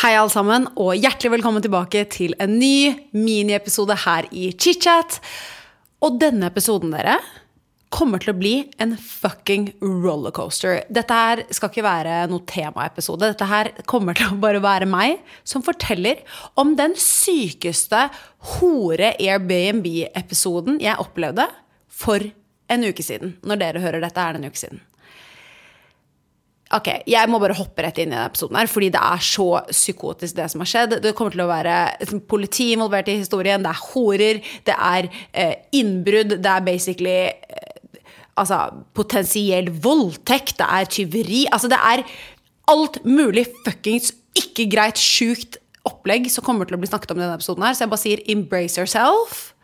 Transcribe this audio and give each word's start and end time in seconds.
Hei, 0.00 0.14
alle 0.16 0.32
sammen, 0.32 0.64
og 0.80 0.94
hjertelig 0.96 1.34
velkommen 1.34 1.60
tilbake 1.60 2.06
til 2.08 2.32
en 2.40 2.54
ny 2.56 2.94
miniepisode 3.12 3.92
her 4.06 4.24
i 4.32 4.46
ChitChat. 4.48 5.18
Og 6.00 6.16
denne 6.22 6.48
episoden, 6.48 6.94
dere, 6.94 7.18
kommer 7.92 8.22
til 8.22 8.32
å 8.32 8.38
bli 8.38 8.54
en 8.80 8.94
fucking 8.96 9.66
rollercoaster. 9.84 10.86
Dette 10.88 11.20
her 11.20 11.44
skal 11.52 11.68
ikke 11.68 11.84
være 11.84 12.16
noe 12.32 12.46
temaepisode. 12.48 13.28
Dette 13.34 13.50
her 13.52 13.74
kommer 13.92 14.16
til 14.16 14.32
å 14.32 14.40
bare 14.40 14.64
være 14.64 14.88
meg 14.88 15.20
som 15.44 15.60
forteller 15.66 16.24
om 16.56 16.72
den 16.80 16.96
sykeste 16.96 18.06
hore 18.56 19.12
Airbnb-episoden 19.20 20.80
jeg 20.80 20.96
opplevde 20.96 21.44
for 21.92 22.24
en 22.72 22.88
uke 22.88 23.04
siden. 23.04 23.36
Når 23.44 23.66
dere 23.66 23.84
hører 23.84 24.08
dette, 24.08 24.16
er 24.16 24.32
det 24.32 24.40
en 24.40 24.48
uke 24.48 24.64
siden. 24.64 24.80
Ok, 26.70 26.86
Jeg 27.10 27.26
må 27.26 27.40
bare 27.42 27.56
hoppe 27.58 27.82
rett 27.82 27.96
inn 27.98 28.12
i 28.12 28.14
denne 28.14 28.28
episoden, 28.30 28.54
her, 28.60 28.68
fordi 28.70 28.92
det 28.94 29.00
er 29.02 29.22
så 29.26 29.48
psykotisk, 29.72 30.36
det 30.36 30.44
som 30.52 30.62
har 30.62 30.68
skjedd. 30.70 30.92
Det 31.02 31.12
kommer 31.18 31.34
til 31.34 31.42
å 31.42 31.48
være 31.50 32.20
politi 32.30 32.68
involvert 32.76 33.08
i 33.10 33.16
historien, 33.18 33.64
det 33.64 33.72
er 33.72 33.80
horer, 33.88 34.38
det 34.68 34.76
er 34.76 35.08
eh, 35.32 35.56
innbrudd, 35.74 36.36
det 36.38 36.52
er 36.52 36.62
basically 36.68 37.16
eh, 37.26 37.96
altså, 38.38 38.60
potensiell 38.94 39.72
voldtekt, 39.82 40.60
det 40.60 40.68
er 40.68 40.92
tyveri 40.94 41.40
Altså, 41.50 41.70
det 41.72 41.80
er 41.82 42.04
alt 42.70 43.00
mulig 43.02 43.48
fuckings 43.64 44.12
ikke 44.38 44.68
greit, 44.70 45.00
sjukt 45.00 45.58
opplegg 45.88 46.28
som 46.30 46.46
kommer 46.46 46.68
til 46.68 46.76
å 46.76 46.80
bli 46.80 46.90
snakket 46.90 47.10
om 47.10 47.18
i 47.18 47.24
denne 47.24 47.38
episoden 47.40 47.66
her, 47.66 47.74
så 47.74 47.82
jeg 47.82 47.92
bare 47.92 48.04
sier 48.04 48.22
embrace 48.30 48.78
yourself. 48.78 49.56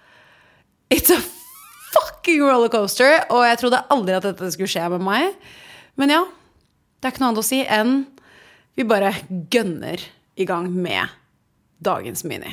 It's 0.90 1.14
a 1.14 1.20
fucking 1.94 2.42
rollercoaster, 2.42 3.28
og 3.30 3.44
jeg 3.46 3.62
trodde 3.62 3.84
aldri 3.94 4.18
at 4.18 4.26
dette 4.26 4.50
skulle 4.56 4.70
skje 4.74 4.88
med 4.96 5.06
meg. 5.06 5.38
Men 5.96 6.12
ja, 6.12 6.24
det 7.06 7.12
er 7.12 7.14
ikke 7.14 7.22
noe 7.22 7.30
annet 7.30 7.44
å 7.44 7.46
si 7.46 7.62
enn 7.62 7.92
vi 8.76 8.84
bare 8.84 9.12
gønner 9.54 10.02
i 10.36 10.44
gang 10.48 10.66
med 10.74 11.12
dagens 11.86 12.24
mini. 12.26 12.50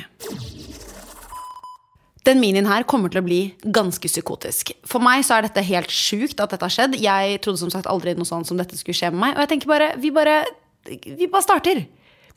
Den 2.24 2.38
minien 2.40 2.68
her 2.70 2.86
kommer 2.88 3.10
til 3.12 3.20
å 3.20 3.26
bli 3.26 3.40
ganske 3.74 4.08
psykotisk. 4.08 4.70
For 4.88 5.02
meg 5.02 5.26
så 5.26 5.36
er 5.36 5.48
dette 5.48 5.64
helt 5.66 5.90
sjukt 5.92 6.38
at 6.40 6.54
dette 6.54 6.64
har 6.64 6.72
skjedd. 6.72 6.94
Jeg 7.02 7.42
trodde 7.44 7.60
som 7.60 7.72
sagt 7.72 7.90
aldri 7.90 8.14
noe 8.16 8.28
sånt 8.28 8.48
som 8.48 8.60
dette 8.60 8.78
skulle 8.78 8.96
skje 8.96 9.10
med 9.12 9.20
meg. 9.26 9.34
Og 9.34 9.42
jeg 9.44 9.50
tenker 9.52 9.72
bare 9.74 9.90
Vi 10.00 10.14
bare, 10.14 10.38
vi 10.86 11.26
bare 11.26 11.44
starter. 11.44 11.82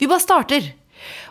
Vi 0.02 0.10
bare 0.10 0.26
starter. 0.26 0.68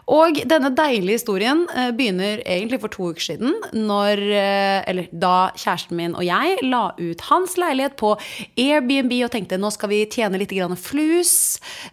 Og 0.06 0.38
denne 0.46 0.70
deilige 0.76 1.18
historien 1.18 1.64
eh, 1.74 1.90
begynner 1.96 2.42
egentlig 2.44 2.78
for 2.82 2.92
to 2.92 3.08
uker 3.10 3.24
siden, 3.24 3.54
når, 3.74 4.22
eh, 4.22 4.78
eller 4.86 5.08
da 5.10 5.50
kjæresten 5.58 5.98
min 5.98 6.14
og 6.14 6.22
jeg 6.26 6.60
la 6.66 6.84
ut 6.98 7.24
hans 7.26 7.56
leilighet 7.58 7.96
på 7.98 8.12
Airbnb 8.54 9.16
og 9.26 9.32
tenkte 9.34 9.58
nå 9.58 9.72
skal 9.74 9.90
vi 9.90 10.04
tjene 10.12 10.38
litt 10.38 10.54
flus, 10.80 11.34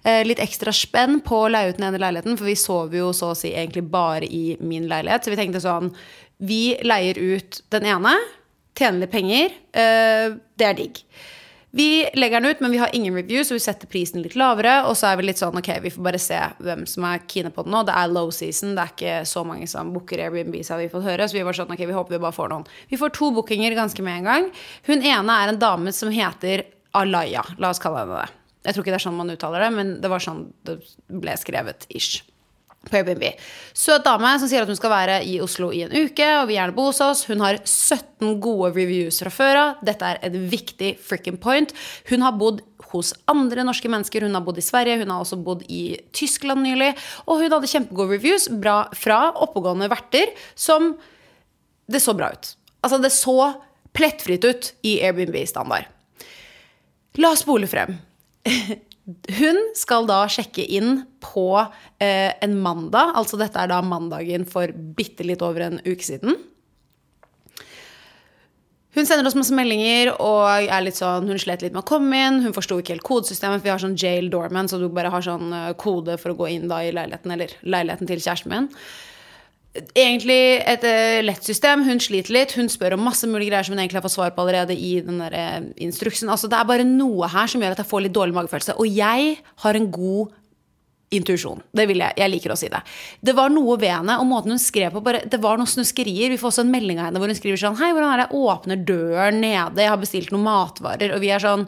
eh, 0.05 0.21
litt 0.27 0.41
ekstra 0.43 0.73
spenn 0.73 1.21
på 1.25 1.45
å 1.45 1.51
leie 1.51 1.71
ut 1.71 1.77
den 1.77 1.89
ene 1.89 2.01
leiligheten, 2.01 2.37
for 2.37 2.45
vi 2.45 2.55
sover 2.55 3.01
jo 3.01 3.11
så 3.13 3.33
å 3.33 3.37
si 3.37 3.53
egentlig 3.53 3.89
bare 3.89 4.25
i 4.29 4.57
min 4.61 4.87
leilighet. 4.87 5.23
Så 5.23 5.33
vi 5.33 5.39
tenkte 5.39 5.63
sånn 5.63 5.93
Vi 6.43 6.75
leier 6.83 7.15
ut 7.15 7.61
den 7.71 7.85
ene, 7.85 8.17
tjener 8.75 9.05
litt 9.05 9.11
penger, 9.13 9.53
det 9.71 10.65
er 10.65 10.73
digg. 10.75 10.97
Vi 11.75 12.09
legger 12.13 12.41
den 12.41 12.51
ut, 12.51 12.59
men 12.59 12.71
vi 12.71 12.77
har 12.77 12.89
ingen 12.93 13.15
review, 13.15 13.43
så 13.43 13.55
vi 13.55 13.61
setter 13.63 13.89
prisen 13.89 14.21
litt 14.21 14.35
lavere. 14.37 14.75
Og 14.85 14.93
så 14.97 15.07
er 15.09 15.17
vi 15.17 15.23
litt 15.25 15.39
sånn, 15.41 15.55
ok, 15.57 15.71
vi 15.81 15.91
får 15.93 16.03
bare 16.05 16.19
se 16.21 16.37
hvem 16.61 16.83
som 16.89 17.07
er 17.09 17.23
keene 17.25 17.49
på 17.53 17.65
den 17.65 17.73
nå. 17.73 17.81
Det 17.87 17.95
er 17.97 18.11
low 18.13 18.29
season, 18.29 18.75
det 18.77 18.83
er 18.83 18.91
ikke 18.93 19.15
så 19.31 19.41
mange 19.47 19.65
som 19.71 19.89
booker 19.95 20.21
Airbnb, 20.21 20.59
så 20.61 20.75
har 20.75 20.83
vi 20.83 20.91
fått 20.91 21.07
høre. 21.07 21.25
Så 21.25 21.39
vi 21.39 21.41
var 21.47 21.57
sånn, 21.57 21.73
ok, 21.73 21.81
vi 21.89 21.95
håper 21.97 22.13
vi 22.13 22.21
bare 22.21 22.37
får 22.37 22.51
noen. 22.53 22.67
Vi 22.91 22.99
får 23.01 23.15
to 23.17 23.31
bookinger 23.33 23.73
ganske 23.79 24.05
med 24.05 24.21
en 24.21 24.29
gang. 24.29 24.51
Hun 24.85 25.01
ene 25.01 25.39
er 25.39 25.53
en 25.55 25.61
dame 25.63 25.95
som 25.97 26.13
heter 26.13 26.67
Alaya. 26.93 27.41
La 27.57 27.73
oss 27.73 27.81
kalle 27.81 28.03
henne 28.03 28.21
det. 28.21 28.37
Jeg 28.67 28.75
tror 28.75 28.85
ikke 28.85 28.93
det 28.93 28.99
er 29.01 29.05
sånn 29.07 29.17
man 29.17 29.33
uttaler 29.33 29.65
det, 29.65 29.71
men 29.73 29.95
det 30.03 30.13
var 30.13 30.21
sånn 30.23 30.45
det 30.69 30.77
ble 31.09 31.33
skrevet 31.41 31.89
ish 31.89 32.21
på 32.89 32.97
Airbnb. 32.99 33.23
Søt 33.77 34.03
dame 34.05 34.33
som 34.39 34.49
sier 34.51 34.63
at 34.63 34.69
hun 34.69 34.77
skal 34.77 34.91
være 34.91 35.17
i 35.27 35.37
Oslo 35.43 35.71
i 35.75 35.83
en 35.85 35.93
uke 35.93 36.27
og 36.39 36.49
vil 36.49 36.57
gjerne 36.57 36.75
bo 36.75 36.89
hos 36.89 37.01
oss. 37.03 37.23
Hun 37.29 37.43
har 37.43 37.59
17 37.61 38.37
gode 38.43 38.73
reviews 38.75 39.21
fra 39.23 39.31
før 39.33 39.59
av. 39.61 39.81
Dette 39.85 40.09
er 40.09 40.21
et 40.27 40.37
viktig 40.51 40.93
fricken 41.03 41.39
point. 41.41 41.73
Hun 42.11 42.25
har 42.25 42.35
bodd 42.39 42.61
hos 42.93 43.13
andre 43.31 43.65
norske 43.65 43.89
mennesker. 43.91 44.27
Hun 44.27 44.37
har 44.37 44.45
bodd 44.45 44.59
i 44.61 44.65
Sverige, 44.65 44.99
hun 45.01 45.13
har 45.13 45.23
også 45.23 45.39
bodd 45.43 45.65
i 45.71 45.83
Tyskland 46.15 46.65
nylig. 46.65 46.93
Og 47.25 47.41
hun 47.41 47.55
hadde 47.55 47.71
kjempegode 47.71 48.17
reviews 48.17 48.49
bra, 48.51 48.83
fra 48.97 49.25
oppegående 49.33 49.91
verter 49.91 50.35
som 50.55 50.95
Det 51.83 51.99
så 51.99 52.13
bra 52.15 52.29
ut. 52.31 52.53
Altså, 52.79 52.97
det 53.03 53.09
så 53.11 53.35
plettfritt 53.93 54.45
ut 54.47 54.69
i 54.87 55.01
Airbnb-standard. 55.03 55.89
La 57.19 57.33
oss 57.35 57.43
spole 57.43 57.67
frem. 57.67 57.97
Hun 59.03 59.59
skal 59.75 60.07
da 60.07 60.21
sjekke 60.31 60.63
inn 60.63 61.01
på 61.23 61.47
eh, 61.59 62.31
en 62.43 62.55
mandag, 62.63 63.11
altså 63.19 63.39
dette 63.39 63.59
er 63.59 63.71
da 63.71 63.81
mandagen 63.83 64.47
for 64.47 64.71
bitte 64.71 65.25
litt 65.27 65.43
over 65.43 65.65
en 65.65 65.81
uke 65.83 66.05
siden. 66.07 66.37
Hun 68.93 69.07
sender 69.09 69.25
oss 69.25 69.35
masse 69.35 69.55
meldinger, 69.57 70.11
og 70.21 70.69
er 70.69 70.83
litt 70.85 70.99
sånn, 70.99 71.27
hun 71.27 71.41
slet 71.41 71.65
litt 71.65 71.73
med 71.73 71.81
å 71.81 71.89
komme 71.89 72.19
inn. 72.27 72.43
Hun 72.45 72.53
forsto 72.53 72.77
ikke 72.79 72.93
helt 72.93 73.07
kodesystemet, 73.07 73.59
for 73.59 73.67
vi 73.67 73.73
har 73.73 73.81
sånn 73.81 73.97
jail 73.97 74.29
doorman, 74.31 74.69
så 74.69 74.77
du 74.79 74.85
bare 74.93 75.11
har 75.11 75.25
sånn 75.25 75.49
eh, 75.49 75.71
kode 75.81 76.19
for 76.21 76.31
å 76.31 76.37
gå 76.43 76.51
inn 76.53 76.69
da 76.71 76.83
i 76.85 76.93
leiligheten, 76.93 77.33
eller 77.33 77.57
leiligheten 77.65 78.09
til 78.09 78.21
kjæresten 78.21 78.53
min 78.53 78.69
egentlig 79.73 80.39
et 80.69 80.85
uh, 80.85 81.19
lett 81.25 81.45
system. 81.45 81.83
Hun 81.87 82.01
sliter 82.03 82.35
litt. 82.35 82.53
Hun 82.57 82.69
spør 82.69 82.97
om 82.97 83.07
masse 83.07 83.27
mulige 83.29 83.51
greier 83.51 83.65
som 83.65 83.73
hun 83.75 83.81
egentlig 83.81 83.99
har 83.99 84.05
fått 84.05 84.15
svar 84.17 84.35
på 84.35 84.43
allerede 84.43 84.77
i 84.77 84.95
den 85.05 85.19
der, 85.23 85.33
uh, 85.33 85.73
instruksen. 85.81 86.29
Altså, 86.29 86.49
det 86.51 86.59
er 86.59 86.69
bare 86.69 86.87
noe 86.87 87.29
her 87.31 87.49
som 87.49 87.63
gjør 87.63 87.75
at 87.75 87.83
jeg 87.83 87.89
får 87.89 88.05
litt 88.05 88.15
dårlig 88.15 88.37
magefølelse. 88.37 88.77
Og 88.81 88.89
jeg 88.89 89.37
har 89.65 89.79
en 89.79 89.91
god 89.93 90.39
intuisjon. 91.13 91.61
Det 91.73 91.85
vil 91.89 92.01
jeg. 92.01 92.17
Jeg 92.17 92.33
liker 92.33 92.53
å 92.53 92.57
si 92.57 92.69
det. 92.73 92.81
Det 93.21 93.35
var 93.37 93.53
noe 93.53 93.77
ved 93.81 93.93
henne, 93.93 94.17
og 94.21 94.29
måten 94.29 94.55
hun 94.55 94.61
skrev 94.61 94.95
på 94.95 95.03
bare, 95.05 95.23
Det 95.29 95.39
var 95.41 95.59
noen 95.59 95.69
snuskerier. 95.69 96.33
Vi 96.33 96.39
får 96.41 96.51
også 96.53 96.65
en 96.65 96.73
melding 96.73 97.01
av 97.01 97.09
henne 97.09 97.21
hvor 97.21 97.29
hun 97.29 97.37
skriver 97.37 97.61
sånn 97.61 97.77
Hei, 97.81 97.91
hvordan 97.93 98.13
er 98.13 98.23
det? 98.23 98.27
Jeg 98.29 98.49
åpner 98.53 98.87
døren 98.89 99.41
nede. 99.43 99.83
Jeg 99.83 99.93
har 99.93 100.01
bestilt 100.01 100.33
noen 100.33 100.47
matvarer. 100.47 101.13
Og 101.15 101.21
vi 101.23 101.33
er 101.33 101.43
sånn 101.43 101.67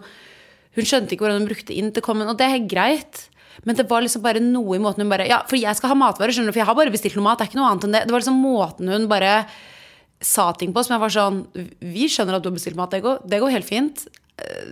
Hun 0.76 0.88
skjønte 0.90 1.16
ikke 1.16 1.24
hvordan 1.24 1.44
hun 1.44 1.48
brukte 1.48 1.72
inn 1.78 1.94
til 1.96 2.04
kommen, 2.04 2.28
og 2.28 2.36
det 2.36 2.50
er 2.52 2.66
greit. 2.68 3.30
Men 3.64 3.78
det 3.78 3.88
var 3.90 4.04
liksom 4.04 4.24
bare 4.26 4.42
noe 4.44 4.76
i 4.76 4.82
måten 4.84 5.06
hun 5.06 5.14
bare 5.14 5.28
Ja, 5.30 5.40
for 5.48 5.60
jeg 5.60 5.78
skal 5.78 5.94
ha 5.94 5.98
matvarer, 6.00 6.36
skjønner 6.36 6.52
du, 6.52 6.56
for 6.58 6.64
jeg 6.64 6.70
har 6.70 6.78
bare 6.78 6.94
bestilt 6.94 7.16
noe 7.18 7.28
mat. 7.28 7.40
Det 7.40 7.48
er 7.48 7.54
ikke 7.54 7.62
noe 7.62 7.72
annet 7.72 7.88
enn 7.88 7.96
det. 7.96 8.04
Det 8.06 8.16
var 8.16 8.24
liksom 8.24 8.44
måten 8.44 8.92
hun 8.92 9.10
bare 9.12 9.34
sa 10.26 10.50
ting 10.58 10.72
på 10.74 10.84
som 10.86 10.96
jeg 10.96 11.04
var 11.04 11.12
sånn 11.14 11.42
Vi 11.84 12.08
skjønner 12.12 12.38
at 12.38 12.46
du 12.46 12.50
har 12.50 12.56
bestilt 12.58 12.80
mat. 12.80 12.94
Det 12.94 13.04
går, 13.06 13.24
det 13.30 13.42
går 13.44 13.56
helt 13.56 13.68
fint. 13.68 14.06
Eh, 14.42 14.72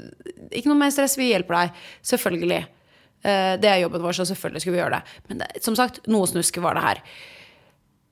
ikke 0.59 0.71
noe 0.71 0.79
mer 0.79 0.93
stress. 0.93 1.17
Vi 1.19 1.31
hjelper 1.31 1.59
deg. 1.59 1.83
Selvfølgelig. 2.13 2.61
Eh, 3.23 3.53
det 3.61 3.69
er 3.71 3.81
jobben 3.83 4.03
vår, 4.03 4.17
så 4.17 4.27
selvfølgelig 4.27 4.63
skulle 4.63 4.77
vi 4.77 4.83
gjøre 4.83 4.99
det. 4.99 5.19
Men 5.29 5.43
det, 5.43 5.49
som 5.63 5.77
sagt, 5.79 6.01
noe 6.11 6.27
snusk 6.29 6.59
var 6.63 6.77
det 6.77 6.87
her. 6.87 7.03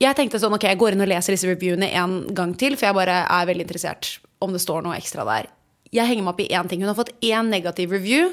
Jeg 0.02 0.18
tenkte 0.18 0.40
sånn, 0.42 0.54
ok, 0.56 0.66
jeg 0.66 0.80
går 0.80 0.96
inn 0.96 1.04
og 1.04 1.10
leser 1.12 1.36
disse 1.36 1.46
reviewene 1.46 1.92
en 2.00 2.22
gang 2.34 2.56
til, 2.58 2.74
for 2.74 2.88
jeg 2.88 2.96
bare 2.96 3.20
er 3.22 3.50
veldig 3.50 3.68
interessert 3.68 4.16
om 4.42 4.54
det 4.54 4.62
står 4.64 4.82
noe 4.82 4.96
ekstra 4.98 5.26
der. 5.28 5.50
Jeg 5.92 6.08
henger 6.08 6.24
meg 6.24 6.32
opp 6.32 6.40
i 6.42 6.48
én 6.50 6.70
ting. 6.70 6.80
Hun 6.82 6.90
har 6.90 6.98
fått 6.98 7.12
én 7.22 7.52
negativ 7.52 7.92
review, 7.94 8.32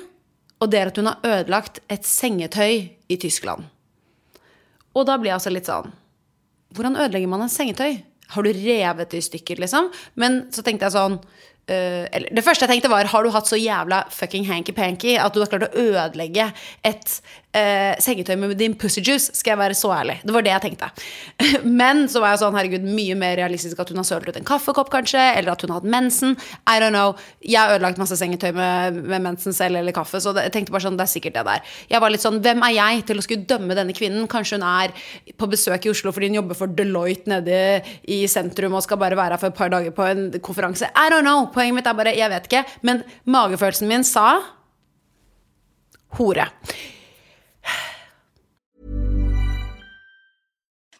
og 0.59 0.71
det 0.71 0.79
er 0.79 0.91
at 0.91 0.99
hun 0.99 1.09
har 1.09 1.25
ødelagt 1.25 1.81
et 1.91 2.05
sengetøy 2.07 2.89
i 3.09 3.17
Tyskland. 3.19 3.67
Og 4.95 5.05
da 5.07 5.17
blir 5.17 5.31
jeg 5.31 5.39
altså 5.39 5.53
litt 5.53 5.69
sånn 5.69 5.91
Hvordan 6.75 6.99
ødelegger 7.01 7.29
man 7.31 7.41
en 7.45 7.51
sengetøy? 7.51 8.01
Har 8.29 8.45
du 8.45 8.51
revet 8.53 9.09
det 9.09 9.21
i 9.23 9.25
stykker, 9.25 9.61
liksom? 9.63 9.87
Men 10.21 10.43
så 10.53 10.61
tenkte 10.65 10.85
jeg 10.85 10.93
sånn 10.93 11.15
uh, 11.17 12.05
eller, 12.05 12.27
Det 12.35 12.43
første 12.45 12.67
jeg 12.67 12.75
tenkte, 12.75 12.91
var 12.91 13.09
Har 13.09 13.25
du 13.25 13.31
hatt 13.33 13.49
så 13.49 13.57
jævla 13.57 14.03
fucking 14.13 14.45
hanky-panky 14.49 15.15
at 15.17 15.33
du 15.33 15.41
har 15.41 15.49
klart 15.49 15.69
å 15.69 15.85
ødelegge 15.87 16.51
et 16.85 17.15
uh, 17.55 17.93
sengetøy 18.01 18.35
med 18.39 18.55
din 18.59 18.75
pussy 18.79 19.01
juice? 19.01 19.33
Skal 19.37 19.53
jeg 19.53 19.61
være 19.61 19.77
så 19.77 19.91
ærlig? 19.95 20.19
Det 20.23 20.33
var 20.35 20.45
det 20.45 20.53
jeg 20.53 20.63
tenkte. 20.65 20.89
Men 21.81 22.05
så 22.11 22.21
var 22.21 22.33
jeg 22.33 22.41
sånn, 22.43 22.57
herregud, 22.57 22.85
mye 22.85 23.17
mer 23.19 23.37
realistisk 23.39 23.79
at 23.81 23.91
hun 23.91 24.01
har 24.01 24.07
sølt 24.07 24.29
ut 24.29 24.39
en 24.39 24.47
kaffekopp, 24.47 24.91
kanskje, 24.93 25.21
eller 25.39 25.53
at 25.53 25.65
hun 25.65 25.73
har 25.73 25.81
hatt 25.81 25.89
mensen. 25.89 26.35
I 26.69 26.77
don't 26.81 26.95
know. 26.95 27.15
Jeg 27.43 27.61
har 27.61 27.77
ødelagt 27.77 28.01
masse 28.01 28.17
sengetøy 28.19 28.51
med, 28.57 28.99
med 29.09 29.25
mensen 29.25 29.55
selv 29.55 29.79
eller 29.79 29.95
kaffe, 29.95 30.21
så 30.23 30.33
det, 30.35 30.47
jeg 30.49 30.57
tenkte 30.57 30.75
bare 30.75 30.87
sånn, 30.87 30.99
det 30.99 31.07
er 31.07 31.13
sikkert 31.13 31.39
det 31.39 31.45
der. 31.49 31.73
Jeg 31.93 32.03
var 32.03 32.13
litt 32.13 32.25
sånn, 32.25 32.41
hvem 32.45 32.65
er 32.67 32.75
jeg 32.77 33.07
til 33.09 33.21
å 33.21 33.25
skulle 33.25 33.49
dømme 33.49 33.77
denne 33.77 33.95
kvinnen? 33.97 34.29
Kanskje 34.29 34.59
hun 34.59 34.67
er 34.69 34.93
på 35.39 35.49
besøk 35.49 35.87
i 35.87 35.93
Oslo 35.93 36.13
fordi 36.15 36.29
hun 36.31 36.39
jobber 36.41 36.57
for 36.57 36.71
Deloitte 36.73 37.31
nede 37.31 37.59
i 38.09 38.21
sentrum 38.31 38.75
og 38.77 38.85
skal 38.85 38.99
bare 39.01 39.17
være 39.17 39.37
her 39.37 39.41
for 39.41 39.51
et 39.51 39.57
par 39.57 39.73
dager 39.73 39.95
på 39.95 40.05
en 40.05 40.27
konferanse. 40.43 40.89
I 40.93 41.09
don't 41.11 41.25
know. 41.25 41.47
Poenget 41.53 41.77
mitt 41.79 41.89
er 41.89 41.97
bare, 41.97 42.15
jeg 42.17 42.31
vet 42.31 42.47
ikke. 42.49 42.63
Men 42.85 43.03
magefølelsen 43.29 43.89
min 43.89 44.05
sa 44.07 44.29
hore. 46.19 46.49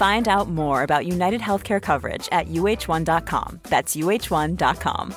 Find 0.00 0.28
out 0.28 0.48
more 0.48 0.82
about 0.82 1.04
United 1.04 1.42
Healthcare 1.42 1.82
coverage 1.82 2.26
at 2.32 2.48
uh1.com. 2.48 3.60
That's 3.64 3.94
uh1.com. 3.94 5.14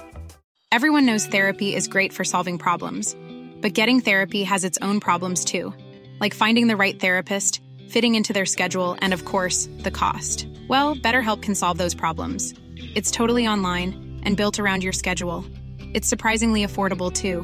Everyone 0.73 1.05
knows 1.05 1.25
therapy 1.25 1.73
is 1.73 1.87
great 1.87 2.11
for 2.11 2.25
solving 2.25 2.57
problems, 2.57 3.15
but 3.61 3.73
getting 3.73 4.01
therapy 4.01 4.43
has 4.43 4.65
its 4.65 4.77
own 4.81 4.99
problems 4.99 5.45
too, 5.45 5.73
like 6.19 6.33
finding 6.33 6.67
the 6.67 6.75
right 6.75 6.99
therapist, 6.99 7.61
fitting 7.87 8.15
into 8.15 8.33
their 8.33 8.45
schedule, 8.45 8.97
and 8.99 9.13
of 9.13 9.23
course, 9.23 9.69
the 9.83 9.91
cost. 9.91 10.49
Well, 10.67 10.97
BetterHelp 10.97 11.41
can 11.41 11.55
solve 11.55 11.77
those 11.77 11.95
problems. 11.95 12.53
It's 12.93 13.09
totally 13.09 13.47
online 13.47 14.19
and 14.23 14.35
built 14.35 14.59
around 14.59 14.83
your 14.83 14.91
schedule. 14.91 15.45
It's 15.93 16.09
surprisingly 16.09 16.65
affordable 16.65 17.09
too. 17.09 17.43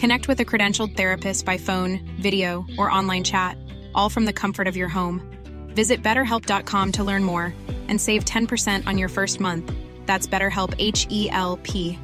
Connect 0.00 0.26
with 0.26 0.40
a 0.40 0.46
credentialed 0.46 0.96
therapist 0.96 1.44
by 1.44 1.58
phone, 1.58 2.00
video, 2.18 2.64
or 2.78 2.90
online 2.90 3.24
chat, 3.24 3.58
all 3.94 4.08
from 4.08 4.24
the 4.24 4.32
comfort 4.32 4.66
of 4.66 4.74
your 4.74 4.88
home. 4.88 5.31
Visit 5.74 6.02
betterhelp.com 6.02 6.92
to 6.92 7.04
learn 7.04 7.24
more 7.24 7.52
and 7.88 8.00
save 8.00 8.24
10% 8.24 8.86
on 8.86 8.96
your 8.96 9.08
first 9.08 9.40
month. 9.40 9.72
That's 10.06 10.26
BetterHelp 10.26 10.74
H 10.78 11.06
E 11.10 11.28
L 11.30 11.58
P. 11.62 11.98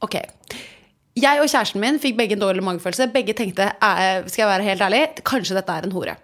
Ok. 0.00 0.14
Jeg 1.16 1.40
og 1.40 1.48
kjæresten 1.48 1.80
min 1.80 1.98
fikk 2.00 2.18
begge 2.18 2.36
en 2.36 2.42
dårlig 2.42 2.62
magefølelse. 2.64 3.08
Begge 3.12 3.32
tenkte, 3.32 3.70
eh, 3.80 4.26
skal 4.28 4.42
jeg 4.42 4.48
være 4.48 4.62
helt 4.62 4.82
ærlig, 4.82 5.02
kanskje 5.24 5.56
dette 5.56 5.72
er 5.72 5.86
en 5.86 5.92
hore. 5.92 6.16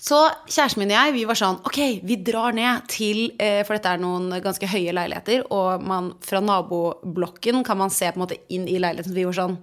Så 0.00 0.18
kjæresten 0.48 0.78
min 0.82 0.90
og 0.90 0.96
jeg 0.96 1.12
vi 1.14 1.24
var 1.24 1.38
sånn 1.38 1.60
Ok, 1.64 1.78
vi 2.04 2.16
drar 2.16 2.52
ned 2.52 2.88
til 2.92 3.32
eh, 3.40 3.62
For 3.64 3.76
dette 3.76 3.88
er 3.94 4.02
noen 4.02 4.28
ganske 4.44 4.68
høye 4.68 4.92
leiligheter, 4.92 5.46
og 5.50 5.82
man, 5.82 6.12
fra 6.20 6.40
naboblokken 6.44 7.64
kan 7.64 7.78
man 7.78 7.90
se 7.90 8.10
på 8.10 8.20
en 8.20 8.24
måte 8.26 8.40
inn 8.48 8.66
i 8.68 8.78
leiligheten. 8.78 9.12
Så 9.12 9.16
vi 9.16 9.24
var 9.24 9.36
sånn 9.38 9.58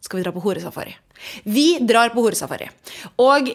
Skal 0.00 0.20
vi 0.20 0.24
dra 0.26 0.32
på 0.32 0.44
horesafari? 0.44 0.96
Vi 1.44 1.68
drar 1.84 2.14
på 2.14 2.24
horesafari. 2.24 2.68
Og 3.22 3.54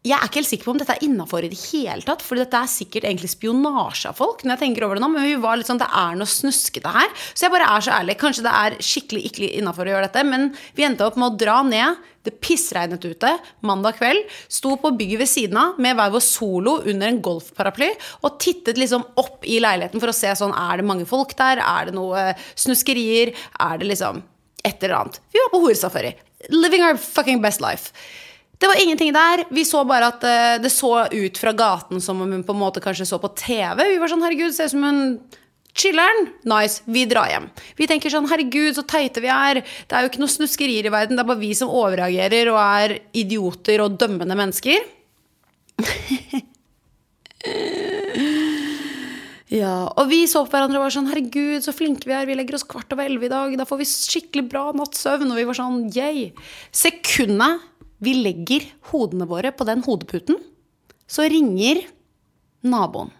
jeg 0.00 0.16
er 0.16 0.30
ikke 0.30 0.38
helt 0.38 0.48
sikker 0.48 0.64
på 0.64 0.72
om 0.72 0.78
dette 0.80 0.94
er 0.94 1.02
innafor 1.04 1.44
i 1.44 1.50
det 1.52 1.58
hele 1.60 2.00
tatt. 2.06 2.22
For 2.24 2.40
dette 2.40 2.56
er 2.56 2.68
sikkert 2.72 3.04
egentlig 3.04 3.28
spionasje 3.34 4.08
av 4.08 4.16
folk. 4.16 4.40
når 4.42 4.54
jeg 4.54 4.60
tenker 4.62 4.86
over 4.86 4.96
det 4.96 5.02
nå, 5.04 5.10
Men 5.12 5.26
vi 5.28 5.34
var 5.36 5.58
litt 5.58 5.68
sånn, 5.68 5.80
det 5.80 5.90
er 5.92 6.16
noe 6.16 6.24
snuskete 6.24 6.88
her. 6.88 7.10
Så 7.34 7.44
jeg 7.44 7.52
bare 7.52 7.68
er 7.68 7.80
så 7.84 7.92
ærlig. 7.92 8.16
Kanskje 8.16 8.46
det 8.46 8.54
er 8.54 8.76
skikkelig 8.80 9.24
ikke 9.28 9.50
innafor 9.60 9.84
å 9.84 9.92
gjøre 9.92 10.08
dette. 10.08 10.24
Men 10.24 10.56
vi 10.74 10.86
endte 10.88 11.04
opp 11.04 11.18
med 11.20 11.28
å 11.28 11.36
dra 11.36 11.60
ned. 11.62 12.00
Det 12.24 12.32
pissregnet 12.40 13.04
ute 13.04 13.34
mandag 13.60 13.98
kveld. 14.00 14.24
Sto 14.48 14.72
på 14.80 14.94
bygget 14.96 15.20
ved 15.20 15.28
siden 15.28 15.60
av 15.60 15.76
med 15.76 15.96
hver 15.96 16.16
vår 16.16 16.24
solo 16.24 16.78
under 16.80 17.06
en 17.06 17.20
golfparaply. 17.20 17.92
Og 18.24 18.40
tittet 18.40 18.80
liksom 18.80 19.04
opp 19.20 19.44
i 19.44 19.60
leiligheten 19.60 20.00
for 20.00 20.08
å 20.08 20.16
se 20.16 20.32
sånn 20.32 20.56
Er 20.56 20.80
det 20.80 20.88
mange 20.88 21.04
folk 21.04 21.36
der? 21.36 21.60
Er 21.60 21.90
det 21.90 21.96
noe 21.96 22.32
snuskerier? 22.56 23.36
Er 23.60 23.76
det 23.76 23.92
liksom 23.92 24.24
et 24.64 24.80
eller 24.80 24.96
annet? 25.02 25.20
Vi 25.28 25.44
var 25.44 25.52
på 25.52 25.64
horesafari. 25.68 26.16
Living 26.48 26.82
our 26.82 26.96
fucking 26.96 27.42
best 27.42 27.60
life. 27.60 27.92
Det 28.60 28.68
var 28.68 28.82
ingenting 28.82 29.12
der. 29.12 29.44
Vi 29.50 29.64
så 29.64 29.84
bare 29.88 30.10
at 30.12 30.24
uh, 30.24 30.62
det 30.62 30.72
så 30.72 31.06
ut 31.12 31.38
fra 31.38 31.52
gaten 31.56 32.00
som 32.00 32.20
om 32.20 32.32
hun 32.32 32.44
på 32.44 32.52
en 32.52 32.60
måte 32.60 32.82
kanskje 32.84 33.06
så 33.08 33.18
på 33.20 33.32
TV. 33.36 33.86
Vi 33.94 34.00
var 34.00 34.12
sånn, 34.12 34.24
herregud, 34.24 34.52
ser 34.56 34.68
ut 34.68 34.74
som 34.74 34.84
hun 34.84 35.00
Chiller'n. 35.80 36.26
Nice. 36.50 36.82
Vi 36.84 37.06
drar 37.08 37.30
hjem. 37.30 37.46
Vi 37.78 37.86
tenker 37.88 38.12
sånn, 38.12 38.28
herregud, 38.28 38.74
så 38.76 38.84
teite 38.88 39.22
vi 39.22 39.30
er. 39.32 39.62
Det 39.62 39.96
er 39.96 40.04
jo 40.04 40.10
ikke 40.10 40.22
noe 40.22 40.32
snuskerier 40.32 40.88
i 40.88 40.92
verden. 40.92 41.16
Det 41.16 41.24
er 41.24 41.30
bare 41.30 41.40
vi 41.40 41.52
som 41.56 41.72
overreagerer 41.72 42.50
og 42.52 42.60
er 42.60 42.96
idioter 43.16 43.84
og 43.84 43.96
dømmende 44.00 44.36
mennesker. 44.38 44.88
Ja, 49.50 49.90
og 49.98 50.06
vi 50.06 50.22
så 50.30 50.44
på 50.46 50.52
hverandre 50.54 50.78
og 50.78 50.84
var 50.84 50.94
sånn 50.94 51.08
Herregud, 51.10 51.64
så 51.64 51.74
flinke 51.74 52.06
vi 52.06 52.14
er. 52.14 52.28
Vi 52.28 52.36
legger 52.38 52.54
oss 52.54 52.66
kvart 52.70 52.92
over 52.94 53.08
elleve 53.08 53.26
i 53.26 53.32
dag. 53.32 53.54
Da 53.58 53.66
får 53.66 53.80
vi 53.80 53.88
skikkelig 53.90 54.44
bra 54.52 54.68
natts 54.78 55.02
søvn. 55.02 55.32
Og 55.32 55.40
vi 55.40 55.46
var 55.48 55.58
sånn 55.58 55.88
yay. 55.90 56.28
Sekundet 56.70 57.64
vi 58.00 58.14
legger 58.22 58.68
hodene 58.92 59.26
våre 59.28 59.50
på 59.52 59.66
den 59.68 59.82
hodeputen, 59.84 60.38
så 61.10 61.26
ringer 61.28 61.82
naboen. 62.64 63.10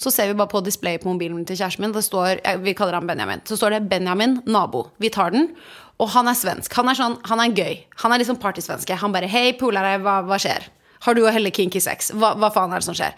Så 0.00 0.12
ser 0.12 0.28
vi 0.28 0.36
bare 0.36 0.50
på 0.50 0.60
display 0.64 0.98
på 1.00 1.08
mobilen 1.08 1.46
til 1.48 1.56
kjæresten 1.58 1.86
min. 1.86 1.94
Det 1.94 2.04
står, 2.04 2.42
vi 2.62 2.74
kaller 2.76 2.98
han 2.98 3.08
Benjamin. 3.08 3.42
Så 3.48 3.56
står 3.56 3.70
det 3.70 3.88
'Benjamin, 3.88 4.42
nabo'. 4.44 4.90
Vi 4.98 5.08
tar 5.08 5.30
den. 5.30 5.54
Og 5.98 6.08
han 6.08 6.28
er 6.28 6.34
svensk. 6.34 6.72
Han 6.74 6.88
er 6.88 6.94
sånn, 6.94 7.18
han 7.24 7.40
er 7.40 7.56
gøy. 7.56 7.84
Han 8.02 8.12
er 8.12 8.18
liksom 8.18 8.40
partysvenske. 8.40 8.96
Han 8.96 9.12
bare 9.12 9.28
'Hei, 9.28 9.52
polare, 9.52 9.98
hva, 10.00 10.22
hva 10.24 10.36
skjer?' 10.36 10.68
Har 11.06 11.16
du 11.16 11.22
og 11.24 11.32
Helle 11.32 11.52
kinky 11.54 11.80
sex? 11.80 12.10
Hva, 12.12 12.34
hva 12.36 12.50
faen 12.52 12.72
er 12.74 12.82
det 12.82 12.88
som 12.88 12.96
skjer? 12.96 13.14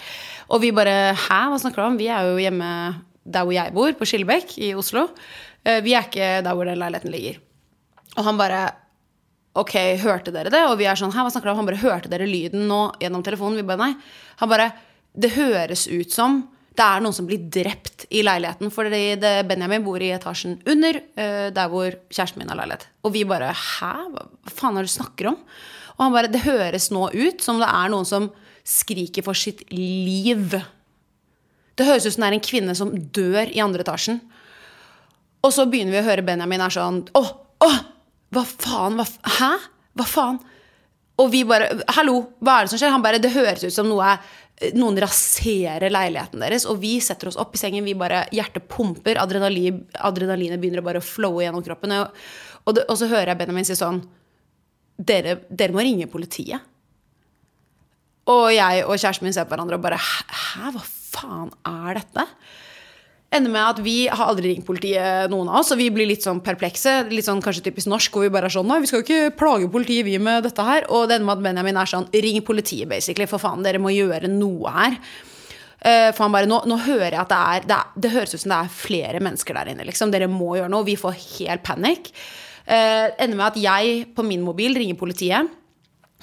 Og 0.55 0.63
vi 0.63 0.71
bare 0.75 1.15
Hæ, 1.19 1.41
hva 1.53 1.59
snakker 1.63 1.83
du 1.83 1.87
om? 1.89 1.99
Vi 2.01 2.11
er 2.13 2.29
jo 2.31 2.39
hjemme 2.43 2.69
der 3.23 3.47
hvor 3.47 3.55
jeg 3.55 3.75
bor, 3.75 3.93
på 3.95 4.07
Skillebekk 4.09 4.57
i 4.59 4.73
Oslo. 4.75 5.09
Eh, 5.65 5.81
Vi 5.85 5.95
er 5.95 6.07
ikke 6.09 6.31
der 6.43 6.55
hvor 6.59 6.67
den 6.67 6.81
leiligheten 6.81 7.13
ligger. 7.15 7.39
Og 8.17 8.25
han 8.27 8.41
bare 8.41 8.63
Ok, 9.55 9.75
hørte 10.01 10.33
dere 10.33 10.49
det? 10.49 10.63
Og 10.71 10.79
vi 10.81 10.87
er 10.89 10.97
sånn, 10.97 11.13
hæ, 11.13 11.27
hva 11.27 11.31
snakker 11.31 11.51
du 11.51 11.53
om? 11.53 11.59
Han 11.61 11.69
bare, 11.69 11.83
hørte 11.83 12.09
dere 12.09 12.25
lyden 12.25 12.65
nå 12.71 12.87
gjennom 13.03 13.21
telefonen? 13.27 13.59
Vi 13.61 13.67
bare, 13.69 13.91
nei. 13.91 13.93
Han 14.41 14.49
bare, 14.49 14.71
det 15.13 15.35
høres 15.35 15.85
ut 15.93 16.15
som 16.15 16.39
det 16.73 16.81
er 16.87 17.03
noen 17.05 17.13
som 17.13 17.27
blir 17.29 17.43
drept 17.53 18.07
i 18.17 18.23
leiligheten. 18.25 18.71
For 18.73 18.89
Benjamin 18.89 19.85
bor 19.85 20.01
i 20.01 20.09
etasjen 20.17 20.55
under, 20.65 20.97
eh, 21.21 21.51
der 21.53 21.69
hvor 21.69 21.93
kjæresten 22.09 22.41
min 22.41 22.49
har 22.49 22.57
leilighet. 22.63 22.87
Og 23.05 23.13
vi 23.13 23.27
bare, 23.29 23.51
hæ, 23.53 23.93
hva 24.15 24.25
faen 24.49 24.79
er 24.81 24.87
det 24.87 24.89
du 24.89 24.95
snakker 24.97 25.29
om? 25.35 25.37
Og 25.97 26.05
han 26.07 26.15
bare, 26.15 26.31
det 26.33 26.45
høres 26.47 26.91
nå 26.95 27.09
ut 27.13 27.45
som 27.45 27.61
det 27.63 27.69
er 27.69 27.93
noen 27.93 28.09
som 28.09 28.31
skriker 28.69 29.25
for 29.27 29.39
sitt 29.39 29.65
liv. 29.73 30.55
Det 31.79 31.89
høres 31.89 32.07
ut 32.07 32.15
som 32.15 32.25
det 32.25 32.31
er 32.31 32.39
en 32.39 32.45
kvinne 32.45 32.77
som 32.79 32.93
dør 32.95 33.51
i 33.51 33.63
andre 33.65 33.85
etasjen. 33.85 34.21
Og 35.43 35.55
så 35.55 35.67
begynner 35.67 35.97
vi 35.97 36.03
å 36.03 36.07
høre 36.07 36.25
Benjamin 36.27 36.63
er 36.63 36.71
sånn 36.71 37.01
Å, 37.19 37.23
å, 37.67 37.71
hva 38.33 38.45
faen? 38.47 38.99
Hva, 39.01 39.07
hæ? 39.41 39.51
Hva 39.99 40.07
faen? 40.07 40.39
Og 41.19 41.33
vi 41.33 41.43
bare 41.49 41.83
Hallo, 41.97 42.21
hva 42.39 42.61
er 42.61 42.69
det 42.69 42.73
som 42.73 42.81
skjer? 42.81 42.95
Han 42.95 43.03
bare 43.03 43.19
Det 43.23 43.33
høres 43.35 43.65
ut 43.67 43.75
som 43.75 43.91
noe 43.91 44.15
noen 44.79 44.99
raserer 45.03 45.91
leiligheten 45.91 46.43
deres. 46.45 46.67
Og 46.71 46.79
vi 46.83 46.93
setter 47.03 47.27
oss 47.27 47.39
opp 47.41 47.57
i 47.57 47.59
sengen, 47.59 47.83
vi 47.83 47.97
bare 47.99 48.21
hjertet 48.31 48.69
pumper, 48.71 49.19
adrenalin, 49.19 49.81
adrenalinet 49.99 50.61
begynner 50.63 50.83
å 50.83 50.87
bare 50.87 51.03
flowe 51.03 51.43
gjennom 51.43 51.65
kroppen. 51.67 51.95
Og, 51.97 52.21
og, 52.63 52.77
det, 52.77 52.85
og 52.87 53.01
så 53.01 53.09
hører 53.11 53.33
jeg 53.33 53.41
Benjamin 53.41 53.67
si 53.67 53.75
sånn 53.79 53.99
dere, 55.11 55.41
dere 55.51 55.75
må 55.75 55.85
ringe 55.85 56.11
politiet. 56.11 56.69
Og 58.31 58.53
jeg 58.55 58.85
og 58.87 58.95
kjæresten 58.95 59.27
min 59.27 59.35
ser 59.35 59.49
på 59.49 59.57
hverandre 59.57 59.79
og 59.81 59.83
bare 59.83 59.99
Hæ, 59.99 60.69
hva 60.75 60.83
faen 60.83 61.51
er 61.67 61.99
dette? 61.99 62.27
Ender 63.33 63.49
med 63.49 63.65
at 63.65 63.79
vi 63.81 63.97
har 64.13 64.29
aldri 64.29 64.51
ringt 64.51 64.67
politiet, 64.69 65.31
noen 65.33 65.49
av 65.49 65.63
oss, 65.63 65.71
og 65.73 65.81
vi 65.81 65.89
blir 65.93 66.05
litt 66.11 66.25
sånn 66.25 66.43
perplekse. 66.45 67.07
Litt 67.09 67.25
sånn 67.25 67.41
kanskje 67.43 67.65
typisk 67.71 67.89
norsk, 67.89 68.13
hvor 68.13 68.27
vi 68.27 68.33
bare 68.35 68.51
er 68.51 68.53
sånn 68.53 68.69
Nei, 68.69 68.83
vi 68.83 68.91
skal 68.91 69.01
jo 69.01 69.07
ikke 69.07 69.37
plage 69.41 69.71
politiet, 69.73 70.05
vi, 70.05 70.19
med 70.21 70.45
dette 70.45 70.67
her. 70.67 70.85
Og 70.93 71.07
det 71.09 71.17
ender 71.17 71.31
med 71.31 71.39
at 71.39 71.47
Benjamin 71.47 71.81
er 71.81 71.89
sånn 71.89 72.11
Ring 72.13 72.43
politiet, 72.45 72.91
basically. 72.91 73.27
For 73.31 73.41
faen, 73.41 73.65
dere 73.65 73.81
må 73.81 73.95
gjøre 73.95 74.29
noe 74.29 74.75
her. 74.77 74.99
Eh, 75.81 76.11
for 76.13 76.27
han 76.27 76.37
bare, 76.37 76.51
nå, 76.51 76.61
nå 76.69 76.77
hører 76.85 77.09
jeg 77.09 77.23
at 77.25 77.33
det 77.33 77.41
er, 77.41 77.65
det 77.71 77.79
er 77.79 78.03
Det 78.05 78.13
høres 78.13 78.37
ut 78.37 78.45
som 78.45 78.53
det 78.53 78.59
er 78.61 78.77
flere 78.77 79.25
mennesker 79.25 79.57
der 79.59 79.73
inne, 79.73 79.89
liksom. 79.89 80.13
Dere 80.13 80.29
må 80.31 80.53
gjøre 80.59 80.71
noe. 80.75 80.87
Vi 80.87 81.01
får 81.01 81.17
helt 81.41 81.65
panikk. 81.65 82.13
Eh, 82.67 83.09
ender 83.19 83.37
med 83.39 83.49
at 83.51 83.59
jeg 83.59 84.07
på 84.15 84.25
min 84.27 84.45
mobil 84.45 84.77
ringer 84.79 84.99
politiet 84.99 85.51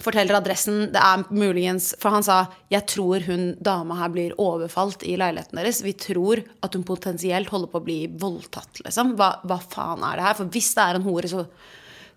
forteller 0.04 0.38
adressen. 0.38 0.86
Det 0.94 1.02
er 1.02 1.26
muligens 1.34 1.92
For 2.00 2.14
han 2.14 2.26
sa 2.26 2.46
jeg 2.72 2.86
tror 2.90 3.26
hun 3.28 3.52
dama 3.64 3.98
her 4.00 4.14
blir 4.14 4.38
overfalt 4.42 5.04
i 5.08 5.18
leiligheten 5.20 5.60
deres. 5.60 5.84
Vi 5.86 5.96
tror 6.00 6.44
at 6.64 6.76
hun 6.76 6.86
potensielt 6.88 7.52
holder 7.52 7.72
på 7.72 7.82
å 7.82 7.86
bli 7.86 8.00
voldtatt, 8.22 8.82
liksom. 8.86 9.16
Hva, 9.20 9.34
hva 9.44 9.60
faen 9.60 10.06
er 10.06 10.20
det 10.20 10.28
her? 10.28 10.40
For 10.40 10.54
hvis 10.54 10.72
det 10.78 10.86
er 10.86 11.00
en 11.00 11.08
hore, 11.08 11.32
så 11.32 11.46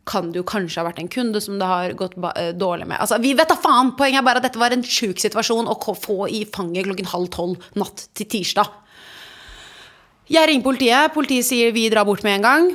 kan 0.09 0.33
det 0.33 0.41
jo 0.41 0.47
kanskje 0.47 0.81
ha 0.81 0.87
vært 0.89 0.99
en 0.99 1.11
kunde 1.11 1.41
som 1.43 1.59
det 1.61 1.67
har 1.69 1.93
gått 1.99 2.17
eh, 2.35 2.51
dårlig 2.59 2.89
med. 2.91 2.99
Altså, 3.03 3.21
vi 3.23 3.35
vet 3.39 3.51
da 3.51 3.59
faen! 3.59 3.95
Poenget 3.99 4.23
er 4.23 4.27
bare 4.27 4.43
at 4.43 4.49
dette 4.49 4.63
var 4.63 4.75
en 4.75 4.83
sjuk 4.83 5.23
situasjon 5.23 5.71
å 5.71 5.77
få 5.79 6.27
i 6.27 6.43
fanget 6.51 6.89
klokken 6.89 7.11
halv 7.13 7.31
tolv 7.35 7.69
natt 7.79 8.09
til 8.19 8.31
tirsdag. 8.37 8.79
Jeg 10.33 10.49
ringer 10.49 10.65
politiet. 10.65 11.13
Politiet 11.15 11.47
sier 11.47 11.75
vi 11.75 11.89
drar 11.93 12.07
bort 12.09 12.25
med 12.27 12.41
en 12.41 12.49
gang. 12.49 12.73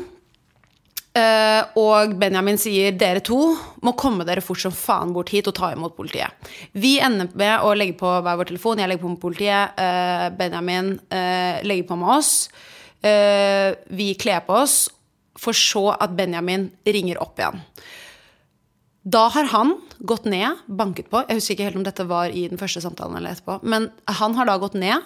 Eh, 1.18 1.62
og 1.80 2.14
Benjamin 2.20 2.60
sier 2.62 2.94
dere 2.98 3.24
to 3.26 3.40
må 3.86 3.94
komme 3.98 4.26
dere 4.28 4.44
fort 4.44 4.62
som 4.62 4.74
faen 4.76 5.14
bort 5.16 5.32
hit 5.34 5.48
og 5.50 5.56
ta 5.58 5.72
imot 5.74 5.96
politiet. 5.98 6.34
Vi 6.78 6.98
ender 7.04 7.32
med 7.38 7.66
å 7.66 7.74
legge 7.78 7.98
på 7.98 8.12
hver 8.22 8.38
vår 8.38 8.52
telefon. 8.52 8.82
Jeg 8.82 8.92
legger 8.92 9.06
på 9.06 9.14
med 9.14 9.22
politiet. 9.24 9.80
Uh, 9.80 10.28
Benjamin 10.38 10.94
uh, 11.10 11.64
legger 11.66 11.88
på 11.90 12.00
med 12.00 12.18
oss. 12.18 12.34
Vi 13.08 14.08
kler 14.20 14.42
på 14.44 14.56
oss, 14.58 14.88
for 15.40 15.56
så 15.56 15.94
at 15.94 16.16
Benjamin 16.18 16.66
ringer 16.84 17.20
opp 17.24 17.38
igjen. 17.40 17.62
Da 19.08 19.28
har 19.32 19.48
han 19.54 19.76
gått 20.00 20.26
ned, 20.28 20.66
banket 20.66 21.08
på 21.14 21.22
Jeg 21.30 21.38
husker 21.38 21.54
ikke 21.54 21.68
helt 21.70 21.80
om 21.80 21.86
dette 21.86 22.08
var 22.10 22.34
i 22.34 22.48
den 22.50 22.60
første 22.60 22.82
samtalen 22.84 23.20
eller 23.20 23.38
etterpå. 23.38 23.62
Men 23.64 23.88
han 24.20 24.36
har 24.36 24.50
da 24.50 24.58
gått 24.60 24.76
ned, 24.76 25.06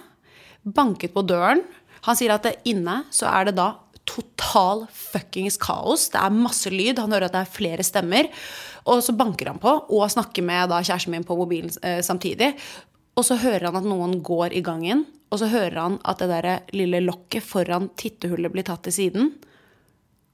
banket 0.63 1.13
på 1.13 1.21
døren. 1.27 1.61
Han 2.07 2.17
sier 2.17 2.33
at 2.33 2.47
inne 2.65 3.03
så 3.13 3.27
er 3.29 3.51
det 3.51 3.57
da 3.59 3.67
total 4.09 4.85
fuckings 4.91 5.57
kaos. 5.61 6.09
Det 6.13 6.19
er 6.19 6.35
masse 6.35 6.71
lyd. 6.73 6.99
Han 6.99 7.13
hører 7.13 7.29
at 7.29 7.35
det 7.35 7.43
er 7.45 7.53
flere 7.53 7.85
stemmer. 7.85 8.29
Og 8.89 9.03
så 9.05 9.13
banker 9.17 9.51
han 9.51 9.61
på 9.61 9.73
og 9.93 10.09
snakker 10.11 10.45
med 10.45 10.71
da 10.71 10.81
kjæresten 10.81 11.13
min 11.13 11.27
på 11.27 11.37
mobilen 11.37 11.71
eh, 11.85 12.01
samtidig. 12.05 12.53
Og 13.17 13.27
så 13.27 13.37
hører 13.41 13.69
han 13.69 13.81
at 13.81 13.87
noen 13.87 14.17
går 14.23 14.55
i 14.57 14.63
gangen, 14.65 15.03
og 15.31 15.41
så 15.41 15.49
hører 15.51 15.77
han 15.77 15.99
at 16.07 16.21
det 16.23 16.29
der 16.31 16.75
lille 16.75 17.01
lokket 17.03 17.43
foran 17.45 17.89
tittehullet 17.99 18.53
blir 18.53 18.65
tatt 18.67 18.83
til 18.87 18.95
siden. 18.95 19.31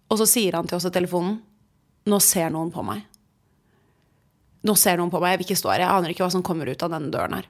Og 0.07 0.21
så 0.21 0.27
sier 0.29 0.55
han 0.55 0.69
til 0.69 0.79
oss 0.79 0.87
i 0.87 0.93
telefonen 0.93 1.41
Nå 2.07 2.21
ser 2.23 2.53
noen 2.53 2.69
på 2.71 2.79
meg. 2.87 3.01
Nå 4.63 4.77
ser 4.79 4.95
noen 4.95 5.11
på 5.11 5.19
meg, 5.19 5.33
jeg 5.33 5.41
vil 5.41 5.49
ikke 5.49 5.57
stå 5.59 5.73
her. 5.73 5.81
Jeg 5.83 5.91
aner 5.91 6.13
ikke 6.13 6.23
hva 6.23 6.31
som 6.31 6.43
kommer 6.45 6.69
ut 6.71 6.85
av 6.85 6.93
denne 6.93 7.11
døren 7.11 7.35
her. 7.35 7.49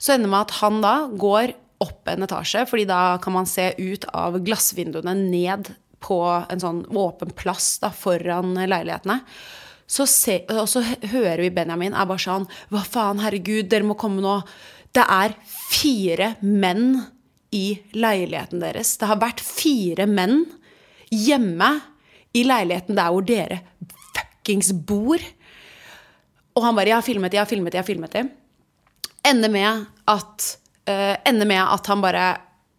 Så 0.00 0.14
ender 0.14 0.30
det 0.30 0.32
med 0.32 0.46
at 0.46 0.54
han 0.62 0.78
da 0.80 0.94
går 1.12 1.52
opp 1.82 2.08
en 2.08 2.26
etasje, 2.26 2.64
fordi 2.70 2.86
da 2.88 3.18
kan 3.22 3.34
man 3.34 3.48
se 3.48 3.72
ut 3.78 4.06
av 4.14 4.38
glassvinduene 4.44 5.14
ned 5.18 5.72
på 6.02 6.20
en 6.50 6.62
sånn 6.62 6.84
åpen 6.98 7.34
plass 7.38 7.76
da, 7.82 7.92
foran 7.94 8.54
leilighetene. 8.56 9.20
Så 9.92 10.06
se, 10.08 10.38
og 10.50 10.68
så 10.70 10.80
hører 11.12 11.42
vi 11.44 11.52
Benjamin 11.52 11.92
er 11.92 12.06
bare 12.08 12.22
sånn 12.22 12.46
Hva 12.72 12.80
faen, 12.86 13.20
herregud, 13.20 13.66
dere 13.68 13.84
må 13.84 13.96
komme 14.00 14.22
nå. 14.24 14.38
Det 14.94 15.04
er 15.04 15.34
fire 15.44 16.34
menn 16.40 17.02
i 17.52 17.76
leiligheten 17.92 18.62
deres. 18.62 18.94
Det 18.96 19.10
har 19.10 19.20
vært 19.20 19.42
fire 19.44 20.06
menn 20.08 20.46
hjemme 21.12 21.74
i 22.32 22.44
leiligheten 22.46 22.96
der 22.96 23.12
hvor 23.12 23.26
dere 23.28 23.60
fuckings 24.14 24.72
bor. 24.72 25.20
Og 26.56 26.64
han 26.64 26.76
bare 26.76 26.88
'Jeg 26.88 26.96
har 26.96 27.02
filmet, 27.02 27.32
jeg 27.32 27.40
har 27.40 27.46
filmet, 27.46 27.74
jeg 27.74 27.82
har 27.82 27.86
filmet 27.86 28.12
det'. 28.12 28.30
Ender 29.24 29.48
med 29.48 29.86
at, 30.08 30.56
ender 30.86 31.46
med 31.46 31.62
at 31.62 31.86
han 31.86 32.02
bare 32.02 32.26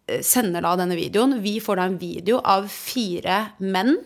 eh, 0.08 0.20
sender 0.24 0.64
da 0.64 0.74
denne 0.76 0.96
videoen. 0.98 1.38
Vi 1.44 1.58
får 1.62 1.80
da 1.80 1.88
en 1.88 1.98
video 2.00 2.40
av 2.44 2.68
fire 2.72 3.40
menn. 3.58 3.96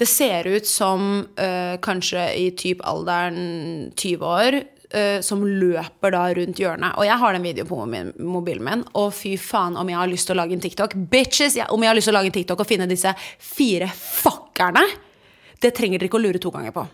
Det 0.00 0.08
ser 0.08 0.46
ut 0.48 0.66
som 0.66 1.26
eh, 1.36 1.76
kanskje 1.84 2.22
i 2.40 2.50
typ 2.56 2.80
alderen 2.88 3.90
20 3.96 4.24
år, 4.24 4.56
eh, 4.96 5.18
som 5.20 5.44
løper 5.44 6.14
da 6.14 6.22
rundt 6.38 6.62
hjørnet. 6.62 6.96
Og 6.96 7.04
jeg 7.04 7.20
har 7.20 7.36
den 7.36 7.44
videoen 7.44 7.68
på 7.68 7.80
mobilen- 8.24 8.64
min, 8.64 8.86
og 8.96 9.12
fy 9.12 9.34
faen 9.36 9.76
om 9.76 9.92
jeg 9.92 10.00
har 10.00 10.08
lyst 10.08 10.30
til 10.30 10.38
å 10.38 10.40
lage 10.40 10.56
en 10.56 10.64
TikTok. 10.64 10.96
Bitches! 11.12 11.58
Om 11.68 11.84
jeg 11.84 11.92
har 11.92 12.00
lyst 12.00 12.08
til 12.08 12.16
å 12.16 12.18
lage 12.20 12.32
en 12.32 12.38
TikTok 12.38 12.64
og 12.64 12.70
finne 12.70 12.88
disse 12.88 13.12
fire 13.44 13.90
fuckerne, 13.92 14.86
det 15.60 15.74
trenger 15.76 16.00
dere 16.00 16.08
ikke 16.08 16.20
å 16.22 16.24
lure 16.24 16.40
to 16.40 16.54
ganger 16.54 16.72
på. 16.72 16.86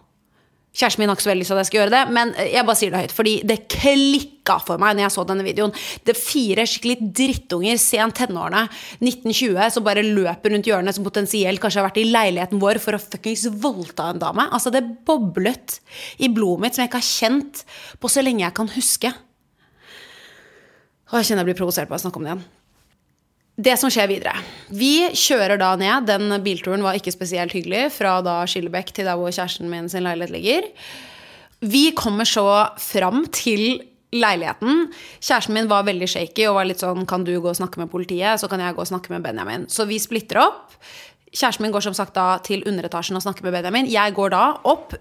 Kjæresten 0.76 1.00
min 1.00 1.09
har 1.09 1.16
ikke 1.16 1.25
så 1.25 1.30
veldig 1.30 1.40
lyst 1.40 1.49
til 1.49 1.56
at 1.56 1.62
jeg 1.62 1.68
skal 1.71 1.78
gjøre 1.80 1.92
det, 1.95 2.00
men 2.12 2.33
jeg 2.37 2.66
bare 2.68 2.76
sier 2.76 2.92
det 2.92 3.00
høyt. 3.00 3.12
Fordi 3.16 3.33
det 3.49 3.56
klikka 3.73 4.59
for 4.61 4.83
meg 4.83 4.97
når 4.97 5.06
jeg 5.06 5.14
så 5.14 5.23
denne 5.28 5.47
videoen. 5.47 5.73
Det 6.04 6.12
er 6.12 6.21
fire 6.21 6.66
skikkelig 6.68 6.97
drittunger, 7.16 7.80
sent 7.80 8.18
tenårene, 8.21 8.66
1920, 9.00 9.56
som 9.73 9.87
bare 9.87 10.04
løper 10.04 10.52
rundt 10.52 10.68
hjørnet, 10.68 10.99
som 10.99 11.06
potensielt 11.06 11.62
kanskje 11.62 11.80
har 11.80 11.88
vært 11.88 12.02
i 12.02 12.09
leiligheten 12.11 12.61
vår 12.61 12.83
for 12.85 12.99
å 12.99 13.00
fuckings 13.00 13.47
voldta 13.64 14.11
en 14.12 14.21
dame. 14.21 14.49
Altså, 14.52 14.75
det 14.75 14.85
boblet 15.09 15.78
i 16.21 16.28
blodet 16.28 16.66
mitt 16.66 16.76
som 16.76 16.85
jeg 16.85 16.92
ikke 16.92 17.00
har 17.00 17.09
kjent 17.09 17.64
på 18.02 18.12
så 18.12 18.26
lenge 18.26 18.45
jeg 18.45 18.56
kan 18.61 18.71
huske. 18.76 19.14
Og 21.06 21.18
jeg 21.21 21.30
kjenner 21.30 21.47
jeg 21.47 21.54
blir 21.54 21.61
provosert 21.62 21.88
på 21.88 21.97
å 21.97 22.04
snakke 22.04 22.21
om 22.21 22.28
det 22.28 22.35
igjen. 22.35 22.47
Det 23.57 23.73
som 23.81 23.89
skjer 23.93 24.11
videre. 24.11 24.35
Vi 24.69 25.09
kjører 25.17 25.57
da 25.61 25.71
ned. 25.81 26.09
Den 26.11 26.29
bilturen 26.45 26.85
var 26.85 26.99
ikke 26.99 27.15
spesielt 27.15 27.55
hyggelig. 27.57 27.89
Fra 27.97 28.19
da 28.25 28.43
Skillebekk 28.45 28.93
til 28.93 29.09
der 29.09 29.17
hvor 29.17 29.33
kjæresten 29.33 29.71
min 29.73 29.89
sin 29.89 30.05
leilighet 30.05 30.35
ligger. 30.35 30.69
Vi 31.65 31.87
kommer 31.97 32.29
så 32.29 32.45
fram 32.77 33.25
til 33.33 33.81
leiligheten. 34.13 34.91
Kjæresten 35.25 35.57
min 35.57 35.71
var 35.73 35.89
veldig 35.89 36.09
shaky 36.13 36.51
og 36.51 36.59
var 36.59 36.69
litt 36.69 36.85
sånn 36.85 37.09
Kan 37.09 37.25
du 37.25 37.33
gå 37.41 37.49
og 37.49 37.57
snakke 37.57 37.81
med 37.81 37.91
politiet, 37.93 38.41
så 38.41 38.49
kan 38.53 38.61
jeg 38.61 38.77
gå 38.77 38.85
og 38.85 38.93
snakke 38.93 39.15
med 39.15 39.25
Benjamin. 39.25 39.65
Så 39.73 39.89
vi 39.89 39.99
splitter 40.05 40.45
opp. 40.45 40.77
Kjæresten 41.35 41.64
min 41.66 41.73
går 41.75 41.83
som 41.83 41.95
sagt 41.97 42.14
da 42.14 42.37
til 42.47 42.62
underetasjen 42.68 43.18
og 43.18 43.23
snakker 43.25 43.45
med 43.45 43.56
Benjamin. 43.56 43.88
Jeg 43.90 44.14
går 44.14 44.30
da 44.30 44.42
opp, 44.68 44.95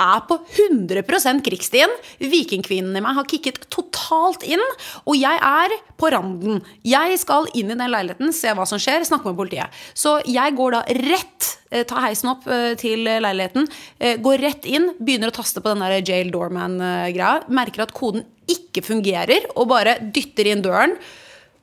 er 0.00 0.22
på 0.28 0.38
100% 0.40 1.42
krigsstien. 1.44 1.92
Vikingkvinnen 2.18 2.96
i 2.96 3.02
meg 3.04 3.18
har 3.18 3.28
kicket 3.28 3.60
totalt 3.72 4.44
inn, 4.48 4.62
og 5.04 5.18
jeg 5.20 5.36
er 5.36 5.74
på 6.00 6.08
randen. 6.14 6.62
Jeg 6.86 7.18
skal 7.20 7.48
inn 7.52 7.70
i 7.70 7.76
den 7.76 7.92
leiligheten, 7.92 8.32
se 8.34 8.54
hva 8.56 8.64
som 8.68 8.80
skjer, 8.80 9.04
snakke 9.04 9.28
med 9.28 9.38
politiet. 9.38 9.76
Så 9.92 10.16
jeg 10.24 10.56
går 10.56 10.78
da 10.78 10.80
rett, 11.02 11.50
eh, 11.70 11.84
tar 11.84 12.06
heisen 12.06 12.32
opp 12.32 12.48
eh, 12.48 12.72
til 12.80 13.04
leiligheten, 13.04 13.68
eh, 14.00 14.16
går 14.16 14.42
rett 14.42 14.64
inn, 14.64 14.90
begynner 14.96 15.28
å 15.30 15.36
taste 15.38 15.60
på 15.60 15.74
den 15.74 15.84
der 15.84 16.00
jail 16.00 16.32
doorman-greia, 16.32 17.44
merker 17.52 17.84
at 17.84 17.94
koden 17.96 18.24
ikke 18.48 18.82
fungerer, 18.86 19.52
og 19.54 19.68
bare 19.74 19.98
dytter 20.00 20.48
inn 20.50 20.64
døren. 20.64 20.96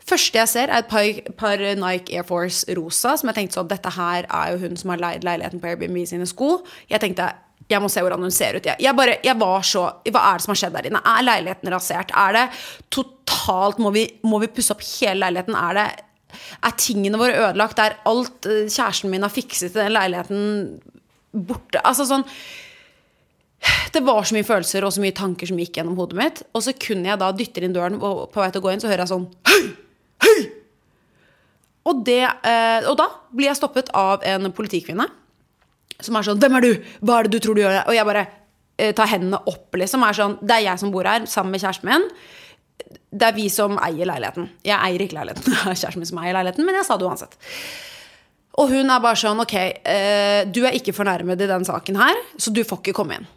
Første 0.04 0.40
jeg 0.40 0.52
ser, 0.52 0.72
er 0.72 0.84
et 0.84 0.90
par, 0.92 1.32
par 1.40 1.62
Nike 1.80 2.18
Air 2.18 2.26
Force 2.28 2.68
rosa, 2.76 3.16
som 3.20 3.30
jeg 3.32 3.38
tenkte 3.40 3.60
sånn 3.60 3.72
Dette 3.72 3.94
her 3.96 4.28
er 4.28 4.54
jo 4.54 4.62
hun 4.66 4.80
som 4.80 4.92
har 4.92 5.02
leid 5.02 5.28
leiligheten 5.28 5.62
på 5.64 5.70
Airbnb 5.72 6.04
sine 6.10 6.28
sko. 6.30 6.58
Jeg 6.92 7.04
tenkte 7.04 7.32
jeg 7.72 7.80
må 7.80 7.88
se 7.88 8.02
hvordan 8.04 8.26
hun 8.26 8.34
ser 8.34 8.58
ut. 8.58 8.66
Jeg, 8.68 8.96
bare, 8.96 9.18
jeg 9.24 9.40
var 9.40 9.64
så, 9.66 9.86
Hva 10.12 10.24
er 10.28 10.40
det 10.40 10.46
som 10.46 10.52
har 10.52 10.60
skjedd 10.60 10.74
der 10.76 10.90
inne? 10.90 11.00
Er 11.08 11.24
leiligheten 11.24 11.72
rasert? 11.72 12.12
Er 12.12 12.36
det 12.36 12.48
totalt 12.92 13.80
Må 13.82 13.94
vi, 13.96 14.04
må 14.28 14.42
vi 14.44 14.52
pusse 14.52 14.76
opp 14.76 14.84
hele 14.84 15.24
leiligheten? 15.24 15.56
Er 15.58 15.80
det 15.80 15.88
er 16.66 16.76
tingene 16.82 17.20
våre 17.22 17.38
ødelagt? 17.38 17.80
Er 17.80 18.00
alt 18.10 18.48
eh, 18.50 18.66
kjæresten 18.66 19.12
min 19.14 19.24
har 19.24 19.32
fikset 19.32 19.70
i 19.72 19.78
den 19.78 19.94
leiligheten, 19.94 20.44
borte? 21.32 21.82
Altså 21.86 22.08
sånn 22.10 22.26
det 23.94 24.02
var 24.04 24.26
så 24.26 24.36
mye 24.36 24.44
følelser 24.44 24.84
og 24.84 24.92
så 24.92 25.00
mye 25.00 25.16
tanker 25.16 25.48
som 25.48 25.60
gikk 25.62 25.78
gjennom 25.78 25.96
hodet 25.96 26.18
mitt. 26.20 26.42
Og 26.52 26.66
så 26.66 26.74
kunne 26.76 27.08
jeg 27.08 27.22
da 27.22 27.30
dytter 27.32 27.64
inn 27.64 27.76
døren, 27.76 27.96
og 28.02 28.26
på 28.34 28.42
vei 28.42 28.50
til 28.52 28.60
å 28.60 28.66
gå 28.66 28.74
inn, 28.74 28.82
så 28.84 28.90
hører 28.90 29.06
jeg 29.06 29.14
sånn 29.14 29.30
Hei! 29.48 29.62
Hei! 30.24 30.38
Og, 31.84 32.00
det, 32.08 32.22
eh, 32.24 32.86
og 32.88 32.96
da 33.00 33.10
blir 33.34 33.50
jeg 33.50 33.60
stoppet 33.60 33.92
av 33.98 34.24
en 34.28 34.48
politikvinne 34.56 35.10
som 36.04 36.16
er 36.18 36.26
sånn 36.26 36.40
Hvem 36.42 36.56
er 36.58 36.64
du? 36.64 36.72
Hva 37.04 37.20
er 37.20 37.28
det 37.28 37.36
du 37.36 37.44
tror 37.44 37.58
du 37.58 37.64
gjør? 37.64 37.82
Og 37.88 37.96
jeg 37.96 38.08
bare 38.08 38.24
eh, 38.78 38.94
tar 38.96 39.12
hendene 39.12 39.40
opp, 39.50 39.68
liksom. 39.80 40.06
Er 40.08 40.18
sånn, 40.18 40.38
det 40.42 40.58
er 40.58 40.66
jeg 40.70 40.82
som 40.82 40.94
bor 40.94 41.08
her, 41.08 41.28
sammen 41.30 41.54
med 41.54 41.64
kjæresten 41.64 41.90
min. 41.90 42.08
Det 43.14 43.28
er 43.28 43.36
vi 43.38 43.48
som 43.54 43.78
eier 43.84 44.10
leiligheten. 44.10 44.50
Jeg 44.66 44.78
eier 44.80 45.04
ikke 45.06 45.20
leiligheten, 45.20 45.48
det 45.52 45.60
er 45.74 45.78
kjæresten 45.78 46.04
min 46.04 46.12
som 46.12 46.24
eier 46.24 46.38
leiligheten, 46.40 46.68
men 46.68 46.80
jeg 46.80 46.88
sa 46.88 46.98
det 47.00 47.08
uansett. 47.08 47.38
Og 48.64 48.70
hun 48.70 48.92
er 48.94 49.02
bare 49.02 49.18
sånn 49.18 49.40
Ok, 49.42 49.56
eh, 49.60 50.42
du 50.54 50.62
er 50.64 50.76
ikke 50.78 50.96
fornærmet 50.96 51.42
i 51.42 51.50
den 51.50 51.68
saken 51.68 51.98
her, 52.00 52.20
så 52.38 52.54
du 52.54 52.64
får 52.68 52.84
ikke 52.84 52.98
komme 53.00 53.20
inn. 53.20 53.32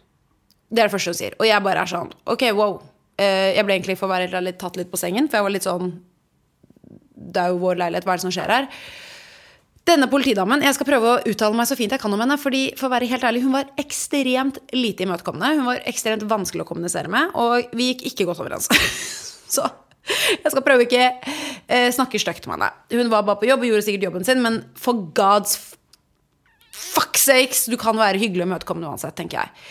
Det 0.67 0.83
er 0.83 0.89
det 0.89 0.95
første 0.95 1.13
hun 1.13 1.19
sier. 1.19 1.37
Og 1.39 1.47
jeg 1.47 1.63
bare 1.63 1.83
er 1.83 1.89
sånn 1.89 2.11
Ok, 2.27 2.49
wow. 2.55 2.79
Jeg 3.17 3.65
ble 3.65 3.73
egentlig 3.73 3.95
for 3.97 4.05
å 4.05 4.11
være 4.13 4.43
litt 4.45 4.59
tatt 4.61 4.75
litt 4.77 4.91
på 4.91 4.99
sengen, 5.01 5.25
for 5.25 5.39
jeg 5.39 5.45
var 5.47 5.53
litt 5.55 5.65
sånn 5.65 5.87
Det 7.17 7.41
er 7.43 7.53
jo 7.53 7.61
vår 7.61 7.79
leilighet, 7.81 8.05
hva 8.07 8.15
er 8.15 8.21
det 8.21 8.27
som 8.27 8.33
skjer 8.33 8.53
her? 8.53 8.67
Denne 9.87 10.09
politidamen, 10.11 10.61
Jeg 10.61 10.75
skal 10.75 10.89
prøve 10.89 11.11
å 11.13 11.19
uttale 11.31 11.55
meg 11.55 11.67
så 11.69 11.77
fint 11.79 11.93
jeg 11.95 12.01
kan 12.01 12.13
om 12.13 12.19
henne. 12.19 12.37
fordi 12.37 12.75
for 12.75 12.87
å 12.87 12.91
være 12.91 13.07
helt 13.07 13.23
ærlig, 13.23 13.43
Hun 13.43 13.53
var 13.53 13.71
ekstremt 13.77 14.59
lite 14.73 15.03
imøtekommende. 15.03 15.55
Hun 15.55 15.65
var 15.65 15.83
ekstremt 15.85 16.27
vanskelig 16.27 16.65
å 16.65 16.67
kommunisere 16.67 17.07
med, 17.07 17.31
og 17.35 17.69
vi 17.73 17.93
gikk 17.93 18.11
ikke 18.11 18.25
godt 18.25 18.43
overens. 18.43 18.67
så 19.55 19.63
jeg 20.07 20.51
skal 20.51 20.63
prøve 20.63 20.85
ikke 20.87 21.07
eh, 21.67 21.89
snakke 21.91 22.19
stygt 22.19 22.47
med 22.47 22.57
henne. 22.57 22.71
Hun 22.91 23.09
var 23.11 23.23
bare 23.27 23.39
på 23.39 23.47
jobb 23.49 23.63
og 23.63 23.71
gjorde 23.71 23.87
sikkert 23.87 24.07
jobben 24.07 24.27
sin, 24.27 24.43
men 24.43 24.61
for 24.75 25.07
God's 25.15 25.57
fuck 26.71 27.17
sakes, 27.17 27.65
du 27.67 27.77
kan 27.79 27.97
være 27.97 28.21
hyggelig 28.21 28.45
og 28.45 28.51
imøtekommende 28.51 28.91
uansett, 28.91 29.15
tenker 29.17 29.41
jeg. 29.41 29.67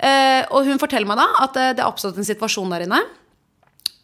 Eh, 0.00 0.42
og 0.54 0.68
hun 0.68 0.80
forteller 0.80 1.08
meg 1.08 1.18
da 1.20 1.26
at 1.44 1.58
eh, 1.60 1.72
det 1.76 1.84
har 1.84 1.90
oppstått 1.92 2.20
en 2.20 2.28
situasjon 2.28 2.70
der 2.72 2.86
inne. 2.86 3.00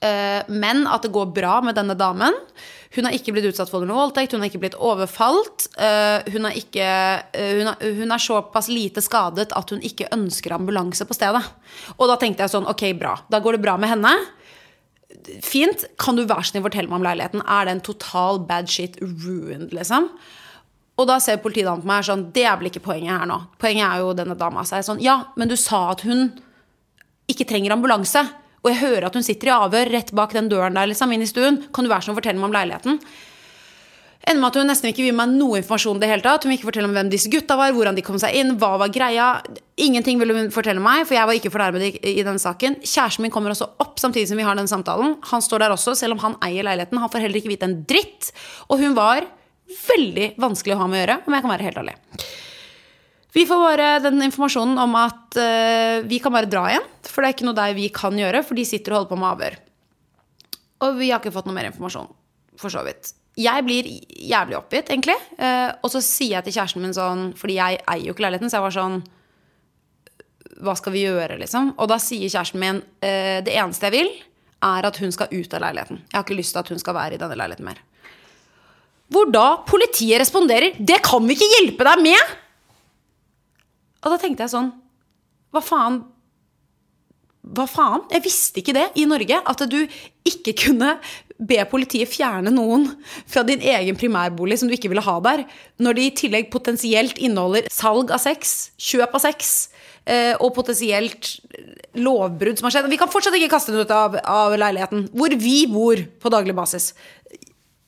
Eh, 0.05 0.43
men 0.53 0.85
at 0.87 1.07
det 1.07 1.12
går 1.15 1.33
bra 1.37 1.61
med 1.65 1.76
denne 1.79 1.97
damen. 1.97 2.35
Hun 2.97 3.09
har 3.09 3.17
ikke 3.17 3.33
blitt 3.35 3.49
utsatt 3.49 3.71
for 3.73 3.85
noe 3.85 3.97
voldtekt, 3.97 4.33
hun 4.33 4.45
har 4.45 4.50
ikke 4.50 4.62
blitt 4.62 4.79
overfalt. 4.79 5.69
eh, 5.79 6.23
hun, 6.33 6.47
er 6.49 6.57
ikke, 6.57 6.88
eh, 7.33 7.53
hun, 7.61 7.73
er, 7.73 7.93
hun 8.00 8.12
er 8.12 8.23
såpass 8.23 8.69
lite 8.69 9.03
skadet 9.05 9.53
at 9.53 9.71
hun 9.71 9.83
ikke 9.85 10.09
ønsker 10.12 10.53
ambulanse 10.53 11.05
på 11.05 11.17
stedet. 11.17 11.43
Og 11.97 12.09
da 12.09 12.17
tenkte 12.21 12.45
jeg 12.45 12.55
sånn, 12.55 12.69
ok, 12.69 12.93
bra. 13.00 13.17
Da 13.29 13.41
går 13.41 13.57
det 13.57 13.65
bra 13.65 13.76
med 13.76 13.95
henne. 13.95 14.15
Fint. 15.43 15.85
Kan 15.99 16.17
du 16.17 16.26
være 16.26 16.45
snill 16.45 16.65
fortelle 16.65 16.88
meg 16.88 17.00
om 17.00 17.07
leiligheten? 17.07 17.43
Er 17.43 17.67
det 17.67 17.76
en 17.76 17.87
total 17.88 18.41
bad 18.47 18.69
shit 18.71 18.99
ruined, 19.00 19.73
liksom? 19.73 20.11
Og 20.97 21.09
da 21.09 21.19
ser 21.21 21.43
politidamen 21.45 21.83
på 21.83 21.91
meg 21.91 22.07
sånn 22.09 22.31
Det 22.33 22.47
er 22.49 22.57
vel 22.57 22.71
ikke 22.71 22.85
poenget 22.87 23.19
her 23.19 23.29
nå. 23.29 23.37
Poenget 23.61 23.85
er 23.85 24.00
jo 24.00 24.15
denne 24.17 24.37
dama. 24.38 24.65
Så 24.65 24.81
sånn 24.85 25.03
Ja, 25.05 25.26
men 25.37 25.49
du 25.49 25.57
sa 25.61 25.91
at 25.93 26.07
hun 26.09 26.31
ikke 27.29 27.45
trenger 27.49 27.75
ambulanse. 27.75 28.23
Og 28.66 28.73
jeg 28.73 28.82
hører 28.82 29.06
at 29.06 29.14
hun 29.14 29.23
sitter 29.23 29.52
i 29.52 29.54
avhør 29.54 29.92
rett 29.94 30.11
bak 30.16 30.35
den 30.35 30.50
døren 30.50 30.75
der, 30.75 30.90
liksom, 30.90 31.12
inn 31.14 31.23
i 31.23 31.30
stuen. 31.30 31.62
Kan 31.70 31.87
du 31.87 31.92
være 31.92 32.08
sånn 32.08 32.16
fortelle 32.18 32.40
meg 32.40 32.50
om 32.50 32.56
leiligheten? 32.56 32.96
Ender 34.26 34.42
med 34.42 34.49
at 34.49 34.56
hun 34.58 34.66
nesten 34.66 34.90
ikke 34.90 35.04
vil 35.04 35.14
meg 35.14 35.30
noe 35.38 35.61
informasjon. 35.61 36.00
det 36.02 36.08
hele 36.11 36.25
tatt 36.25 36.42
Hun 36.42 36.50
vil 36.50 36.58
ikke 36.58 36.66
fortelle 36.73 36.88
om 36.88 36.96
hvem 36.96 37.12
disse 37.12 37.30
gutta 37.30 37.54
var, 37.54 37.70
hvordan 37.76 37.94
de 37.94 38.02
kom 38.02 38.18
seg 38.18 38.35
inn, 38.35 38.56
hva 38.58 38.73
var 38.82 38.90
greia. 38.90 39.28
Ingenting 39.78 40.18
ville 40.18 40.35
hun 40.35 40.50
fortelle 40.50 40.82
meg, 40.82 41.04
for 41.06 41.14
jeg 41.14 41.30
var 41.30 41.38
ikke 41.38 41.52
fornærmet 41.54 42.00
i 42.02 42.25
den 42.26 42.42
saken. 42.42 42.80
Kjæresten 42.82 43.23
min 43.23 43.35
kommer 43.35 43.54
også 43.54 43.70
opp 43.78 44.02
samtidig 44.02 44.26
som 44.32 44.40
vi 44.40 44.49
har 44.49 44.58
den 44.58 44.66
samtalen. 44.66 45.14
Han 45.30 45.44
står 45.46 45.62
der 45.62 45.76
også, 45.76 45.94
selv 45.94 46.16
om 46.16 46.25
han 46.25 46.35
eier 46.42 46.66
leiligheten. 46.66 46.99
Han 46.99 47.12
får 47.12 47.23
heller 47.23 47.38
ikke 47.38 47.54
vite 47.54 47.70
en 47.70 47.78
dritt. 47.87 48.32
Og 48.66 48.82
hun 48.82 48.99
var 48.99 49.28
veldig 49.87 50.32
vanskelig 50.42 50.75
å 50.75 50.82
ha 50.82 50.90
med 50.90 50.99
å 50.99 51.04
gjøre, 51.04 51.20
om 51.23 51.38
jeg 51.38 51.46
kan 51.46 51.54
være 51.54 51.68
helt 51.68 51.80
ærlig. 51.85 51.96
Vi 53.37 53.45
får 53.45 53.61
bare 53.61 53.88
den 54.00 54.23
informasjonen 54.25 54.78
om 54.81 54.95
at 54.97 55.37
uh, 55.37 56.07
vi 56.09 56.21
kan 56.25 56.33
bare 56.33 56.49
dra 56.49 56.64
igjen. 56.73 56.87
For 57.05 57.21
det 57.21 57.28
er 57.28 57.37
ikke 57.37 57.49
noe 57.50 57.59
der 57.59 57.76
vi 57.76 57.90
kan 57.93 58.16
gjøre, 58.16 58.40
for 58.47 58.57
de 58.57 58.64
sitter 58.64 58.95
og 58.95 59.02
holder 59.02 59.12
på 59.12 59.21
med 59.21 59.28
avhør. 59.35 59.59
Og 60.87 60.97
vi 60.97 61.11
har 61.12 61.21
ikke 61.21 61.35
fått 61.35 61.49
noe 61.49 61.57
mer 61.57 61.69
informasjon, 61.69 62.09
for 62.61 62.73
så 62.73 62.85
vidt 62.87 63.12
jeg 63.37 63.64
blir 63.66 63.88
jævlig 64.31 64.57
oppgitt, 64.57 64.88
egentlig. 64.88 65.16
Uh, 65.37 65.69
og 65.85 65.93
så 65.93 66.00
sier 66.05 66.38
jeg 66.38 66.47
til 66.47 66.55
kjæresten 66.57 66.81
min 66.81 66.95
sånn 66.97 67.26
Fordi 67.37 67.59
jeg 67.59 67.83
eier 67.83 68.07
jo 68.07 68.14
ikke 68.14 68.25
leiligheten, 68.25 68.49
så 68.49 68.59
jeg 68.59 68.64
var 68.64 68.75
sånn 68.76 68.97
Hva 70.64 70.73
skal 70.81 70.95
vi 70.95 71.02
gjøre, 71.05 71.37
liksom? 71.43 71.75
Og 71.76 71.90
da 71.93 71.99
sier 72.00 72.33
kjæresten 72.33 72.62
min 72.62 72.81
uh, 72.81 73.37
Det 73.45 73.52
eneste 73.52 73.90
jeg 73.90 73.97
vil, 73.99 74.09
er 74.64 74.88
at 74.88 75.02
hun 75.02 75.12
skal 75.12 75.28
ut 75.35 75.52
av 75.52 75.66
leiligheten. 75.66 76.00
Jeg 76.00 76.16
har 76.16 76.25
ikke 76.25 76.38
lyst 76.38 76.57
til 76.57 76.62
at 76.62 76.73
hun 76.73 76.81
skal 76.81 76.97
være 76.97 77.19
i 77.19 77.21
denne 77.21 77.37
leiligheten 77.37 77.69
mer. 77.69 77.85
Hvor 79.12 79.28
da 79.31 79.61
politiet 79.69 80.19
responderer 80.25 80.81
'Det 80.81 81.02
kan 81.05 81.28
vi 81.28 81.37
ikke 81.37 81.52
hjelpe 81.59 81.85
deg 81.93 82.02
med!' 82.09 82.35
Og 84.05 84.12
da 84.12 84.19
tenkte 84.21 84.45
jeg 84.45 84.55
sånn 84.55 84.73
Hva 85.55 85.62
faen? 85.65 86.03
Hva 87.47 87.67
faen? 87.71 88.03
Jeg 88.11 88.25
visste 88.25 88.61
ikke 88.61 88.75
det 88.75 88.88
i 88.99 89.07
Norge. 89.09 89.38
At 89.47 89.62
du 89.71 89.79
ikke 90.26 90.57
kunne 90.67 90.97
be 91.37 91.59
politiet 91.69 92.09
fjerne 92.11 92.50
noen 92.53 92.88
fra 93.29 93.45
din 93.47 93.61
egen 93.61 93.99
primærbolig 93.99 94.59
som 94.61 94.71
du 94.71 94.75
ikke 94.76 94.91
ville 94.91 95.05
ha 95.05 95.17
der, 95.25 95.45
når 95.83 95.99
de 95.99 96.07
i 96.07 96.15
tillegg 96.17 96.49
potensielt 96.53 97.21
inneholder 97.21 97.69
salg 97.73 98.12
av 98.15 98.23
sex, 98.23 98.73
kjøp 98.81 99.19
av 99.19 99.25
sex, 99.26 99.50
eh, 100.09 100.33
og 100.41 100.55
potensielt 100.57 101.35
lovbrudd 101.97 102.59
som 102.59 102.69
har 102.69 102.76
skjedd. 102.76 102.91
Vi 102.93 103.00
kan 103.00 103.12
fortsatt 103.12 103.37
ikke 103.37 103.53
kaste 103.53 103.75
den 103.75 103.85
ut 103.85 103.93
av, 103.95 104.17
av 104.25 104.57
leiligheten, 104.57 105.11
hvor 105.12 105.37
vi 105.37 105.59
bor 105.71 106.00
på 106.23 106.33
daglig 106.33 106.57
basis. 106.57 106.95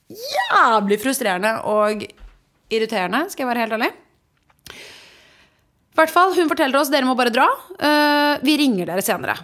Jævlig 0.09 1.01
frustrerende 1.01 1.57
og 1.69 2.05
irriterende, 2.73 3.27
skal 3.33 3.47
jeg 3.47 3.51
være 3.53 3.65
helt 3.65 3.79
ærlig. 3.79 3.91
Hvert 5.99 6.15
fall, 6.15 6.35
Hun 6.37 6.51
forteller 6.51 6.79
oss 6.79 6.93
dere 6.95 7.09
må 7.09 7.17
bare 7.19 7.35
dra. 7.35 7.49
Uh, 7.75 8.39
vi 8.47 8.55
ringer 8.61 8.87
dere 8.87 9.03
senere. 9.03 9.35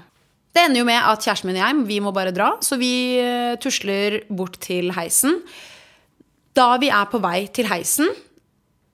Det 0.54 0.62
ender 0.62 0.84
jo 0.84 0.86
med 0.86 1.00
at 1.02 1.24
kjæresten 1.24 1.50
min 1.50 1.58
og 1.58 1.64
jeg 1.64 1.86
vi 1.88 1.96
må 2.02 2.12
bare 2.14 2.30
dra, 2.30 2.52
så 2.62 2.76
vi 2.78 3.18
eh, 3.18 3.56
tusler 3.58 4.20
bort 4.30 4.54
til 4.62 4.92
heisen. 4.94 5.40
Da 6.54 6.76
vi 6.78 6.92
er 6.94 7.08
på 7.10 7.18
vei 7.18 7.48
til 7.50 7.66
heisen, 7.66 8.12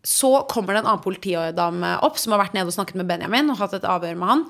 så 0.01 0.47
kommer 0.49 0.73
det 0.73 0.81
en 0.81 0.89
annen 0.89 1.03
politidame 1.05 1.91
opp 2.07 2.17
som 2.17 2.33
har 2.33 2.41
vært 2.41 2.57
nede 2.57 2.73
og 2.73 2.77
snakket 2.79 2.97
med 2.97 3.11
Benjamin 3.11 3.53
og 3.53 3.61
hatt 3.61 3.77
et 3.77 3.85
avhør 3.85 4.17
med 4.17 4.33
han. 4.33 4.47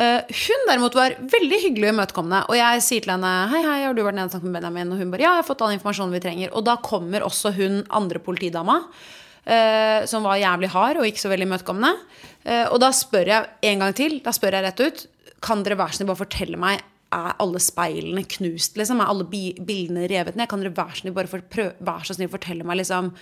Uh, 0.00 0.24
hun 0.24 0.64
derimot 0.70 0.96
var 0.96 1.18
veldig 1.20 1.60
hyggelig 1.66 1.90
og 1.90 1.98
imøtekommende. 1.98 2.40
Og 2.48 2.56
jeg 2.56 2.86
sier 2.88 3.04
til 3.04 3.12
henne 3.12 3.34
hei, 3.52 3.60
hei, 3.66 3.78
har 3.84 3.92
du 3.92 4.00
vært 4.00 4.16
nede 4.16 4.32
og 4.32 4.38
snakket 4.38 4.48
med 4.48 4.56
Benjamin? 4.62 4.96
Og 4.96 5.04
hun 5.04 5.12
bare 5.12 5.26
ja, 5.26 5.34
jeg 5.34 5.44
har 5.44 5.50
fått 5.50 5.66
all 5.68 5.76
informasjonen 5.76 6.16
vi 6.16 6.24
trenger. 6.24 6.56
Og 6.56 6.64
da 6.64 6.78
kommer 6.80 7.28
også 7.28 7.52
hun 7.60 7.82
andre 7.92 8.24
politidama. 8.24 8.80
Som 10.08 10.24
var 10.24 10.38
jævlig 10.40 10.70
hard 10.72 10.96
og 10.96 11.04
ikke 11.04 11.20
så 11.20 11.28
veldig 11.28 11.44
imøtekommende. 11.44 11.90
Uh, 12.44 12.66
og 12.72 12.80
da 12.82 12.90
spør 12.94 13.30
jeg 13.30 13.70
en 13.70 13.84
gang 13.84 13.94
til. 13.96 14.18
Da 14.24 14.34
spør 14.36 14.58
jeg 14.58 14.66
rett 14.66 14.84
ut. 14.84 15.06
Kan 15.44 15.64
dere 15.64 15.80
være 15.80 15.98
snill 15.98 16.10
bare 16.10 16.24
fortelle 16.24 16.60
meg 16.60 16.82
er 17.14 17.36
alle 17.42 17.60
speilene 17.62 18.24
knust, 18.26 18.78
liksom? 18.78 19.00
Er 19.00 19.10
alle 19.12 19.26
bildene 19.28 20.08
revet 20.10 20.38
ned? 20.38 20.48
Kan 20.50 20.62
dere 20.62 20.74
være 20.74 21.00
snill 21.00 21.14
bare 21.16 21.30
for, 21.30 21.44
prøv, 21.50 21.74
være 21.84 22.08
så 22.08 22.16
snill 22.18 22.32
fortelle 22.32 22.66
meg 22.66 22.80
liksom 22.82 23.12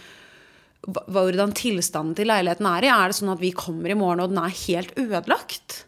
hvordan 0.82 1.52
tilstanden 1.54 2.16
til 2.18 2.26
leiligheten 2.26 2.66
er 2.66 2.86
i? 2.86 2.90
Er 2.90 3.10
det 3.10 3.14
sånn 3.14 3.30
at 3.30 3.42
vi 3.42 3.52
kommer 3.54 3.92
i 3.92 3.98
morgen 3.98 4.24
og 4.24 4.32
den 4.32 4.40
er 4.42 4.56
helt 4.64 4.96
ødelagt? 4.98 5.84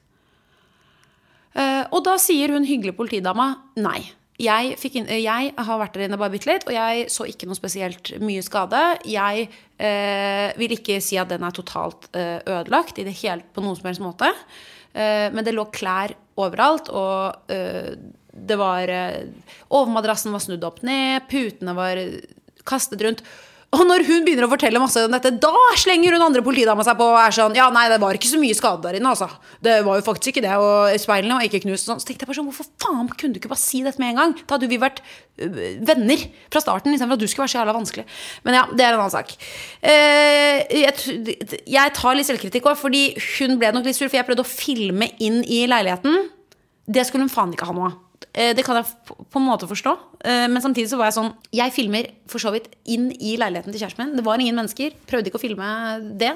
Uh, 1.54 1.86
og 1.94 2.04
da 2.06 2.14
sier 2.22 2.54
hun 2.54 2.66
hyggelige 2.66 2.98
politidama 2.98 3.48
nei. 3.78 4.00
Jeg, 4.42 4.74
inn, 4.98 5.06
jeg, 5.22 5.52
har 5.54 5.78
vært 5.78 5.94
der 5.94 6.08
inne 6.08 6.18
bare 6.18 6.32
bitte 6.32 6.50
litt, 6.50 6.64
og 6.66 6.74
jeg 6.74 7.06
så 7.12 7.26
ikke 7.30 7.46
noe 7.46 7.58
spesielt 7.58 8.10
mye 8.18 8.42
skade. 8.42 8.80
Jeg 9.06 9.46
eh, 9.78 10.50
vil 10.58 10.74
ikke 10.74 10.98
si 11.04 11.20
at 11.20 11.30
den 11.30 11.46
er 11.46 11.54
totalt 11.54 12.08
eh, 12.18 12.40
ødelagt 12.42 12.98
i 12.98 13.06
det 13.06 13.14
hele, 13.20 13.46
på 13.54 13.62
noen 13.62 13.78
som 13.78 13.90
helst 13.90 14.02
måte. 14.02 14.32
men 14.94 15.42
det 15.42 15.54
lå 15.54 15.64
klær 15.74 16.12
overalt. 16.38 16.90
Og 16.94 17.50
uh, 17.50 17.90
det 18.34 18.58
var 18.58 18.90
uh, 18.90 19.48
Overmadrassen 19.74 20.34
var 20.34 20.42
snudd 20.42 20.66
opp 20.66 20.82
ned, 20.86 21.26
putene 21.30 21.74
var 21.74 21.98
kastet 22.66 23.02
rundt. 23.02 23.24
Og 23.74 23.82
når 23.88 24.04
hun 24.06 24.24
begynner 24.26 24.46
å 24.46 24.52
fortelle 24.52 24.80
masse 24.82 25.02
om 25.02 25.14
dette, 25.14 25.32
da 25.42 25.52
slenger 25.80 26.14
hun 26.14 26.24
andre 26.28 26.42
politidama 26.46 26.84
seg 26.86 26.98
på 26.98 27.08
og 27.10 27.18
er 27.18 27.34
sånn 27.34 27.56
Ja, 27.58 27.66
nei, 27.74 27.86
det 27.90 27.98
var 28.02 28.16
ikke 28.16 28.30
så 28.30 28.38
mye 28.40 28.54
skade 28.56 28.84
der 28.84 28.98
inne, 29.00 29.10
altså. 29.10 29.28
Det 29.64 29.80
var 29.86 29.98
jo 29.98 30.04
faktisk 30.06 30.34
ikke 30.34 30.44
det. 30.44 30.52
Og 30.60 30.94
speilene 31.02 31.38
var 31.38 31.48
ikke 31.48 31.64
knust. 31.64 31.88
Sånn. 31.88 32.02
Så 32.02 32.08
tenkte 32.08 32.24
jeg 32.24 32.30
bare 32.30 32.38
sånn, 32.38 32.50
hvorfor 32.50 32.68
faen 32.84 33.10
kunne 33.12 33.34
du 33.34 33.40
ikke 33.40 33.50
bare 33.52 33.62
si 33.64 33.82
dette 33.84 34.02
med 34.02 34.12
en 34.12 34.20
gang? 34.20 34.36
Da 34.44 34.56
hadde 34.56 34.70
vi 34.70 34.78
vært 34.82 35.02
venner 35.34 36.22
fra 36.52 36.62
starten, 36.62 36.94
istedenfor 36.94 37.18
at 37.18 37.24
du 37.24 37.26
skulle 37.26 37.48
være 37.48 37.54
så 37.56 37.60
jævla 37.60 37.74
vanskelig. 37.74 38.06
Men 38.46 38.58
ja, 38.60 38.64
det 38.70 38.86
er 38.86 38.94
en 38.94 39.02
annen 39.02 39.14
sak. 39.16 39.34
jeg, 39.82 41.36
jeg 41.74 41.94
tar 41.98 42.18
litt 42.18 42.30
selvkritikk 42.30 42.70
òg, 42.70 42.78
fordi 42.78 43.04
hun 43.34 43.58
ble 43.58 43.74
nok 43.74 43.88
litt 43.88 43.98
sur, 43.98 44.06
for 44.06 44.20
jeg 44.20 44.28
prøvde 44.28 44.46
å 44.46 44.52
filme 44.54 45.10
inn 45.18 45.42
i 45.42 45.64
leiligheten. 45.70 46.28
Det 46.86 47.06
skulle 47.08 47.26
hun 47.26 47.32
faen 47.32 47.54
ikke 47.56 47.66
ha 47.66 47.74
noe 47.74 47.90
av. 47.90 48.00
Eh, 48.32 48.52
det 48.56 48.64
kan 48.66 48.78
jeg 48.78 48.88
på 49.06 49.40
en 49.40 49.46
måte 49.46 49.68
forstå. 49.70 49.92
Eh, 50.24 50.46
men 50.50 50.62
samtidig 50.62 50.90
så 50.90 50.98
var 50.98 51.10
jeg 51.10 51.18
sånn 51.18 51.32
Jeg 51.54 51.74
filmer 51.74 52.08
for 52.30 52.42
så 52.42 52.52
vidt 52.54 52.70
inn 52.90 53.10
i 53.14 53.36
leiligheten 53.40 53.74
til 53.74 53.82
kjæresten 53.82 54.04
min. 54.04 54.16
Det 54.18 54.24
var 54.26 54.42
ingen 54.42 54.58
mennesker. 54.58 54.96
Prøvde 55.10 55.30
ikke 55.30 55.40
å 55.40 55.44
filme 55.44 55.68
det. 56.20 56.32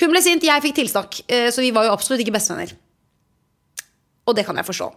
Hun 0.00 0.14
ble 0.14 0.22
sint, 0.24 0.46
jeg 0.46 0.64
fikk 0.64 0.78
tilsnakk. 0.80 1.22
Eh, 1.28 1.48
så 1.52 1.64
vi 1.64 1.74
var 1.76 1.88
jo 1.88 1.94
absolutt 1.96 2.24
ikke 2.24 2.36
bestevenner. 2.36 2.72
Og 4.28 4.36
det 4.36 4.46
kan 4.46 4.56
jeg 4.56 4.68
forstå. 4.68 4.90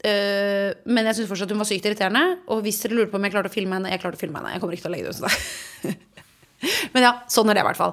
Men 0.00 1.04
jeg 1.04 1.18
syns 1.18 1.28
fortsatt 1.28 1.50
hun 1.52 1.60
var 1.60 1.68
sykt 1.68 1.84
irriterende. 1.84 2.40
Og 2.48 2.62
hvis 2.64 2.80
dere 2.80 2.96
lurer 2.96 3.10
på 3.12 3.18
om 3.20 3.26
jeg 3.26 3.34
klarte 3.34 3.52
å 3.52 3.52
filme 3.52 3.76
henne, 3.76 3.92
jeg 3.92 4.00
klarte 4.00 4.16
å 4.16 4.22
filme 4.22 4.40
henne. 4.40 4.54
Jeg 4.54 4.62
kommer 4.62 4.74
ikke 4.74 4.86
til 4.86 4.90
å 4.90 4.94
legge 4.96 5.12
det 5.12 5.20
ut. 5.20 6.16
Men 6.96 7.04
ja, 7.04 7.12
sånn 7.28 7.52
er 7.52 7.60
det 7.60 7.62
i 7.62 7.68
hvert 7.68 7.80
fall. 7.80 7.92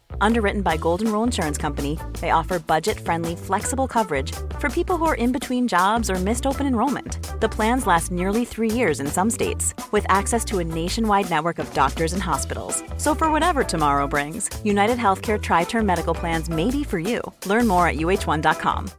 Underwritten 0.19 0.61
by 0.61 0.77
Golden 0.77 1.11
Rule 1.11 1.23
Insurance 1.23 1.57
Company, 1.57 1.99
they 2.19 2.31
offer 2.31 2.59
budget-friendly, 2.59 3.35
flexible 3.35 3.87
coverage 3.87 4.31
for 4.59 4.69
people 4.69 4.97
who 4.97 5.05
are 5.05 5.15
in 5.15 5.31
between 5.31 5.67
jobs 5.67 6.09
or 6.09 6.15
missed 6.15 6.45
open 6.47 6.65
enrollment. 6.65 7.17
The 7.41 7.49
plans 7.49 7.87
last 7.87 8.11
nearly 8.11 8.45
three 8.45 8.71
years 8.71 8.99
in 8.99 9.07
some 9.07 9.29
states, 9.29 9.73
with 9.91 10.05
access 10.09 10.45
to 10.45 10.59
a 10.59 10.63
nationwide 10.63 11.29
network 11.29 11.59
of 11.59 11.73
doctors 11.73 12.13
and 12.13 12.23
hospitals. 12.23 12.83
So 12.97 13.13
for 13.13 13.29
whatever 13.29 13.63
tomorrow 13.63 14.07
brings, 14.07 14.49
United 14.63 14.97
Healthcare 14.97 15.41
Tri-Term 15.41 15.85
Medical 15.85 16.13
Plans 16.13 16.49
may 16.49 16.71
be 16.71 16.83
for 16.83 16.99
you. 16.99 17.21
Learn 17.45 17.67
more 17.67 17.87
at 17.87 17.97
uh1.com. 17.97 18.91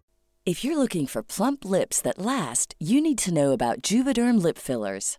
If 0.44 0.64
you're 0.64 0.77
looking 0.77 1.07
for 1.07 1.22
plump 1.22 1.64
lips 1.64 2.01
that 2.03 2.18
last, 2.18 2.75
you 2.81 3.01
need 3.01 3.18
to 3.18 3.33
know 3.33 3.53
about 3.53 3.81
Juvederm 3.81 4.42
lip 4.42 4.59
fillers. 4.59 5.18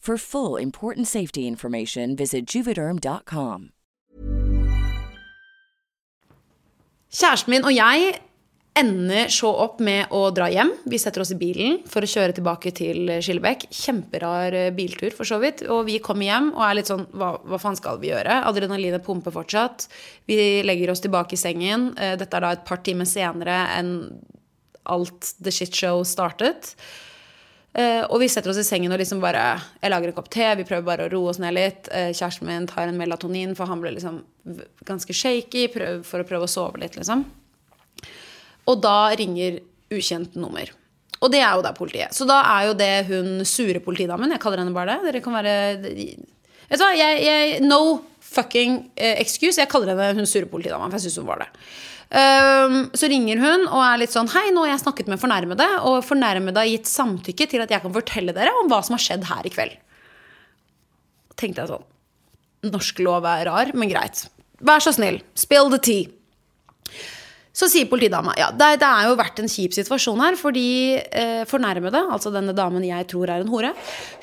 For 0.00 0.16
full 0.16 0.56
important 0.56 1.08
safety 1.08 1.46
information, 1.46 2.16
visit 2.16 2.46
juvederm.com. 2.54 3.68
Kjæresten 7.10 7.52
min 7.52 7.66
og 7.66 7.74
jeg 7.74 8.14
ender 8.80 9.28
så 9.34 9.50
opp 9.66 9.82
med 9.84 10.14
å 10.14 10.22
dra 10.32 10.46
hjem. 10.48 10.70
Vi 10.88 10.96
setter 11.02 11.20
oss 11.20 11.34
i 11.34 11.36
bilen 11.36 11.82
for 11.90 12.06
å 12.06 12.08
kjøre 12.08 12.32
tilbake 12.38 12.72
til 12.78 13.12
Skillebekk. 13.20 13.66
Kjemperar 13.76 14.56
eh, 14.56 14.70
biltur, 14.72 15.10
for 15.12 15.28
så 15.28 15.36
vidt. 15.42 15.66
Og 15.68 15.82
vi 15.90 15.98
kommer 16.00 16.30
hjem 16.30 16.48
og 16.54 16.64
er 16.64 16.78
litt 16.78 16.88
sånn 16.88 17.04
hva, 17.12 17.34
hva 17.44 17.60
faen 17.60 17.76
skal 17.76 18.00
vi 18.00 18.08
gjøre? 18.14 18.38
Adrenalinet 18.48 19.04
pumper 19.04 19.34
fortsatt. 19.36 19.84
Vi 20.30 20.62
legger 20.64 20.94
oss 20.94 21.04
tilbake 21.04 21.36
i 21.36 21.42
sengen. 21.42 21.90
Eh, 22.00 22.16
Dette 22.16 22.40
er 22.40 22.46
da 22.46 22.54
et 22.56 22.64
par 22.64 22.80
timer 22.86 23.10
senere 23.10 23.66
enn 23.76 23.94
alt 24.88 25.34
the 25.44 25.52
shit 25.52 25.76
show 25.76 26.00
startet. 26.08 26.72
Eh, 27.70 28.02
og 28.02 28.18
vi 28.18 28.26
setter 28.30 28.50
oss 28.50 28.58
i 28.58 28.66
sengen 28.66 28.90
og 28.90 28.98
liksom 28.98 29.20
bare 29.22 29.44
Jeg 29.78 29.92
lager 29.92 30.10
en 30.10 30.16
kopp 30.16 30.26
te, 30.34 30.42
vi 30.58 30.66
prøver 30.66 30.86
bare 30.88 31.04
å 31.06 31.12
roe 31.12 31.30
oss 31.30 31.38
ned 31.42 31.54
litt. 31.54 31.86
Uh, 31.92 32.10
kjæresten 32.10 32.48
min 32.48 32.66
tar 32.70 32.90
en 32.90 32.98
melatonin, 32.98 33.54
for 33.58 33.70
han 33.70 33.82
ble 33.82 33.94
liksom 33.94 34.24
ganske 34.88 35.14
shaky 35.14 35.68
prøv, 35.70 36.02
for 36.06 36.22
å 36.22 36.26
prøve 36.26 36.48
å 36.48 36.50
sove 36.50 36.82
litt, 36.82 36.98
liksom. 36.98 37.22
Og 38.70 38.82
da 38.82 39.12
ringer 39.18 39.60
ukjent 39.94 40.34
nummer. 40.38 40.70
Og 41.20 41.30
det 41.32 41.42
er 41.44 41.54
jo 41.54 41.64
da 41.64 41.72
politiet. 41.76 42.14
Så 42.16 42.26
da 42.28 42.40
er 42.56 42.68
jo 42.70 42.76
det 42.78 42.92
hun 43.10 43.44
sure 43.48 43.82
politidamen. 43.84 44.32
Jeg 44.34 44.42
kaller 44.42 44.62
henne 44.62 44.74
bare 44.74 44.96
det. 44.96 45.10
Dere 45.10 45.24
kan 45.24 45.36
være 45.36 45.56
Vet 46.70 46.78
du 46.78 46.84
hva, 46.84 46.92
jeg, 46.94 47.22
jeg 47.26 47.62
No 47.66 47.80
fucking 48.30 48.76
eh, 48.94 49.18
excuse. 49.20 49.58
Jeg 49.60 49.70
kaller 49.70 49.92
henne 49.92 50.20
hun 50.20 50.28
sure 50.28 50.48
politidama, 50.48 50.88
for 50.88 50.98
jeg 50.98 51.08
syns 51.08 51.20
hun 51.20 51.28
var 51.28 51.42
det. 51.42 51.50
Um, 52.10 52.88
så 52.90 53.06
ringer 53.06 53.38
hun 53.38 53.68
og 53.68 53.84
er 53.86 54.00
litt 54.02 54.10
sånn 54.10 54.26
Hei, 54.32 54.48
nå 54.50 54.64
har 54.64 54.72
jeg 54.72 54.82
snakket 54.82 55.10
med 55.12 55.20
fornærmede, 55.22 55.66
og 55.86 56.00
fornærmede 56.02 56.58
har 56.58 56.66
gitt 56.66 56.90
samtykke 56.90 57.46
til 57.52 57.62
at 57.62 57.70
jeg 57.70 57.84
kan 57.84 57.94
fortelle 57.94 58.34
dere 58.34 58.54
om 58.58 58.70
hva 58.70 58.80
som 58.82 58.96
har 58.96 59.04
skjedd 59.04 59.28
her 59.28 59.46
i 59.46 59.52
kveld. 59.54 59.76
Tenkte 61.38 61.62
jeg 61.62 61.70
sånn 61.70 62.72
Norsk 62.74 62.98
lov 63.06 63.24
er 63.30 63.46
rar, 63.46 63.70
men 63.78 63.88
greit. 63.92 64.24
Vær 64.60 64.82
så 64.82 64.92
snill, 64.92 65.20
spill 65.38 65.70
the 65.72 65.78
tea. 65.80 66.10
Så 67.56 67.68
sier 67.70 67.88
politidama 67.90 68.34
ja, 68.38 68.50
det, 68.54 68.72
det 68.82 68.88
er 68.88 69.08
jo 69.08 69.16
vært 69.18 69.40
en 69.42 69.50
kjip 69.50 69.74
situasjon 69.76 70.20
her, 70.22 70.36
fordi 70.38 70.68
eh, 70.98 71.42
fornærmede, 71.50 72.02
altså 72.14 72.34
denne 72.34 72.54
damen 72.56 72.84
jeg 72.86 73.06
tror 73.10 73.30
er 73.30 73.44
en 73.44 73.50
hore, 73.54 73.72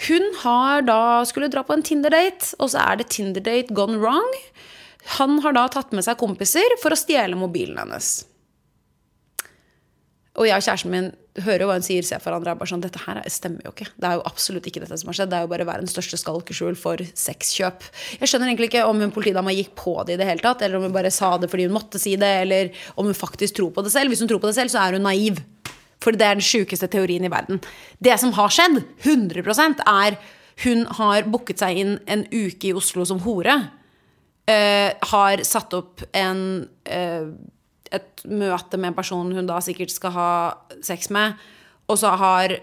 hun 0.08 0.28
har 0.43 0.84
da 0.88 1.02
skulle 1.28 1.50
dra 1.52 1.63
på 1.63 1.76
en 1.76 1.88
Tinder-date, 1.88 2.52
og 2.60 2.71
så 2.73 2.84
er 2.84 3.00
det 3.00 3.10
Tinder-date 3.15 3.76
gone 3.78 4.00
wrong. 4.04 4.38
Han 5.15 5.39
har 5.43 5.56
da 5.56 5.67
tatt 5.72 5.93
med 5.96 6.04
seg 6.06 6.20
kompiser 6.20 6.76
for 6.82 6.93
å 6.93 7.00
stjele 7.00 7.39
mobilen 7.39 7.80
hennes. 7.80 8.26
Og 10.38 10.46
jeg 10.46 10.60
og 10.60 10.65
kjæresten 10.67 10.91
min 10.93 11.08
hører 11.41 11.63
jo 11.63 11.67
hva 11.70 11.78
hun 11.80 11.86
sier, 11.86 12.06
ser 12.06 12.22
hverandre. 12.22 12.54
er 12.54 12.60
bare 12.60 12.70
sånn, 12.70 12.82
Dette 12.84 13.02
her 13.02 13.20
stemmer 13.32 13.65
jo 13.65 13.72
ikke. 13.74 13.88
Det 13.98 14.10
er 14.10 14.17
jo 14.20 14.26
absolutt 14.30 14.67
ikke 14.70 14.84
dette 14.84 14.98
som 15.02 15.10
har 15.10 15.17
skjedd. 15.17 15.32
Det 15.32 15.38
er 15.39 15.46
jo 15.46 15.52
bare 15.54 15.65
verdens 15.70 15.93
største 15.96 16.20
skalkeskjul 16.22 16.78
for 16.78 17.02
sexkjøp. 17.02 17.86
Jeg 18.22 18.30
skjønner 18.30 18.52
egentlig 18.52 18.70
ikke 18.70 18.86
om 18.89 19.02
hun 19.02 19.13
politidama 19.13 19.54
gikk 19.56 19.74
på 19.80 19.96
det 20.06 20.17
i 20.17 20.22
det 20.22 20.28
hele 20.30 20.46
tatt, 20.46 20.62
eller 20.62 20.78
om 20.78 20.86
hun 20.86 20.93
bare 20.93 21.13
sa 21.13 21.32
det 21.41 21.50
fordi 21.50 21.65
hun 21.65 21.78
måtte 21.78 22.02
si 22.02 22.13
det, 22.22 22.34
eller 22.43 22.70
om 22.96 23.10
hun 23.10 23.17
faktisk 23.17 23.58
tror 23.58 23.74
på 23.74 23.86
det 23.86 23.93
selv. 23.96 24.13
Hvis 24.13 24.22
hun 24.22 24.30
tror 24.30 24.43
på 24.43 24.52
det 24.52 24.58
selv, 24.60 24.74
så 24.74 24.84
er 24.84 24.98
hun 24.98 25.08
naiv. 25.08 25.41
For 26.04 26.13
det 26.13 26.28
er 26.28 26.38
den 26.38 26.46
sjukeste 26.46 26.89
teorien 26.93 27.26
i 27.26 27.34
verden. 27.34 27.62
Det 27.98 28.20
som 28.22 28.36
har 28.38 28.54
skjedd, 28.54 28.84
100 29.02 29.82
er 29.89 30.20
hun 30.65 30.86
har 31.00 31.26
booket 31.30 31.62
seg 31.62 31.82
inn 31.82 31.98
en 32.10 32.26
uke 32.30 32.70
i 32.70 32.78
Oslo 32.78 33.06
som 33.06 33.22
hore. 33.26 33.58
Eh, 34.47 34.93
har 35.12 35.43
satt 35.43 35.73
opp 35.75 36.05
en 36.15 36.39
eh, 36.88 37.27
et 37.91 38.23
møte 38.27 38.77
med 38.79 38.91
en 38.91 38.97
person 38.97 39.29
hun 39.36 39.47
da 39.47 39.60
sikkert 39.63 39.91
skal 39.91 40.13
ha 40.15 40.31
sex 40.83 41.10
med, 41.12 41.36
og 41.88 41.99
så 41.99 42.13
har 42.19 42.57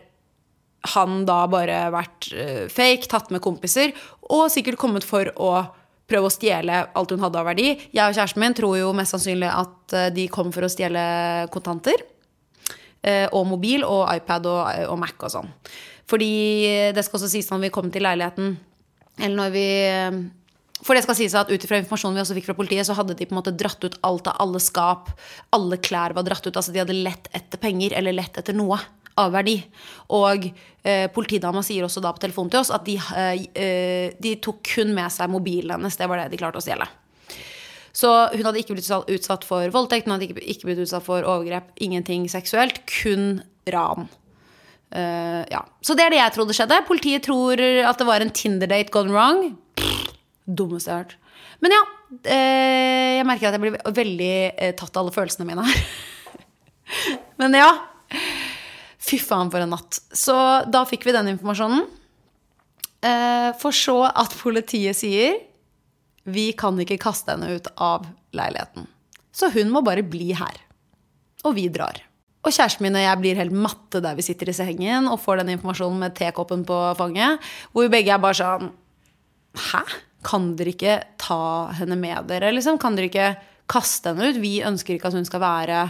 han 0.94 1.22
da 1.28 1.38
bare 1.48 1.78
vært 1.92 2.28
eh, 2.36 2.66
fake, 2.72 3.08
tatt 3.08 3.30
med 3.32 3.40
kompiser, 3.44 3.94
og 4.28 4.50
sikkert 4.52 4.80
kommet 4.80 5.04
for 5.04 5.30
å 5.40 5.50
prøve 6.08 6.28
å 6.28 6.32
stjele 6.32 6.82
alt 6.92 7.14
hun 7.14 7.24
hadde 7.24 7.40
av 7.40 7.48
verdi. 7.48 7.70
Jeg 7.96 8.04
og 8.04 8.16
kjæresten 8.16 8.42
min 8.42 8.56
tror 8.56 8.76
jo 8.76 8.92
mest 8.96 9.16
sannsynlig 9.16 9.48
at 9.48 9.96
eh, 9.96 10.10
de 10.12 10.28
kom 10.32 10.52
for 10.52 10.66
å 10.66 10.72
stjele 10.72 11.04
kontanter. 11.52 12.04
eh, 13.00 13.26
Og 13.32 13.46
mobil 13.48 13.84
og 13.84 14.04
iPad 14.12 14.46
og, 14.52 14.88
og 14.92 15.00
Mac 15.00 15.16
og 15.24 15.32
sånn. 15.32 15.52
Fordi 16.04 16.32
det 16.92 17.04
skal 17.04 17.16
også 17.16 17.32
sies 17.32 17.48
når 17.48 17.62
vi 17.64 17.72
kom 17.72 17.88
til 17.92 18.04
leiligheten, 18.04 18.58
eller 19.20 19.36
når 19.38 19.54
vi 19.54 19.68
for 20.84 20.96
det 20.96 21.04
skal 21.06 21.16
sies 21.16 21.34
at 21.38 21.48
ut 21.48 21.64
ifra 21.64 21.78
informasjonen 21.80 22.18
vi 22.18 22.22
også 22.22 22.36
fikk 22.36 22.50
fra 22.50 22.56
politiet, 22.58 22.84
så 22.84 22.96
hadde 22.98 23.16
de 23.16 23.24
på 23.24 23.32
en 23.32 23.40
måte 23.40 23.54
dratt 23.56 23.80
ut 23.86 23.96
alt 24.04 24.28
av 24.28 24.36
alle 24.44 24.60
skap. 24.60 25.08
Alle 25.56 25.78
klær 25.80 26.12
var 26.16 26.26
dratt 26.26 26.44
ut. 26.44 26.52
altså 26.52 26.74
De 26.74 26.82
hadde 26.82 26.96
lett 26.98 27.30
etter 27.32 27.60
penger 27.60 27.96
eller 27.96 28.16
lett 28.16 28.36
etter 28.40 28.56
noe 28.56 28.76
av 29.20 29.32
verdi. 29.32 29.56
Og 30.12 30.44
eh, 30.82 31.06
politidama 31.14 31.62
sier 31.64 31.86
også 31.86 32.02
da 32.04 32.12
på 32.12 32.20
telefonen 32.26 32.52
til 32.52 32.60
oss 32.60 32.72
at 32.74 32.84
de, 32.84 32.98
eh, 32.98 33.46
eh, 33.56 34.18
de 34.20 34.34
tok 34.44 34.60
kun 34.74 34.92
med 34.96 35.12
seg 35.14 35.32
mobilen 35.32 35.78
hennes. 35.78 35.96
Det 35.96 36.10
var 36.10 36.20
det 36.20 36.28
de 36.34 36.42
klarte 36.42 36.60
å 36.60 36.66
stjele. 36.66 36.88
Så 37.94 38.10
hun 38.34 38.44
hadde 38.44 38.60
ikke 38.60 38.74
blitt 38.74 38.90
utsatt- 38.90 39.46
for 39.46 39.70
voldtekt, 39.72 40.04
hun 40.04 40.18
hadde 40.18 40.28
ikke, 40.28 40.42
ikke 40.42 40.68
blitt 40.68 40.84
utsatt 40.84 41.06
for 41.06 41.22
overgrep. 41.22 41.70
Ingenting 41.80 42.26
seksuelt, 42.28 42.82
kun 42.90 43.38
ran. 43.70 44.10
Uh, 44.94 45.42
ja. 45.50 45.62
Så 45.82 45.94
det 45.96 46.04
er 46.04 46.12
det 46.12 46.18
jeg 46.20 46.34
trodde 46.34 46.54
skjedde. 46.54 46.86
Politiet 46.86 47.24
tror 47.26 47.58
at 47.62 47.98
det 47.98 48.06
var 48.06 48.22
en 48.22 48.34
Tinder-date 48.34 48.92
gone 48.94 49.14
wrong. 49.14 49.54
Dummeste 50.44 50.90
jeg 50.90 50.96
har 50.96 51.04
hørt. 51.04 51.16
Men 51.64 51.72
ja, 51.72 51.82
eh, 52.28 53.10
jeg 53.18 53.26
merker 53.28 53.48
at 53.48 53.56
jeg 53.56 53.62
blir 53.62 53.78
veldig 53.96 54.34
eh, 54.52 54.74
tatt 54.76 54.94
av 54.94 55.04
alle 55.04 55.14
følelsene 55.14 55.46
mine 55.48 55.64
her. 55.64 55.84
Men 57.40 57.56
ja. 57.56 57.70
Fy 59.04 59.18
faen, 59.20 59.50
for 59.52 59.64
en 59.64 59.72
natt. 59.72 60.00
Så 60.12 60.34
da 60.70 60.84
fikk 60.88 61.06
vi 61.08 61.16
den 61.16 61.32
informasjonen. 61.34 61.86
Eh, 63.04 63.50
for 63.60 63.76
så 63.76 63.98
at 64.08 64.36
politiet 64.40 64.96
sier 64.96 65.40
vi 66.24 66.50
kan 66.56 66.78
ikke 66.80 67.00
kaste 67.02 67.34
henne 67.34 67.58
ut 67.58 67.68
av 67.76 68.06
leiligheten. 68.36 68.88
Så 69.34 69.50
hun 69.52 69.72
må 69.72 69.82
bare 69.84 70.04
bli 70.06 70.32
her. 70.36 70.60
Og 71.44 71.56
vi 71.58 71.68
drar. 71.72 72.00
Og 72.44 72.52
kjæresten 72.52 72.84
min 72.84 72.96
og 72.96 73.04
jeg 73.04 73.20
blir 73.20 73.40
helt 73.40 73.56
matte 73.56 74.00
der 74.04 74.16
vi 74.16 74.24
sitter 74.24 74.50
i 74.52 74.56
sengen 74.56 75.08
og 75.08 75.20
får 75.20 75.40
den 75.40 75.54
informasjonen 75.56 76.00
med 76.00 76.16
tekoppen 76.16 76.64
på 76.68 76.80
fanget, 76.98 77.40
hvor 77.72 77.86
vi 77.86 77.92
begge 77.96 78.12
er 78.12 78.20
bare 78.20 78.40
sånn 78.40 78.72
Hæ? 79.54 79.84
Kan 80.24 80.54
dere 80.58 80.72
ikke 80.74 80.96
ta 81.20 81.72
henne 81.78 81.98
med 82.00 82.30
dere? 82.30 82.52
Liksom? 82.54 82.80
Kan 82.80 82.96
dere 82.96 83.10
ikke 83.10 83.28
kaste 83.70 84.12
henne 84.12 84.32
ut? 84.32 84.40
Vi 84.42 84.58
ønsker 84.66 84.96
ikke 84.96 85.10
at 85.10 85.18
hun 85.18 85.28
skal 85.28 85.42
være 85.44 85.84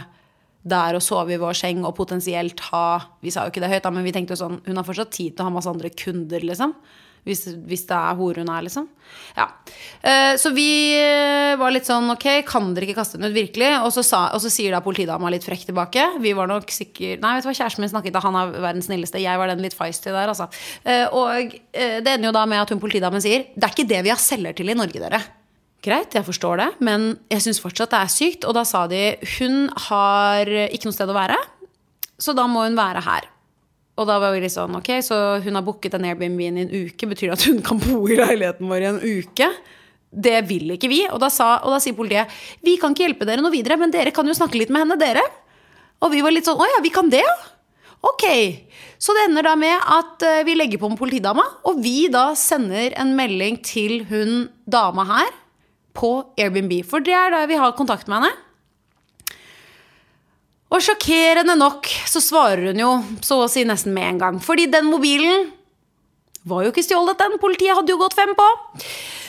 der 0.65 0.97
og 0.97 1.03
sove 1.05 1.35
i 1.35 1.39
vår 1.41 1.57
seng 1.57 1.83
og 1.85 1.93
potensielt 1.97 2.63
ha 2.71 2.85
Vi 3.21 3.29
sa 3.33 3.43
jo 3.45 3.51
ikke 3.53 3.61
det 3.61 3.69
høyt, 3.69 3.83
da, 3.85 3.91
men 3.93 4.05
vi 4.05 4.13
tenkte 4.15 4.33
jo 4.33 4.39
sånn 4.39 4.55
Hun 4.65 4.79
har 4.79 4.87
fortsatt 4.87 5.11
tid 5.13 5.35
til 5.35 5.43
å 5.43 5.49
ha 5.49 5.53
masse 5.53 5.69
andre 5.69 5.91
kunder, 5.93 6.41
liksom. 6.41 6.73
Hvis, 7.25 7.47
hvis 7.65 7.87
det 7.89 7.97
er 7.97 8.17
hore 8.19 8.43
hun 8.43 8.51
er, 8.53 8.65
liksom. 8.67 8.85
Ja. 9.35 9.47
Eh, 10.05 10.35
så 10.37 10.51
vi 10.53 10.93
eh, 10.93 11.55
var 11.59 11.73
litt 11.73 11.87
sånn 11.87 12.07
Ok, 12.13 12.25
kan 12.47 12.69
dere 12.75 12.87
ikke 12.87 12.99
kaste 12.99 13.17
henne 13.17 13.31
ut, 13.31 13.35
virkelig? 13.35 13.71
Og 13.81 13.89
så, 13.95 14.03
sa, 14.05 14.19
og 14.35 14.43
så 14.43 14.51
sier 14.53 14.75
da 14.75 14.83
politidama 14.85 15.31
litt 15.33 15.45
frekk 15.45 15.65
tilbake. 15.69 16.05
Vi 16.21 16.35
var 16.37 16.49
nok 16.51 16.69
sikkert 16.73 17.23
Nei, 17.23 17.33
vet 17.37 17.47
du 17.47 17.49
hva, 17.49 17.55
kjæresten 17.57 17.81
min 17.81 17.91
snakket, 17.91 18.13
da 18.15 18.21
han 18.23 18.37
er 18.39 18.53
verdens 18.53 18.89
snilleste. 18.89 19.21
Jeg 19.23 19.41
var 19.41 19.49
den 19.49 19.65
litt 19.65 19.77
feisty 19.77 20.13
der, 20.13 20.29
altså. 20.29 20.47
Eh, 20.85 21.07
og 21.09 21.57
det 21.73 22.13
ender 22.13 22.29
jo 22.29 22.35
da 22.37 22.45
med 22.49 22.61
at 22.61 22.71
hun 22.73 22.81
politidamen 22.81 23.23
sier 23.23 23.49
Det 23.55 23.65
er 23.65 23.73
ikke 23.73 23.89
det 23.89 24.05
vi 24.05 24.13
har 24.13 24.21
selger 24.21 24.55
til 24.57 24.69
i 24.69 24.77
Norge, 24.77 25.01
dere. 25.01 25.23
Greit, 25.85 26.13
jeg 26.17 26.25
forstår 26.25 26.61
det, 26.61 26.71
men 26.85 27.11
jeg 27.29 27.43
syns 27.45 27.61
fortsatt 27.61 27.93
det 27.93 27.99
er 28.05 28.13
sykt. 28.13 28.45
Og 28.45 28.55
da 28.57 28.65
sa 28.65 28.85
de 28.89 29.03
hun 29.37 29.65
har 29.89 30.49
ikke 30.69 30.89
noe 30.89 30.97
sted 30.97 31.09
å 31.09 31.17
være, 31.17 31.37
så 32.21 32.33
da 32.37 32.45
må 32.49 32.65
hun 32.65 32.77
være 32.77 33.03
her. 33.05 33.29
Og 33.95 34.07
da 34.09 34.17
var 34.19 34.33
vi 34.35 34.41
litt 34.43 34.51
sånn, 34.51 34.75
ok, 34.75 34.89
så 35.05 35.17
hun 35.45 35.55
har 35.55 35.63
booket 35.63 35.93
en 35.95 36.05
Airbnb 36.09 36.41
i 36.43 36.49
en 36.51 36.61
uke. 36.67 37.07
Betyr 37.07 37.31
det 37.31 37.37
at 37.37 37.45
hun 37.47 37.61
kan 37.63 37.79
bo 37.79 38.03
i 38.11 38.17
leiligheten 38.19 38.67
vår 38.67 38.83
i 38.83 38.89
en 38.89 38.99
uke? 38.99 39.47
Det 40.11 40.35
vil 40.49 40.75
ikke 40.75 40.91
vi. 40.91 41.01
Og 41.07 41.19
da, 41.23 41.29
sa, 41.31 41.55
og 41.63 41.75
da 41.75 41.79
sier 41.83 41.95
politiet 41.95 42.31
vi 42.65 42.75
kan 42.81 42.95
ikke 42.95 43.07
hjelpe 43.07 43.27
dere 43.27 43.43
noe 43.43 43.53
videre, 43.55 43.79
men 43.79 43.93
dere 43.93 44.11
kan 44.15 44.27
jo 44.27 44.35
snakke 44.35 44.59
litt 44.59 44.73
med 44.73 44.83
henne, 44.83 44.99
dere. 44.99 45.23
Og 46.03 46.11
vi 46.11 46.23
var 46.23 46.35
litt 46.35 46.47
sånn 46.47 46.59
å 46.59 46.67
ja, 46.67 46.81
vi 46.83 46.91
kan 46.93 47.11
det, 47.11 47.23
ja. 47.23 47.35
Ok. 48.05 48.25
Så 49.01 49.15
det 49.15 49.25
ender 49.29 49.47
da 49.47 49.55
med 49.59 49.75
at 49.79 50.23
eh, 50.27 50.43
vi 50.45 50.55
legger 50.55 50.79
på 50.81 50.91
med 50.91 50.99
politidama, 50.99 51.43
og 51.67 51.79
vi 51.83 52.05
da 52.11 52.29
sender 52.37 52.93
en 52.99 53.15
melding 53.17 53.57
til 53.65 54.03
hun 54.11 54.47
dama 54.67 55.07
her 55.09 55.31
på 55.95 56.11
Airbnb. 56.39 56.81
For 56.87 57.03
det 57.03 57.15
er 57.15 57.33
da 57.33 57.45
vi 57.49 57.59
har 57.59 57.75
kontakt 57.79 58.11
med 58.11 58.21
henne. 58.21 58.44
Og 60.73 60.81
sjokkerende 60.81 61.55
nok 61.59 61.87
så 62.09 62.21
svarer 62.23 62.71
hun 62.71 62.81
jo 62.81 62.93
så 63.25 63.43
å 63.43 63.51
si 63.51 63.65
nesten 63.67 63.93
med 63.95 64.15
en 64.15 64.23
gang. 64.23 64.39
Fordi 64.43 64.65
den 64.71 64.89
mobilen 64.89 65.51
var 66.45 66.65
jo 66.65 66.71
ikke 66.73 66.85
stjålet, 66.85 67.19
den. 67.21 67.37
Politiet 67.41 67.77
hadde 67.77 67.93
jo 67.93 68.01
gått 68.01 68.17
fem 68.17 68.33
på. 68.37 68.47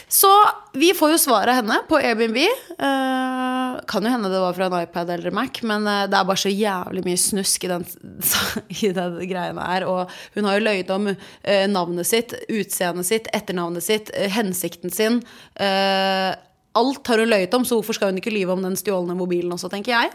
Så 0.09 0.31
vi 0.79 0.93
får 0.95 1.17
jo 1.17 1.19
svaret 1.19 1.51
av 1.51 1.59
henne 1.59 1.81
på 1.89 1.99
Airbnb. 1.99 2.37
Eh, 2.39 3.79
kan 3.91 4.07
jo 4.07 4.13
hende 4.13 4.31
det 4.31 4.43
var 4.43 4.55
fra 4.55 4.69
en 4.69 4.77
iPad 4.79 5.11
eller 5.17 5.35
Mac, 5.35 5.59
men 5.67 5.89
eh, 5.91 6.05
det 6.07 6.19
er 6.19 6.29
bare 6.29 6.43
så 6.45 6.53
jævlig 6.53 7.03
mye 7.09 7.19
snusk 7.19 7.67
i 7.67 7.73
den, 7.73 7.87
i 8.87 8.93
den 8.95 9.19
greiene 9.27 9.67
her. 9.67 9.89
Og 9.91 10.15
hun 10.37 10.47
har 10.47 10.59
jo 10.59 10.67
løyet 10.69 10.93
om 10.95 11.11
eh, 11.11 11.67
navnet 11.73 12.07
sitt, 12.07 12.37
utseendet 12.47 13.09
sitt, 13.09 13.33
etternavnet 13.35 13.85
sitt, 13.85 14.15
eh, 14.15 14.31
hensikten 14.37 14.95
sin. 14.95 15.21
Eh, 15.59 16.31
alt 16.77 17.11
har 17.11 17.25
hun 17.25 17.33
løyet 17.33 17.59
om, 17.59 17.67
så 17.67 17.81
hvorfor 17.81 17.99
skal 17.99 18.13
hun 18.13 18.23
ikke 18.23 18.35
lyve 18.35 18.55
om 18.55 18.63
den 18.63 18.79
stjålne 18.79 19.17
mobilen 19.19 19.57
også, 19.57 19.73
tenker 19.73 19.97
jeg. 19.97 20.15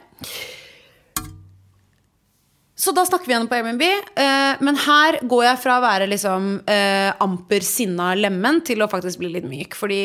Så 2.82 2.94
da 2.98 3.04
snakker 3.06 3.30
vi 3.30 3.36
igjen 3.36 3.50
på 3.50 3.58
Airbnb. 3.60 3.84
eh, 3.84 4.62
men 4.66 4.78
her 4.88 5.20
går 5.30 5.44
jeg 5.46 5.62
fra 5.62 5.78
å 5.78 5.84
være 5.84 6.08
liksom 6.10 6.54
eh, 6.66 7.12
amper 7.22 7.62
sinna 7.66 8.16
lemen 8.18 8.62
til 8.66 8.82
å 8.82 8.90
faktisk 8.90 9.22
bli 9.22 9.30
litt 9.36 9.46
myk. 9.46 9.78
Fordi 9.78 10.02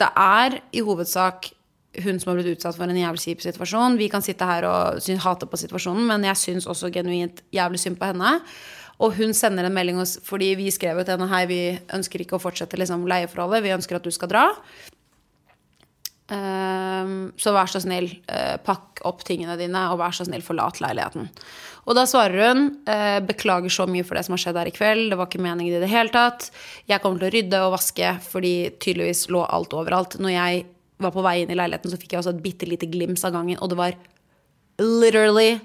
det 0.00 0.08
er 0.10 0.58
i 0.74 0.82
hovedsak 0.82 1.52
hun 2.02 2.18
som 2.20 2.32
har 2.32 2.40
blitt 2.40 2.56
utsatt 2.56 2.76
for 2.76 2.90
en 2.90 2.98
jævlig 2.98 3.22
kjip 3.22 3.44
situasjon. 3.44 3.96
Vi 4.00 4.10
kan 4.12 4.24
sitte 4.24 4.48
her 4.48 4.66
og 4.68 4.98
synes, 5.04 5.22
hate 5.24 5.46
på 5.48 5.60
situasjonen, 5.60 6.02
men 6.10 6.26
jeg 6.26 6.40
syns 6.40 6.66
også 6.68 6.90
genuint 6.92 7.44
jævlig 7.54 7.80
synd 7.80 8.00
på 8.00 8.10
henne. 8.10 8.34
Og 9.00 9.14
hun 9.16 9.32
sender 9.36 9.68
en 9.68 9.76
melding 9.76 10.00
fordi 10.24 10.54
vi 10.58 10.70
skrev 10.72 11.02
til 11.04 11.14
henne 11.14 11.30
Hei, 11.30 11.44
vi 11.48 11.60
ønsker 11.94 12.22
ikke 12.24 12.38
å 12.38 12.42
fortsette 12.42 12.78
liksom, 12.80 13.06
leieforholdet. 13.08 13.64
Vi 13.64 13.74
ønsker 13.76 14.00
at 14.00 14.06
du 14.06 14.12
skal 14.14 14.32
dra. 14.32 14.46
Ehm, 16.26 17.30
så 17.38 17.52
vær 17.54 17.70
så 17.70 17.78
snill, 17.82 18.08
eh, 18.26 18.56
pakk 18.58 19.02
opp 19.06 19.22
tingene 19.22 19.54
dine, 19.56 19.84
og 19.92 20.00
vær 20.00 20.14
så 20.14 20.26
snill, 20.26 20.42
forlat 20.42 20.80
leiligheten. 20.82 21.28
Og 21.86 21.94
da 21.94 22.02
svarer 22.02 22.48
hun 22.48 22.64
eh, 22.90 23.20
beklager 23.22 23.70
så 23.70 23.86
mye 23.86 24.02
for 24.02 24.18
det 24.18 24.24
som 24.26 24.34
har 24.34 24.42
skjedd 24.42 24.58
her 24.58 24.66
i 24.66 24.74
kveld. 24.74 25.10
Det 25.10 25.18
var 25.20 25.28
ikke 25.30 25.44
meningen 25.44 25.76
i 25.76 25.82
det 25.82 25.90
hele 25.92 26.10
tatt. 26.10 26.50
Jeg 26.90 27.00
kommer 27.02 27.22
til 27.22 27.28
å 27.28 27.34
rydde 27.36 27.62
og 27.62 27.76
vaske, 27.76 28.16
fordi 28.26 28.54
tydeligvis 28.82 29.28
lå 29.30 29.44
alt 29.46 29.76
overalt. 29.78 30.18
Når 30.18 30.34
jeg 30.34 30.66
var 30.98 31.14
på 31.14 31.22
vei 31.22 31.36
inn 31.44 31.54
i 31.54 31.60
leiligheten, 31.60 31.92
så 31.92 32.00
fikk 32.00 32.16
jeg 32.16 32.24
også 32.24 32.34
et 32.34 32.42
bitte 32.42 32.66
lite 32.66 32.90
glimt 32.90 33.22
av 33.22 33.36
gangen, 33.36 33.60
og 33.62 33.70
det 33.70 33.78
var 33.78 33.96
literally 34.82 35.60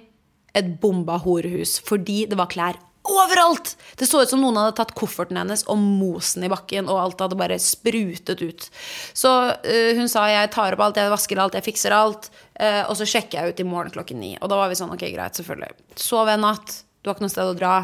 et 0.53 0.73
bomba 0.81 1.17
horehus. 1.23 1.79
Fordi 1.81 2.27
det 2.29 2.37
var 2.37 2.51
klær 2.53 2.77
overalt! 3.07 3.73
Det 3.97 4.05
så 4.09 4.21
ut 4.21 4.29
som 4.29 4.41
noen 4.43 4.59
hadde 4.59 4.75
tatt 4.77 4.93
kofferten 4.97 5.39
hennes 5.39 5.63
og 5.71 5.79
mosen 5.81 6.45
i 6.45 6.51
bakken, 6.51 6.89
og 6.91 6.99
alt 7.01 7.23
hadde 7.25 7.39
bare 7.39 7.57
sprutet 7.61 8.43
ut. 8.43 8.69
Så 9.17 9.31
uh, 9.51 9.91
hun 9.97 10.09
sa 10.11 10.27
jeg 10.31 10.53
tar 10.53 10.77
opp 10.77 10.85
alt, 10.85 11.01
jeg 11.01 11.13
vasker 11.13 11.41
alt, 11.41 11.57
jeg 11.57 11.69
fikser 11.71 11.97
alt, 11.97 12.31
Uh, 12.61 12.83
og 12.91 12.97
så 12.99 13.07
sjekker 13.09 13.39
jeg 13.39 13.53
ut 13.53 13.61
i 13.63 13.65
morgen 13.65 13.93
klokken 13.93 14.19
ni. 14.21 14.35
Og 14.37 14.49
da 14.51 14.57
var 14.59 14.69
vi 14.69 14.77
sånn, 14.77 14.91
ok, 14.93 15.05
greit, 15.15 15.37
selvfølgelig. 15.39 15.71
Sov 15.97 16.29
en 16.29 16.43
natt, 16.45 16.75
du 17.01 17.09
har 17.09 17.15
ikke 17.15 17.25
noe 17.25 17.33
sted 17.33 17.49
å 17.49 17.55
dra. 17.57 17.75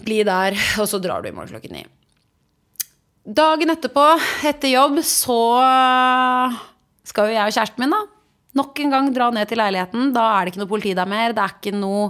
Bli 0.00 0.22
der, 0.24 0.56
og 0.80 0.88
så 0.88 1.00
drar 1.02 1.20
du 1.20 1.28
i 1.28 1.34
morgen 1.34 1.52
klokken 1.52 1.76
ni. 1.76 1.82
Dagen 3.22 3.74
etterpå, 3.74 4.06
etter 4.48 4.72
jobb, 4.72 5.02
så 5.04 5.36
skal 7.06 7.28
jo 7.28 7.36
jeg 7.36 7.52
og 7.52 7.58
kjæresten 7.58 7.84
min, 7.84 7.92
da, 7.92 8.00
nok 8.62 8.80
en 8.80 8.96
gang 8.96 9.12
dra 9.12 9.28
ned 9.34 9.50
til 9.50 9.60
leiligheten. 9.60 10.08
Da 10.16 10.24
er 10.32 10.46
det 10.46 10.54
ikke 10.54 10.62
noe 10.64 10.72
politi 10.72 10.96
der 10.96 11.12
mer. 11.12 11.36
Det 11.36 11.44
er 11.44 11.54
ikke 11.58 11.74
noe 11.76 12.08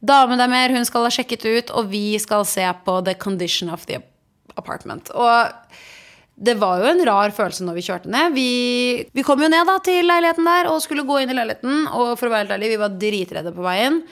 dame 0.00 0.38
er 0.38 0.50
mer. 0.50 0.74
Hun 0.74 0.86
skal 0.88 1.06
ha 1.06 1.12
sjekket 1.12 1.46
ut, 1.46 1.74
og 1.74 1.90
vi 1.92 2.18
skal 2.22 2.46
se 2.48 2.66
på 2.84 3.00
the 3.06 3.14
condition 3.18 3.70
of 3.70 3.86
the 3.90 4.00
apartment. 4.58 5.10
Og 5.14 5.52
det 6.38 6.54
var 6.60 6.78
jo 6.78 6.90
en 6.92 7.04
rar 7.06 7.34
følelse 7.34 7.66
når 7.66 7.78
vi 7.78 7.84
kjørte 7.88 8.12
ned. 8.14 8.34
Vi, 8.36 8.48
vi 9.14 9.26
kom 9.26 9.42
jo 9.42 9.50
ned 9.50 9.66
da 9.66 9.78
til 9.82 10.06
leiligheten 10.06 10.46
der 10.46 10.70
og 10.70 10.80
skulle 10.84 11.06
gå 11.06 11.20
inn 11.22 11.34
i 11.34 11.36
leiligheten. 11.36 11.84
Og 11.90 12.14
for 12.18 12.28
å 12.28 12.34
være 12.34 12.46
helt 12.46 12.56
ærlig, 12.58 12.72
vi 12.74 12.80
var 12.84 12.98
dritredde 13.02 13.54
på 13.56 13.66
veien. 13.66 14.02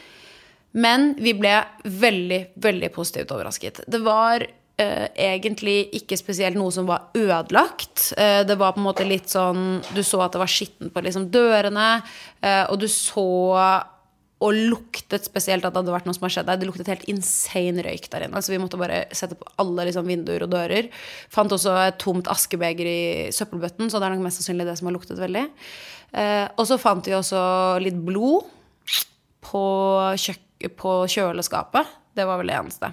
Men 0.77 1.13
vi 1.23 1.33
ble 1.39 1.55
veldig, 1.87 2.41
veldig 2.61 2.93
positivt 2.93 3.31
overrasket. 3.33 3.85
Det 3.89 4.03
var 4.05 4.43
eh, 4.45 5.07
egentlig 5.15 5.79
ikke 6.01 6.19
spesielt 6.21 6.59
noe 6.59 6.75
som 6.75 6.89
var 6.89 7.13
ødelagt. 7.17 8.11
Eh, 8.19 8.43
det 8.49 8.59
var 8.61 8.75
på 8.75 8.83
en 8.83 8.89
måte 8.91 9.07
litt 9.09 9.31
sånn 9.33 9.81
Du 9.95 10.03
så 10.05 10.21
at 10.27 10.35
det 10.35 10.43
var 10.43 10.53
skittent 10.53 10.93
på 10.93 11.05
liksom 11.07 11.31
dørene, 11.33 11.91
eh, 12.43 12.65
og 12.67 12.83
du 12.83 12.89
så 12.93 13.29
og 14.45 14.53
luktet 14.53 15.25
spesielt 15.25 15.65
at 15.65 15.73
det 15.73 15.81
hadde 15.81 15.95
vært 15.95 16.09
noe 16.09 16.17
som 16.17 16.27
har 16.27 16.33
skjedd 16.35 16.49
der. 16.51 16.59
Det 16.61 16.69
luktet 16.69 16.91
helt 16.93 17.07
insane 17.09 17.85
røyk 17.87 18.09
der 18.13 18.27
inne. 18.27 18.43
Så 18.45 18.53
vi 18.53 18.61
måtte 18.61 18.81
bare 18.81 19.07
sette 19.17 19.39
på 19.41 19.49
alle 19.63 19.87
liksom, 19.89 20.09
vinduer 20.09 20.45
og 20.45 20.53
dører. 20.53 20.91
Fant 21.33 21.55
også 21.57 21.73
et 21.87 21.97
tomt 22.03 22.29
askebeger 22.29 22.91
i 22.91 23.01
søppelbøtten, 23.33 23.89
så 23.89 24.01
det 24.01 24.11
er 24.11 24.17
nok 24.17 24.27
mest 24.27 24.43
sannsynlig 24.43 24.69
det 24.69 24.77
som 24.77 24.91
har 24.91 24.97
luktet 24.99 25.23
veldig. 25.23 25.47
Eh, 26.21 26.45
og 26.53 26.69
så 26.69 26.77
fant 26.81 27.09
vi 27.09 27.17
også 27.17 27.41
litt 27.81 27.97
blod 27.97 28.45
på, 29.47 29.65
på 30.85 30.95
kjøleskapet. 31.17 31.97
Det 32.17 32.29
var 32.29 32.43
vel 32.43 32.53
det 32.53 32.61
eneste. 32.61 32.93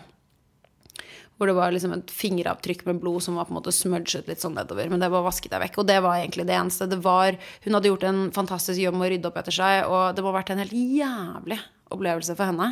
Hvor 1.43 1.49
det 1.51 1.58
var 1.58 1.73
liksom 1.75 1.91
et 1.91 2.12
fingeravtrykk 2.15 2.86
med 2.88 3.01
blod 3.03 3.19
som 3.25 3.36
var 3.36 3.49
på 3.49 3.51
en 3.51 3.58
måte 3.58 3.73
smudget 3.75 4.29
litt 4.32 4.39
sånn 4.39 4.53
nedover. 4.56 4.88
Men 4.88 5.01
det 5.03 5.10
var 5.12 5.25
vasket 5.25 5.51
jeg 5.51 5.60
vekk. 5.60 5.82
Og 5.82 5.88
det 5.89 5.97
var 6.06 6.15
egentlig 6.15 6.45
det 6.47 6.56
eneste. 6.56 6.88
Det 6.88 7.01
var, 7.03 7.36
hun 7.65 7.75
hadde 7.75 7.89
gjort 7.91 8.06
en 8.08 8.21
fantastisk 8.32 8.79
jobb 8.79 8.95
med 8.95 9.10
å 9.10 9.10
rydde 9.12 9.27
opp 9.27 9.39
etter 9.41 9.58
seg, 9.58 9.82
og 9.91 10.15
det 10.15 10.23
må 10.23 10.32
ha 10.32 10.38
vært 10.38 10.53
en 10.53 10.62
helt 10.63 10.71
jævlig 10.71 11.60
opplevelse 11.91 12.38
for 12.39 12.47
henne. 12.47 12.69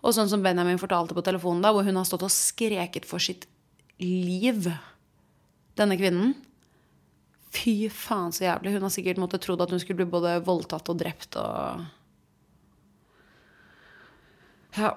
Og 0.00 0.16
sånn 0.16 0.32
som 0.32 0.40
Benjamin 0.40 0.80
fortalte 0.80 1.12
på 1.12 1.26
telefonen, 1.28 1.60
da, 1.60 1.74
hvor 1.76 1.84
hun 1.84 2.00
har 2.00 2.08
stått 2.08 2.24
og 2.24 2.32
skreket 2.32 3.04
for 3.04 3.20
sitt 3.20 3.44
liv, 4.00 4.72
denne 5.76 6.00
kvinnen. 6.00 6.32
Fy 7.52 7.76
faen, 7.92 8.32
så 8.32 8.48
jævlig. 8.48 8.72
Hun 8.72 8.88
har 8.88 8.96
sikkert 8.96 9.20
måttet 9.20 9.44
trodd 9.44 9.60
at 9.60 9.76
hun 9.76 9.84
skulle 9.84 10.00
bli 10.00 10.14
både 10.16 10.38
voldtatt 10.48 10.88
og 10.88 11.04
drept 11.04 11.36
og 11.36 11.90
Ja. 14.80 14.94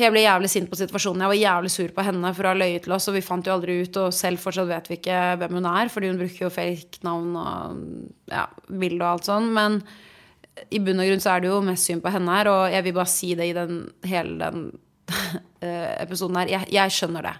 Jeg 0.00 0.12
ble 0.12 0.22
jævlig 0.22 0.48
sint 0.48 0.70
på 0.70 0.78
situasjonen. 0.78 1.24
Jeg 1.24 1.32
var 1.32 1.38
jævlig 1.38 1.70
sur 1.74 1.90
på 1.92 2.04
henne 2.06 2.30
for 2.36 2.46
å 2.46 2.52
ha 2.52 2.58
løyet 2.58 2.86
til 2.86 2.94
oss, 2.96 3.08
og 3.10 3.16
vi 3.16 3.24
fant 3.24 3.46
jo 3.46 3.52
aldri 3.54 3.80
ut, 3.84 3.98
og 4.00 4.14
selv 4.16 4.40
fortsatt 4.40 4.70
vet 4.70 4.88
vi 4.88 4.96
ikke 5.00 5.18
hvem 5.42 5.58
hun 5.58 5.68
er, 5.68 5.90
fordi 5.92 6.12
hun 6.12 6.20
bruker 6.20 6.46
jo 6.46 6.52
fake-navn 6.54 7.36
og 7.42 8.32
ja, 8.32 8.46
bilde 8.68 9.02
og 9.02 9.08
alt 9.10 9.28
sånn. 9.28 9.50
Men 9.52 9.80
i 10.72 10.80
bunn 10.84 11.00
og 11.02 11.08
grunn 11.10 11.24
så 11.24 11.34
er 11.34 11.44
det 11.44 11.50
jo 11.52 11.60
mest 11.64 11.88
synd 11.88 12.04
på 12.04 12.12
henne 12.14 12.38
her, 12.38 12.50
og 12.52 12.64
jeg 12.72 12.86
vil 12.86 12.96
bare 12.96 13.12
si 13.12 13.32
det 13.38 13.48
i 13.50 13.56
den, 13.56 13.80
hele 14.08 14.36
den 14.40 14.66
eh, 15.64 15.90
episoden 16.02 16.40
her. 16.40 16.52
Jeg, 16.52 16.70
jeg 16.72 16.96
skjønner 16.96 17.28
det. 17.28 17.34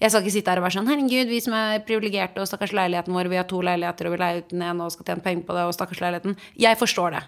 Jeg 0.00 0.10
skal 0.10 0.24
ikke 0.24 0.34
sitte 0.34 0.50
her 0.52 0.60
og 0.60 0.66
være 0.66 0.74
sånn 0.74 0.88
Herregud, 0.90 1.30
vi 1.30 1.40
som 1.40 1.54
er 1.56 1.84
privilegerte, 1.86 2.42
og 2.42 2.50
stakkars 2.50 2.74
leiligheten 2.76 3.14
vår, 3.16 3.30
vi 3.32 3.38
har 3.40 3.46
to 3.48 3.60
leiligheter, 3.64 4.08
og 4.08 4.16
vi 4.16 4.20
leier 4.20 4.42
ut 4.42 4.50
den 4.52 4.64
ene 4.66 4.84
og 4.84 4.92
skal 4.92 5.08
tjene 5.08 5.24
penger 5.24 5.46
på 5.46 5.56
det, 5.56 5.64
og 5.68 5.76
stakkars 5.76 6.02
leiligheten. 6.04 6.36
Jeg 6.60 6.80
forstår 6.80 7.16
det. 7.16 7.22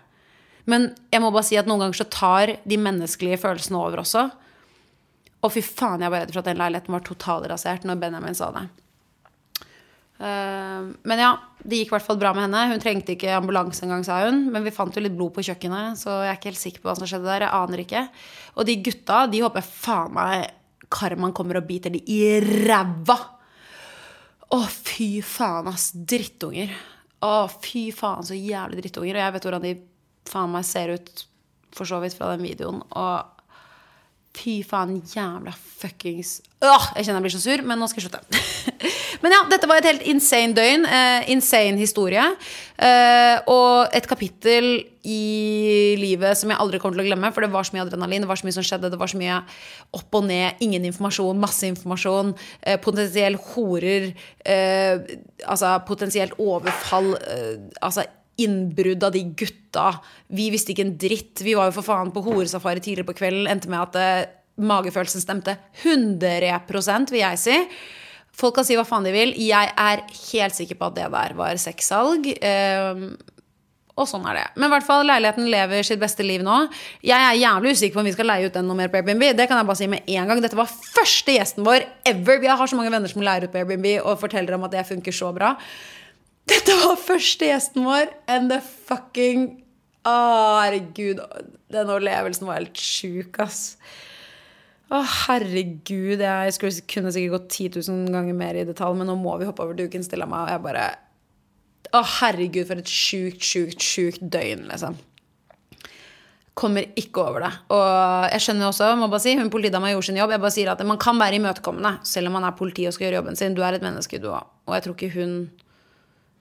Men 0.67 0.91
jeg 1.15 1.23
må 1.23 1.31
bare 1.31 1.47
si 1.47 1.57
at 1.57 1.69
noen 1.71 1.85
ganger 1.85 2.01
så 2.01 2.09
tar 2.11 2.57
de 2.67 2.79
menneskelige 2.83 3.39
følelsene 3.41 3.79
over 3.79 4.03
også. 4.03 4.27
Og 5.47 5.53
fy 5.55 5.63
faen, 5.63 6.03
jeg 6.03 6.13
var 6.13 6.25
redd 6.25 6.35
for 6.35 6.43
at 6.43 6.51
den 6.51 6.59
leiligheten 6.59 6.97
var 6.97 7.07
totalrasert 7.07 7.87
når 7.87 8.03
Benjamin 8.03 8.37
sa 8.37 8.51
det. 8.57 8.67
Uh, 10.17 10.97
men 11.05 11.21
ja, 11.21 11.35
det 11.61 11.83
gikk 11.83 11.91
i 11.91 11.95
hvert 11.97 12.07
fall 12.07 12.19
bra 12.21 12.33
med 12.35 12.47
henne. 12.47 12.65
Hun 12.73 12.83
trengte 12.83 13.15
ikke 13.15 13.35
ambulanse 13.37 13.85
engang, 13.85 14.05
sa 14.07 14.23
hun. 14.25 14.47
Men 14.53 14.67
vi 14.67 14.75
fant 14.75 14.97
jo 14.97 15.05
litt 15.05 15.15
blod 15.17 15.35
på 15.37 15.45
kjøkkenet, 15.47 16.01
så 16.01 16.23
jeg 16.25 16.33
er 16.33 16.41
ikke 16.41 16.51
helt 16.51 16.63
sikker 16.63 16.83
på 16.83 16.91
hva 16.91 16.97
som 16.99 17.11
skjedde 17.11 17.31
der. 17.31 17.47
Jeg 17.47 17.61
aner 17.61 17.85
ikke. 17.85 18.05
Og 18.57 18.69
de 18.69 18.79
gutta, 18.89 19.23
de 19.31 19.45
håper 19.45 19.67
faen 19.67 20.17
meg 20.17 20.49
karmaen 20.93 21.35
kommer 21.35 21.61
og 21.61 21.67
biter 21.69 21.93
de 21.93 22.03
i 22.11 22.21
ræva. 22.43 23.19
Å, 24.57 24.61
fy 24.71 25.11
faen, 25.27 25.71
ass. 25.73 25.91
Drittunger. 25.95 26.75
Å, 27.27 27.33
fy 27.63 27.89
faen, 27.95 28.27
så 28.27 28.39
jævlig 28.39 28.85
drittunger. 28.85 29.19
Og 29.19 29.25
jeg 29.25 29.37
vet 29.37 29.49
hvordan 29.49 29.67
de 29.67 29.75
faen 30.31 30.53
meg 30.53 30.67
ser 30.69 30.95
ut, 30.95 31.25
for 31.77 31.89
så 31.89 31.99
vidt, 32.03 32.17
fra 32.17 32.33
den 32.35 32.47
videoen. 32.47 32.81
Og 32.95 33.36
Fy 34.37 34.61
faen, 34.67 34.99
jævla 35.09 35.55
fuckings 35.55 36.41
Åh, 36.65 36.85
Jeg 36.97 37.07
kjenner 37.07 37.21
jeg 37.21 37.27
blir 37.27 37.35
så 37.35 37.41
sur, 37.43 37.63
men 37.69 37.79
nå 37.79 37.87
skal 37.91 38.01
jeg 38.01 38.09
slutte. 38.09 38.41
men 39.23 39.35
ja, 39.35 39.43
dette 39.53 39.69
var 39.69 39.81
et 39.81 39.89
helt 39.91 40.07
insane 40.09 40.57
døgn. 40.57 40.87
Eh, 40.89 41.27
insane 41.35 41.77
historie. 41.77 42.23
Eh, 42.81 43.37
og 43.53 43.93
et 43.97 44.09
kapittel 44.09 44.71
i 45.05 45.97
livet 46.01 46.41
som 46.41 46.51
jeg 46.51 46.59
aldri 46.65 46.81
kommer 46.81 46.97
til 46.97 47.05
å 47.05 47.09
glemme. 47.11 47.31
For 47.37 47.45
det 47.45 47.53
var 47.53 47.69
så 47.69 47.77
mye 47.77 47.85
adrenalin, 47.85 48.25
det 48.25 48.31
var 48.31 48.41
så 48.41 48.49
mye 48.49 48.57
som 48.57 48.65
skjedde. 48.67 48.91
Det 48.95 49.01
var 49.03 49.13
så 49.13 49.21
mye 49.21 49.43
opp 50.01 50.17
og 50.17 50.27
ned. 50.31 50.65
Ingen 50.65 50.89
informasjon, 50.89 51.45
masse 51.45 51.69
informasjon. 51.69 52.33
Eh, 52.65 52.81
potensiell 52.83 53.37
horer. 53.53 54.11
Eh, 54.41 55.17
altså 55.45 55.77
potensielt 55.87 56.41
overfall. 56.41 57.13
Eh, 57.21 57.69
altså 57.85 58.09
innbrudd 58.43 59.05
av 59.05 59.15
de 59.15 59.23
gutta. 59.39 59.91
Vi 60.29 60.49
visste 60.53 60.75
ikke 60.75 60.87
en 60.87 60.97
dritt. 61.01 61.43
Vi 61.45 61.55
var 61.57 61.71
jo 61.71 61.77
for 61.79 61.87
faen 61.87 62.13
på 62.15 62.25
horesafari 62.27 62.83
tidligere 62.85 63.09
på 63.09 63.17
kvelden. 63.21 63.47
Endte 63.51 63.71
med 63.73 63.85
at 63.85 64.01
eh, 64.01 64.33
magefølelsen 64.57 65.25
stemte 65.25 65.57
100% 65.85 67.15
vil 67.15 67.23
jeg 67.23 67.41
si. 67.41 67.61
Folk 68.37 68.59
kan 68.59 68.67
si 68.69 68.77
hva 68.77 68.85
faen 68.85 69.07
de 69.07 69.15
vil. 69.15 69.33
Jeg 69.41 69.73
er 69.73 70.05
helt 70.05 70.57
sikker 70.59 70.77
på 70.77 70.91
at 70.91 70.99
det 70.99 71.09
der 71.15 71.37
var 71.39 71.57
sexsalg. 71.61 72.29
Eh, 72.37 73.07
og 73.97 74.05
sånn 74.05 74.27
er 74.29 74.37
det. 74.37 74.47
Men 74.61 74.69
i 74.69 74.73
hvert 74.75 74.85
fall, 74.85 75.07
leiligheten 75.09 75.47
lever 75.49 75.87
sitt 75.89 76.01
beste 76.01 76.25
liv 76.27 76.43
nå. 76.45 76.67
Jeg 77.01 77.17
er 77.17 77.39
jævlig 77.41 77.73
usikker 77.73 77.97
på 77.97 78.03
om 78.03 78.09
vi 78.11 78.13
skal 78.13 78.29
leie 78.29 78.51
ut 78.51 78.57
den 78.57 78.67
noe 78.69 78.77
mer 78.77 78.91
på 78.93 79.01
Airbnb. 79.01 79.31
Det 79.39 79.47
kan 79.49 79.57
jeg 79.57 79.69
bare 79.71 79.81
si 79.81 79.89
med 79.89 80.11
en 80.13 80.29
gang. 80.29 80.43
Dette 80.45 80.59
var 80.59 80.69
første 80.69 81.33
gjesten 81.33 81.65
vår 81.65 81.87
ever. 82.13 82.43
Vi 82.43 82.51
har 82.51 82.69
så 82.69 82.77
mange 82.77 82.93
venner 82.93 83.09
som 83.09 83.25
leier 83.25 83.49
ut 83.49 83.55
på 83.55 83.63
Airbnb 83.63 83.89
og 84.03 84.19
forteller 84.21 84.59
om 84.59 84.69
at 84.69 84.77
det 84.77 84.85
funker 84.91 85.17
så 85.17 85.33
bra. 85.33 85.55
Dette 86.47 86.75
var 86.79 86.99
første 87.01 87.49
gjesten 87.49 87.87
vår, 87.87 88.11
and 88.31 88.53
the 88.53 88.61
fucking 88.63 89.63
Å, 90.07 90.13
herregud. 90.63 91.19
Den 91.75 91.89
overlevelsen 91.91 92.47
var 92.47 92.61
helt 92.61 92.79
sjuk, 92.79 93.41
ass. 93.43 93.75
Å, 94.87 95.01
herregud. 95.27 96.23
Jeg 96.23 96.55
skulle, 96.55 96.85
kunne 96.87 97.11
sikkert 97.11 97.35
gått 97.35 97.49
10 97.57 97.81
000 97.91 98.15
ganger 98.15 98.39
mer 98.39 98.55
i 98.55 98.63
detalj, 98.69 98.95
men 99.01 99.11
nå 99.11 99.17
må 99.19 99.35
vi 99.41 99.49
hoppe 99.49 99.67
over 99.67 99.75
duken, 99.75 100.07
stille 100.07 100.29
meg, 100.31 100.47
Og 100.47 100.55
jeg 100.55 100.65
bare 100.69 100.87
Å, 101.91 102.05
herregud, 102.21 102.69
for 102.71 102.83
et 102.83 102.95
sjukt, 102.95 103.43
sjukt, 103.43 103.83
sjukt 103.83 104.23
døgn, 104.23 104.69
liksom. 104.71 104.99
Kommer 106.57 106.87
ikke 106.97 107.27
over 107.27 107.43
det. 107.45 107.51
Og 107.75 108.31
jeg 108.31 108.47
skjønner 108.47 108.71
også, 108.71 108.95
må 108.97 109.11
bare 109.11 109.25
si, 109.27 109.35
hun 109.37 109.51
politidama 109.53 109.91
gjorde 109.91 110.09
sin 110.09 110.23
jobb. 110.23 110.33
Jeg 110.33 110.45
bare 110.47 110.55
sier 110.55 110.71
at 110.73 110.87
Man 110.87 111.03
kan 111.03 111.19
være 111.19 111.37
imøtekommende 111.41 111.97
selv 112.07 112.31
om 112.31 112.39
man 112.39 112.47
er 112.47 112.57
politi 112.57 112.87
og 112.87 112.95
skal 112.95 113.09
gjøre 113.09 113.25
jobben 113.25 113.37
sin. 113.37 113.59
Du 113.59 113.67
er 113.67 113.77
et 113.77 113.85
menneske, 113.85 114.23
du 114.23 114.31
òg. 114.31 114.47
Og 114.71 114.79
jeg 114.79 114.87
tror 114.87 114.97
ikke 114.97 115.15
hun 115.19 115.35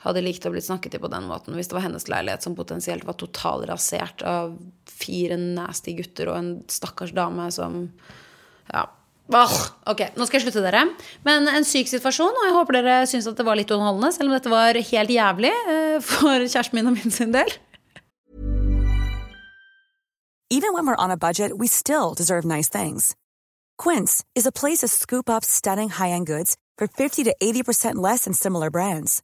hadde 0.05 0.23
likt 0.25 0.45
å 0.45 0.51
bli 0.53 0.61
snakket 0.63 0.95
til 0.95 1.03
på 1.03 1.11
den 1.11 1.25
måten 1.29 1.57
hvis 1.57 1.69
det 1.71 1.77
var 1.77 1.87
hennes 1.87 2.07
leilighet 2.11 2.45
som 2.45 2.57
potensielt 2.57 3.05
var 3.07 3.17
totalrasert 3.19 4.21
av 4.25 4.53
fire 4.89 5.37
nasty 5.41 5.95
gutter 5.97 6.31
og 6.31 6.39
en 6.39 6.53
stakkars 6.71 7.15
dame 7.15 7.49
som 7.53 7.89
Ja. 8.71 8.87
Åh, 9.33 9.53
ok, 9.89 10.01
nå 10.13 10.25
skal 10.27 10.37
jeg 10.37 10.45
slutte, 10.45 10.61
dere. 10.61 10.83
Men 11.25 11.49
en 11.49 11.65
syk 11.65 11.89
situasjon, 11.89 12.29
og 12.29 12.43
jeg 12.45 12.53
håper 12.53 12.77
dere 12.77 12.97
syns 13.09 13.25
at 13.25 13.39
det 13.39 13.45
var 13.47 13.57
litt 13.57 13.71
underholdende, 13.73 14.11
selv 14.13 14.29
om 14.29 14.35
dette 14.35 14.51
var 14.53 14.77
helt 14.77 15.13
jævlig 15.13 15.49
eh, 15.49 15.97
for 16.05 16.45
kjæresten 16.45 16.77
min 16.77 16.91
og 16.91 16.93
min 16.93 17.13
sin 17.13 17.33
del. 17.33 17.49
Even 20.51 20.73
when 20.73 20.85
we're 20.85 21.03
on 21.03 21.09
a 21.09 21.17
budget, 21.17 21.57
we 21.57 21.65
still 21.65 22.13
deserve 22.13 22.45
nice 22.45 22.69
things. 22.69 23.15
Quince 23.79 24.23
is 24.35 24.45
a 24.45 24.51
place 24.51 24.81
to 24.81 24.87
scoop 24.87 25.27
up 25.27 25.43
stunning 25.43 25.89
high-end 25.89 26.27
goods 26.27 26.55
for 26.77 26.87
50 26.87 27.23
to 27.23 27.35
80% 27.41 27.95
less 27.95 28.25
than 28.25 28.33
similar 28.33 28.69
brands. 28.69 29.23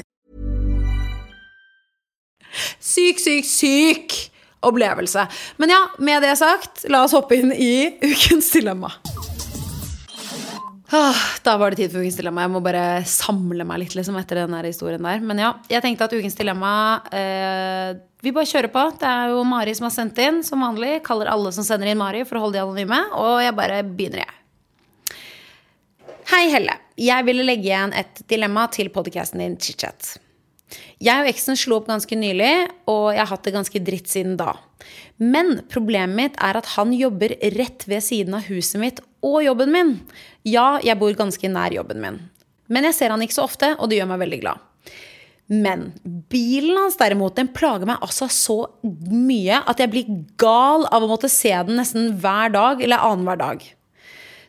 Syk, 2.79 3.19
syk, 3.23 3.47
syk 3.47 4.17
opplevelse. 4.61 5.27
Men 5.57 5.73
ja, 5.73 5.81
med 5.97 6.21
det 6.23 6.35
sagt, 6.37 6.85
la 6.91 7.03
oss 7.05 7.15
hoppe 7.17 7.39
inn 7.39 7.53
i 7.53 7.97
ukens 8.03 8.51
dilemma. 8.53 8.91
Ah, 10.93 11.15
Da 11.43 11.55
var 11.57 11.71
det 11.71 11.79
tid 11.79 11.93
for 11.93 12.03
ukens 12.03 12.17
dilemma. 12.19 12.43
Jeg 12.45 12.51
må 12.51 12.59
bare 12.63 12.83
samle 13.07 13.63
meg 13.67 13.79
litt 13.85 13.95
liksom, 13.95 14.17
etter 14.19 14.41
den 14.41 14.57
historien 14.67 15.01
der. 15.07 15.21
Men 15.23 15.39
ja, 15.39 15.53
jeg 15.71 15.83
tenkte 15.85 16.09
at 16.09 16.15
ukens 16.17 16.35
dilemma 16.35 16.73
eh, 17.15 17.95
Vi 18.21 18.33
bare 18.35 18.49
kjører 18.49 18.73
på. 18.73 18.83
Det 18.99 19.07
er 19.07 19.31
jo 19.31 19.45
Mari 19.47 19.73
som 19.77 19.87
har 19.87 19.95
sendt 19.95 20.19
inn, 20.21 20.41
som 20.45 20.61
vanlig. 20.61 20.99
Kaller 21.07 21.31
alle 21.31 21.53
som 21.55 21.65
sender 21.65 21.89
inn 21.89 22.01
Mari, 22.01 22.25
for 22.27 22.37
å 22.37 22.43
holde 22.45 22.59
de 22.59 22.65
anonyme. 22.65 22.99
Og 23.17 23.39
jeg 23.41 23.55
bare 23.57 23.81
begynner, 23.87 24.25
jeg. 24.27 24.37
Hei, 26.31 26.43
Helle. 26.51 26.75
Jeg 27.01 27.25
ville 27.27 27.47
legge 27.47 27.71
igjen 27.71 27.95
et 27.97 28.21
dilemma 28.29 28.67
til 28.71 28.91
podcasten 28.93 29.41
din 29.41 29.57
Chitchat. 29.57 30.17
Jeg 31.01 31.23
og 31.23 31.29
eksen 31.31 31.57
slo 31.59 31.79
opp 31.79 31.89
ganske 31.89 32.15
nylig, 32.17 32.53
og 32.89 33.11
jeg 33.13 33.23
har 33.23 33.31
hatt 33.31 33.47
det 33.47 33.55
ganske 33.55 33.83
dritt 33.83 34.11
siden 34.11 34.37
da. 34.39 34.55
Men 35.21 35.61
problemet 35.69 36.17
mitt 36.17 36.41
er 36.41 36.57
at 36.57 36.73
han 36.75 36.93
jobber 36.95 37.35
rett 37.57 37.85
ved 37.89 38.03
siden 38.05 38.37
av 38.37 38.47
huset 38.49 38.79
mitt 38.81 39.01
og 39.25 39.41
jobben 39.45 39.73
min. 39.73 39.95
Ja, 40.47 40.79
jeg 40.81 40.97
bor 41.01 41.13
ganske 41.17 41.51
nær 41.51 41.73
jobben 41.75 42.01
min. 42.01 42.19
Men 42.71 42.87
jeg 42.87 42.97
ser 42.97 43.13
han 43.13 43.21
ikke 43.21 43.37
så 43.37 43.45
ofte, 43.45 43.75
og 43.77 43.91
det 43.91 43.99
gjør 43.99 44.09
meg 44.13 44.23
veldig 44.23 44.41
glad. 44.41 44.67
Men 45.51 45.89
bilen 46.31 46.77
hans 46.79 46.95
derimot, 46.95 47.35
den 47.35 47.51
plager 47.51 47.89
meg 47.89 47.99
altså 47.99 48.29
så 48.31 48.57
mye 49.11 49.59
at 49.67 49.81
jeg 49.83 49.91
blir 49.91 50.11
gal 50.39 50.87
av 50.87 51.03
å 51.03 51.09
måtte 51.11 51.29
se 51.31 51.51
den 51.67 51.75
nesten 51.81 52.13
hver 52.23 52.53
dag, 52.53 52.79
eller 52.79 53.03
annenhver 53.03 53.41
dag. 53.41 53.65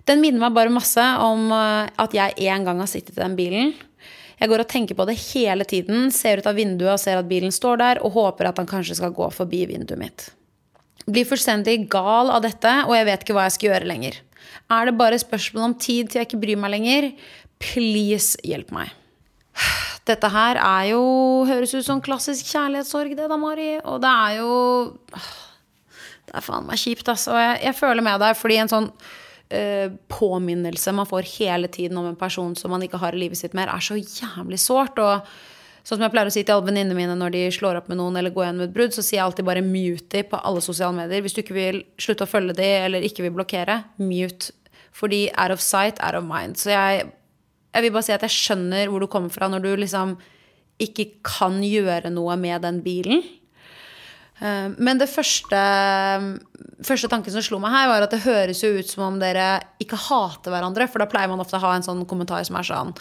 Den 0.07 0.23
minner 0.23 0.45
meg 0.45 0.55
bare 0.55 0.75
masse 0.75 1.03
om 1.23 1.51
eh, 1.55 1.91
at 2.05 2.15
jeg 2.15 2.49
en 2.51 2.67
gang 2.67 2.81
har 2.83 2.91
sittet 2.91 3.17
i 3.19 3.23
den 3.23 3.35
bilen. 3.39 3.75
Jeg 4.43 4.51
går 4.51 4.65
og 4.65 4.71
tenker 4.73 4.99
på 4.99 5.05
det 5.07 5.15
hele 5.31 5.63
tiden, 5.71 6.09
ser 6.11 6.41
ut 6.43 6.47
av 6.51 6.57
vinduet 6.59 6.97
og 6.97 6.99
ser 6.99 7.21
at 7.21 7.29
bilen 7.31 7.53
står 7.55 7.77
der, 7.79 8.01
og 8.03 8.17
håper 8.17 8.49
at 8.49 8.57
han 8.59 8.67
kanskje 8.67 8.97
skal 8.99 9.13
gå 9.15 9.29
forbi 9.31 9.61
vinduet 9.71 10.01
mitt. 10.01 10.25
Blir 11.07 11.29
fullstendig 11.31 11.85
gal 11.91 12.31
av 12.35 12.43
dette, 12.43 12.73
og 12.89 12.97
jeg 12.97 13.07
vet 13.07 13.23
ikke 13.23 13.37
hva 13.37 13.47
jeg 13.47 13.55
skal 13.55 13.71
gjøre 13.71 13.91
lenger. 13.91 14.19
Er 14.75 14.89
det 14.89 14.97
bare 14.99 15.21
spørsmål 15.23 15.69
om 15.69 15.79
tid 15.79 16.11
til 16.11 16.19
jeg 16.19 16.31
ikke 16.31 16.43
bryr 16.43 16.59
meg 16.59 16.75
lenger? 16.75 17.09
Please, 17.63 18.35
hjelp 18.43 18.75
meg. 18.75 18.91
Dette 20.11 20.27
her 20.35 20.59
er 20.59 20.91
jo 20.91 21.03
Høres 21.47 21.75
ut 21.77 21.87
som 21.87 22.03
klassisk 22.03 22.49
kjærlighetssorg, 22.51 23.15
det 23.15 23.31
da, 23.31 23.39
Mari. 23.39 23.77
Og 23.87 24.03
det 24.03 24.11
er 24.11 24.39
jo 24.41 24.53
Det 26.27 26.35
er 26.35 26.43
faen 26.43 26.67
meg 26.67 26.83
kjipt, 26.83 27.07
altså. 27.15 27.37
Jeg, 27.39 27.61
jeg 27.69 27.79
føler 27.79 28.03
med 28.03 28.19
deg 28.25 28.35
fordi 28.39 28.59
en 28.63 28.73
sånn 28.73 28.89
påminnelse 30.09 30.93
man 30.97 31.09
får 31.09 31.27
hele 31.39 31.69
tiden 31.69 31.99
om 32.01 32.07
en 32.09 32.19
person 32.19 32.55
som 32.57 32.73
man 32.73 32.83
ikke 32.83 33.01
har 33.03 33.17
i 33.17 33.25
livet 33.25 33.41
sitt 33.41 33.57
mer, 33.59 33.69
er 33.69 33.85
så 33.85 33.99
jævlig 33.99 34.61
sårt. 34.63 35.01
Og 35.03 35.27
sånn 35.83 35.99
som 35.99 36.07
jeg 36.07 36.15
pleier 36.15 36.31
å 36.31 36.35
si 36.35 36.45
til 36.45 36.55
alle 36.55 36.69
venninnene 36.71 36.97
mine 36.97 37.17
når 37.19 37.35
de 37.35 37.43
slår 37.55 37.81
opp 37.81 37.91
med 37.93 38.01
noen 38.01 38.17
eller 38.21 38.35
går 38.35 38.49
gjennom 38.49 38.67
et 38.67 38.75
brudd, 38.75 38.95
så 38.97 39.05
sier 39.05 39.19
jeg 39.21 39.27
alltid 39.27 39.49
bare 39.49 39.65
mute 39.67 40.25
på 40.31 40.41
alle 40.41 40.65
sosiale 40.65 40.97
medier. 40.97 41.25
Hvis 41.25 41.37
du 41.37 41.43
ikke 41.43 41.59
vil 41.59 41.83
slutte 42.01 42.27
å 42.27 42.31
følge 42.31 42.57
de 42.61 42.71
eller 42.87 43.09
ikke 43.09 43.27
vil 43.27 43.35
blokkere, 43.37 43.83
mute. 44.01 44.55
Fordi 44.93 45.27
out 45.41 45.55
of 45.55 45.63
sight, 45.65 46.01
out 46.05 46.17
of 46.17 46.25
mind. 46.29 46.59
Så 46.61 46.73
jeg, 46.73 47.07
jeg 47.73 47.85
vil 47.85 47.95
bare 47.95 48.07
si 48.09 48.15
at 48.15 48.25
jeg 48.27 48.37
skjønner 48.37 48.93
hvor 48.93 49.03
du 49.03 49.09
kommer 49.11 49.33
fra 49.33 49.49
når 49.51 49.65
du 49.65 49.71
liksom 49.81 50.17
ikke 50.83 51.09
kan 51.27 51.61
gjøre 51.65 52.11
noe 52.13 52.37
med 52.41 52.65
den 52.65 52.81
bilen. 52.85 53.23
Eh, 54.43 54.69
Men 54.77 54.99
det 54.99 55.11
første, 55.11 55.61
første 56.83 57.11
tanken 57.11 57.35
som 57.35 57.45
slo 57.45 57.61
meg 57.63 57.75
her, 57.75 57.91
var 57.91 58.07
at 58.07 58.15
det 58.15 58.25
høres 58.27 58.63
jo 58.65 58.73
ut 58.79 58.89
som 58.91 59.07
om 59.07 59.21
dere 59.23 59.61
ikke 59.83 60.01
hater 60.09 60.55
hverandre. 60.55 60.89
For 60.91 61.03
da 61.03 61.11
pleier 61.11 61.31
man 61.31 61.43
ofte 61.43 61.61
å 61.61 61.65
ha 61.65 61.77
en 61.77 61.87
sånn 61.87 62.07
kommentar 62.11 62.43
som 62.49 62.59
er 62.59 62.69
sånn 62.69 62.95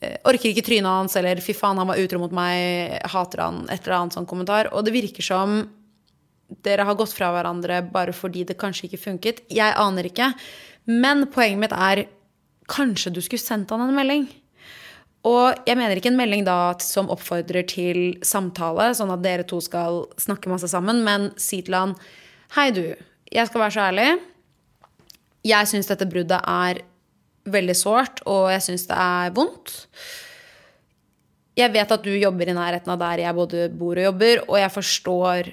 eh, 0.00 0.18
Orker 0.30 0.52
ikke 0.52 0.66
trynet 0.66 0.90
hans, 0.90 1.16
eller 1.18 1.42
fy 1.42 1.56
faen, 1.56 1.80
han 1.80 1.90
var 1.90 2.00
utro 2.00 2.22
mot 2.22 2.34
meg, 2.34 3.00
hater 3.10 3.42
han, 3.42 3.64
et 3.68 3.82
eller 3.82 3.98
annet 3.98 4.18
sånn 4.18 4.30
kommentar. 4.30 4.70
Og 4.72 4.86
det 4.86 4.94
virker 4.94 5.26
som 5.26 5.64
dere 6.62 6.84
har 6.86 6.96
gått 6.98 7.14
fra 7.16 7.30
hverandre 7.34 7.80
bare 7.90 8.12
fordi 8.14 8.44
det 8.46 8.58
kanskje 8.60 8.86
ikke 8.88 9.00
funket. 9.08 9.42
Jeg 9.50 9.74
aner 9.80 10.06
ikke. 10.06 10.30
Men 10.92 11.24
poenget 11.32 11.62
mitt 11.62 11.72
er 11.74 12.04
kanskje 12.70 13.12
du 13.12 13.20
skulle 13.24 13.42
sendt 13.42 13.72
han 13.72 13.82
en 13.82 13.96
melding. 13.96 14.28
Og 15.24 15.64
jeg 15.64 15.78
mener 15.80 15.96
ikke 15.96 16.10
en 16.12 16.18
melding 16.20 16.44
da 16.44 16.74
som 16.84 17.08
oppfordrer 17.12 17.64
til 17.70 18.00
samtale, 18.26 18.90
sånn 18.96 19.12
at 19.14 19.22
dere 19.24 19.46
to 19.48 19.60
skal 19.64 20.04
snakke 20.20 20.52
masse 20.52 20.68
sammen, 20.68 21.00
men 21.06 21.30
si 21.40 21.62
til 21.64 21.78
han 21.78 21.96
Hei, 22.54 22.68
du. 22.70 22.92
Jeg 23.32 23.48
skal 23.48 23.64
være 23.64 23.74
så 23.74 23.86
ærlig. 23.88 24.10
Jeg 25.44 25.66
syns 25.66 25.88
dette 25.88 26.06
bruddet 26.06 26.38
er 26.38 26.84
veldig 27.50 27.74
sårt, 27.76 28.20
og 28.30 28.52
jeg 28.52 28.62
syns 28.68 28.86
det 28.86 28.98
er 29.00 29.32
vondt. 29.34 29.72
Jeg 31.58 31.72
vet 31.74 31.96
at 31.96 32.04
du 32.04 32.12
jobber 32.14 32.50
i 32.50 32.54
nærheten 32.56 32.92
av 32.94 33.00
der 33.00 33.24
jeg 33.24 33.36
både 33.36 33.66
bor 33.74 33.98
og 33.98 34.08
jobber, 34.08 34.44
og 34.46 34.56
jeg 34.60 34.72
forstår 34.76 35.50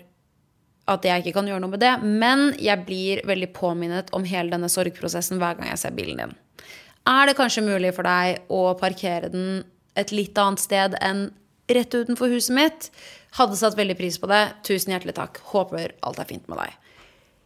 at 0.92 1.06
jeg 1.08 1.24
ikke 1.24 1.36
kan 1.40 1.48
gjøre 1.48 1.64
noe 1.64 1.74
med 1.74 1.84
det, 1.84 1.92
men 2.04 2.52
jeg 2.60 2.86
blir 2.88 3.22
veldig 3.30 3.52
påminnet 3.56 4.10
om 4.18 4.26
hele 4.28 4.52
denne 4.52 4.70
sorgprosessen 4.72 5.40
hver 5.42 5.60
gang 5.60 5.70
jeg 5.72 5.82
ser 5.84 5.96
bilen 5.96 6.24
din. 6.24 6.34
Er 7.10 7.30
det 7.30 7.38
kanskje 7.40 7.64
mulig 7.66 7.94
for 7.96 8.06
deg 8.06 8.44
å 8.54 8.74
parkere 8.78 9.32
den 9.34 9.64
et 9.98 10.14
litt 10.14 10.38
annet 10.40 10.62
sted 10.62 10.98
enn 11.02 11.30
rett 11.72 11.96
utenfor 11.96 12.32
huset 12.32 12.56
mitt? 12.56 12.90
Hadde 13.38 13.58
satt 13.58 13.78
veldig 13.80 13.98
pris 13.98 14.20
på 14.22 14.30
det. 14.30 14.44
Tusen 14.68 14.94
hjertelig 14.94 15.16
takk. 15.18 15.40
Håper 15.54 15.96
alt 16.06 16.20
er 16.22 16.30
fint 16.30 16.48
med 16.52 16.62
deg. 16.62 16.76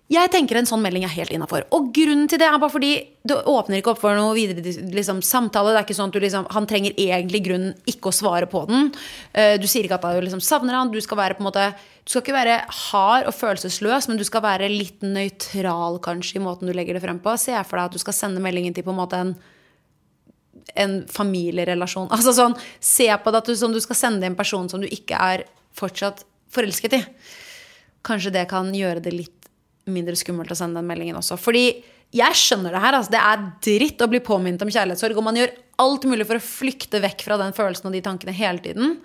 Jeg 0.06 0.30
tenker 0.30 0.60
en 0.60 0.68
sånn 0.70 0.84
melding 0.86 1.02
er 1.08 1.14
helt 1.16 1.32
innafor. 1.34 1.64
Og 1.74 1.88
grunnen 1.96 2.28
til 2.30 2.38
det 2.38 2.46
er 2.46 2.60
bare 2.62 2.70
fordi 2.70 2.92
det 3.26 3.40
åpner 3.50 3.80
ikke 3.80 3.96
opp 3.96 4.04
for 4.04 4.14
noe 4.14 4.36
videre 4.38 4.62
liksom, 4.94 5.24
samtale. 5.26 5.72
Det 5.74 5.80
er 5.80 5.88
ikke 5.88 5.96
sånn 5.98 6.12
at 6.14 6.20
liksom, 6.22 6.46
Han 6.54 6.68
trenger 6.70 6.94
egentlig 6.94 7.42
grunnen 7.48 7.72
ikke 7.90 8.12
å 8.12 8.14
svare 8.14 8.46
på 8.52 8.62
den. 8.70 8.92
Uh, 9.34 9.56
du 9.58 9.66
sier 9.66 9.88
ikke 9.88 9.98
at 9.98 10.06
du 10.06 10.22
liksom 10.28 10.44
savner 10.46 10.78
han. 10.78 10.92
Du 10.94 11.00
skal 11.02 11.18
være 11.18 11.42
måte 11.42 11.72
Du 12.06 12.14
skal 12.14 12.22
ikke 12.22 12.38
være 12.38 12.60
hard 12.92 13.32
og 13.32 13.34
følelsesløs, 13.34 14.06
men 14.12 14.22
du 14.22 14.26
skal 14.28 14.46
være 14.46 14.70
litt 14.70 15.02
nøytral 15.02 15.98
kanskje 16.06 16.38
i 16.38 16.46
måten 16.46 16.70
du 16.70 16.76
legger 16.78 17.00
det 17.00 17.02
frem 17.08 17.18
på. 17.24 17.34
Se 17.42 17.58
for 17.66 17.82
deg 17.82 17.90
at 17.90 17.98
du 17.98 18.04
skal 18.06 18.14
sende 18.14 18.44
meldingen 18.46 18.78
til 18.78 18.86
på 18.86 18.94
en 18.94 19.02
måte 19.02 19.22
en 19.26 19.36
en 20.76 21.00
familierelasjon. 21.12 22.10
Altså 22.16 22.34
sånn, 22.36 22.56
Se 22.80 23.08
på 23.10 23.32
det 23.32 23.42
at 23.42 23.50
du, 23.50 23.56
som 23.58 23.74
du 23.74 23.82
skal 23.84 23.98
sende 24.00 24.28
en 24.28 24.38
person 24.38 24.70
som 24.70 24.82
du 24.82 24.88
ikke 24.90 25.18
er 25.18 25.46
fortsatt 25.76 26.24
forelsket 26.54 26.98
i. 26.98 27.02
Kanskje 28.06 28.34
det 28.34 28.46
kan 28.52 28.70
gjøre 28.74 29.04
det 29.04 29.14
litt 29.14 29.45
mindre 29.86 30.16
skummelt 30.18 30.52
å 30.52 30.58
sende 30.58 30.82
den 30.82 30.90
meldingen 30.90 31.20
også. 31.20 31.38
Fordi 31.40 31.68
jeg 32.16 32.40
skjønner 32.40 32.74
det 32.76 32.82
her. 32.82 32.98
Altså, 32.98 33.14
det 33.14 33.22
er 33.22 33.46
dritt 33.66 34.04
å 34.04 34.10
bli 34.12 34.22
påminnet 34.24 34.64
om 34.64 34.72
kjærlighetssorg. 34.72 35.18
Og 35.20 35.26
man 35.26 35.40
gjør 35.40 35.54
alt 35.84 36.08
mulig 36.10 36.28
for 36.30 36.40
å 36.40 36.44
flykte 36.44 37.02
vekk 37.04 37.26
fra 37.28 37.40
den 37.42 37.56
følelsen 37.56 37.90
og 37.90 37.96
de 37.96 38.04
tankene 38.06 38.36
hele 38.36 38.64
tiden. 38.64 38.96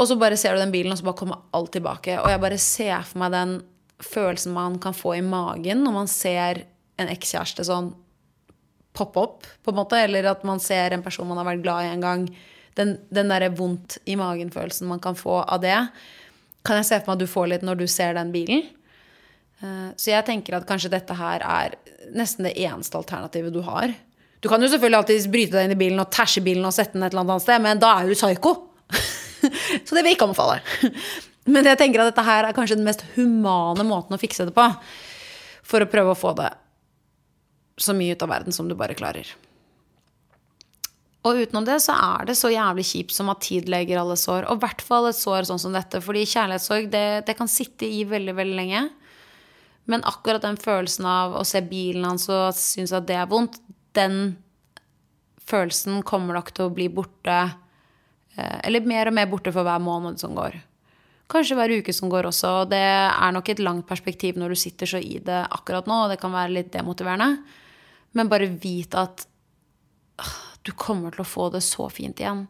Og 0.00 0.08
så 0.10 0.16
bare 0.18 0.38
ser 0.40 0.56
du 0.56 0.62
den 0.62 0.72
bilen, 0.74 0.92
og 0.92 0.98
så 0.98 1.06
bare 1.06 1.20
kommer 1.20 1.42
alt 1.54 1.74
tilbake. 1.76 2.16
Og 2.22 2.30
jeg 2.32 2.42
bare 2.42 2.60
ser 2.62 3.04
for 3.06 3.22
meg 3.22 3.34
den 3.34 3.58
følelsen 4.02 4.54
man 4.56 4.80
kan 4.82 4.96
få 4.96 5.14
i 5.18 5.24
magen 5.24 5.84
når 5.84 5.94
man 5.94 6.10
ser 6.10 6.64
en 7.00 7.10
ekskjæreste 7.12 7.66
sånn 7.68 7.92
poppe 8.94 9.22
opp, 9.22 9.46
på 9.62 9.72
en 9.72 9.78
måte. 9.78 10.00
Eller 10.00 10.30
at 10.30 10.42
man 10.46 10.62
ser 10.62 10.94
en 10.94 11.04
person 11.04 11.28
man 11.28 11.40
har 11.42 11.52
vært 11.52 11.64
glad 11.66 11.86
i 11.86 11.92
en 11.92 12.04
gang. 12.04 12.28
Den, 12.78 12.96
den 13.14 13.30
derre 13.30 13.52
vondt 13.54 14.00
i 14.10 14.16
magen-følelsen 14.18 14.88
man 14.90 15.02
kan 15.02 15.18
få 15.18 15.42
av 15.42 15.62
det, 15.62 15.76
kan 16.64 16.80
jeg 16.80 16.88
se 16.88 16.98
for 17.02 17.12
meg 17.12 17.18
at 17.18 17.22
du 17.22 17.30
får 17.30 17.50
litt 17.52 17.66
når 17.66 17.82
du 17.82 17.86
ser 17.90 18.16
den 18.16 18.32
bilen. 18.34 18.64
Eh, 19.64 19.90
så 19.96 20.12
jeg 20.12 20.26
tenker 20.28 20.58
at 20.58 20.66
kanskje 20.68 20.92
dette 20.92 21.16
her 21.18 21.44
er 21.44 21.76
nesten 22.14 22.48
det 22.48 22.56
eneste 22.60 23.00
alternativet 23.00 23.54
du 23.54 23.62
har. 23.64 23.92
Du 24.44 24.50
kan 24.52 24.60
jo 24.60 24.68
selvfølgelig 24.68 25.00
alltid 25.00 25.30
bryte 25.32 25.56
deg 25.56 25.68
inn 25.68 25.76
i 25.76 25.80
bilen 25.80 26.02
og 26.02 26.10
tæsje 26.12 26.42
bilen 26.44 26.66
og 26.68 26.74
sette 26.76 26.98
den 26.98 27.06
et 27.06 27.14
eller 27.14 27.24
annet 27.24 27.44
sted, 27.46 27.62
men 27.64 27.80
da 27.80 27.94
er 27.96 28.10
du 28.10 28.18
psyko. 28.18 28.52
så 29.86 29.96
det 29.96 30.02
vil 30.02 30.12
jeg 30.12 30.18
ikke 30.18 30.28
anbefale. 30.28 30.58
Men 31.44 31.66
jeg 31.68 31.80
tenker 31.80 32.00
at 32.00 32.12
dette 32.12 32.24
her 32.24 32.46
er 32.48 32.56
kanskje 32.56 32.78
den 32.78 32.86
mest 32.86 33.02
humane 33.16 33.84
måten 33.84 34.16
å 34.16 34.20
fikse 34.20 34.46
det 34.48 34.54
på. 34.56 34.64
For 35.64 35.84
å 35.84 35.88
prøve 35.88 36.12
å 36.12 36.18
få 36.18 36.32
det 36.38 36.50
så 37.80 37.96
mye 37.96 38.14
ut 38.14 38.22
av 38.24 38.30
verden 38.30 38.54
som 38.54 38.68
du 38.68 38.76
bare 38.78 38.96
klarer. 38.96 39.28
Og 41.24 41.40
utenom 41.40 41.64
det 41.64 41.78
så 41.80 41.96
er 41.96 42.28
det 42.28 42.36
så 42.36 42.50
jævlig 42.52 42.84
kjipt 42.84 43.14
som 43.16 43.30
at 43.32 43.40
tid 43.44 43.68
leger 43.72 44.00
alle 44.00 44.16
sår. 44.20 44.44
Og 44.48 44.58
i 44.58 44.64
hvert 44.64 44.84
fall 44.84 45.08
et 45.08 45.16
sår 45.16 45.48
sånn 45.48 45.60
som 45.60 45.72
dette. 45.76 46.02
Fordi 46.04 46.26
kjærlighetssorg, 46.28 46.90
det, 46.92 47.06
det, 47.28 47.36
kan 47.38 47.48
sitte 47.48 47.88
i 47.88 48.02
veldig, 48.08 48.34
veldig 48.36 48.58
lenge. 48.58 48.82
Men 49.90 50.04
akkurat 50.08 50.44
den 50.44 50.56
følelsen 50.60 51.06
av 51.08 51.34
å 51.36 51.44
se 51.46 51.60
bilen 51.64 52.06
hans 52.08 52.28
og 52.32 52.56
synes 52.56 52.94
at 52.96 53.06
det 53.08 53.18
er 53.20 53.28
vondt, 53.30 53.58
den 53.94 54.36
følelsen 55.44 56.00
kommer 56.06 56.38
nok 56.38 56.52
til 56.54 56.68
å 56.68 56.74
bli 56.74 56.88
borte. 56.92 57.40
Eh, 58.36 58.60
eller 58.64 58.86
mer 58.88 59.10
og 59.10 59.16
mer 59.18 59.28
borte 59.30 59.52
for 59.54 59.66
hver 59.66 59.82
måned 59.84 60.20
som 60.22 60.34
går. 60.36 60.56
Kanskje 61.30 61.56
hver 61.56 61.72
uke 61.80 61.92
som 61.96 62.10
går 62.12 62.28
også. 62.30 62.54
Og 62.62 62.72
det 62.72 62.80
er 62.84 63.36
nok 63.36 63.50
et 63.52 63.62
langt 63.62 63.86
perspektiv 63.88 64.40
når 64.40 64.54
du 64.54 64.60
sitter 64.60 64.88
så 64.88 65.00
i 65.00 65.18
det 65.24 65.44
akkurat 65.56 65.88
nå, 65.90 66.04
og 66.04 66.12
det 66.12 66.20
kan 66.22 66.34
være 66.34 66.56
litt 66.56 66.72
demotiverende. 66.74 67.44
Men 68.14 68.30
bare 68.30 68.48
vit 68.48 68.94
at 68.98 69.26
du 70.64 70.72
kommer 70.78 71.12
til 71.12 71.24
å 71.24 71.28
få 71.28 71.50
det 71.52 71.64
så 71.64 71.90
fint 71.92 72.20
igjen. 72.20 72.46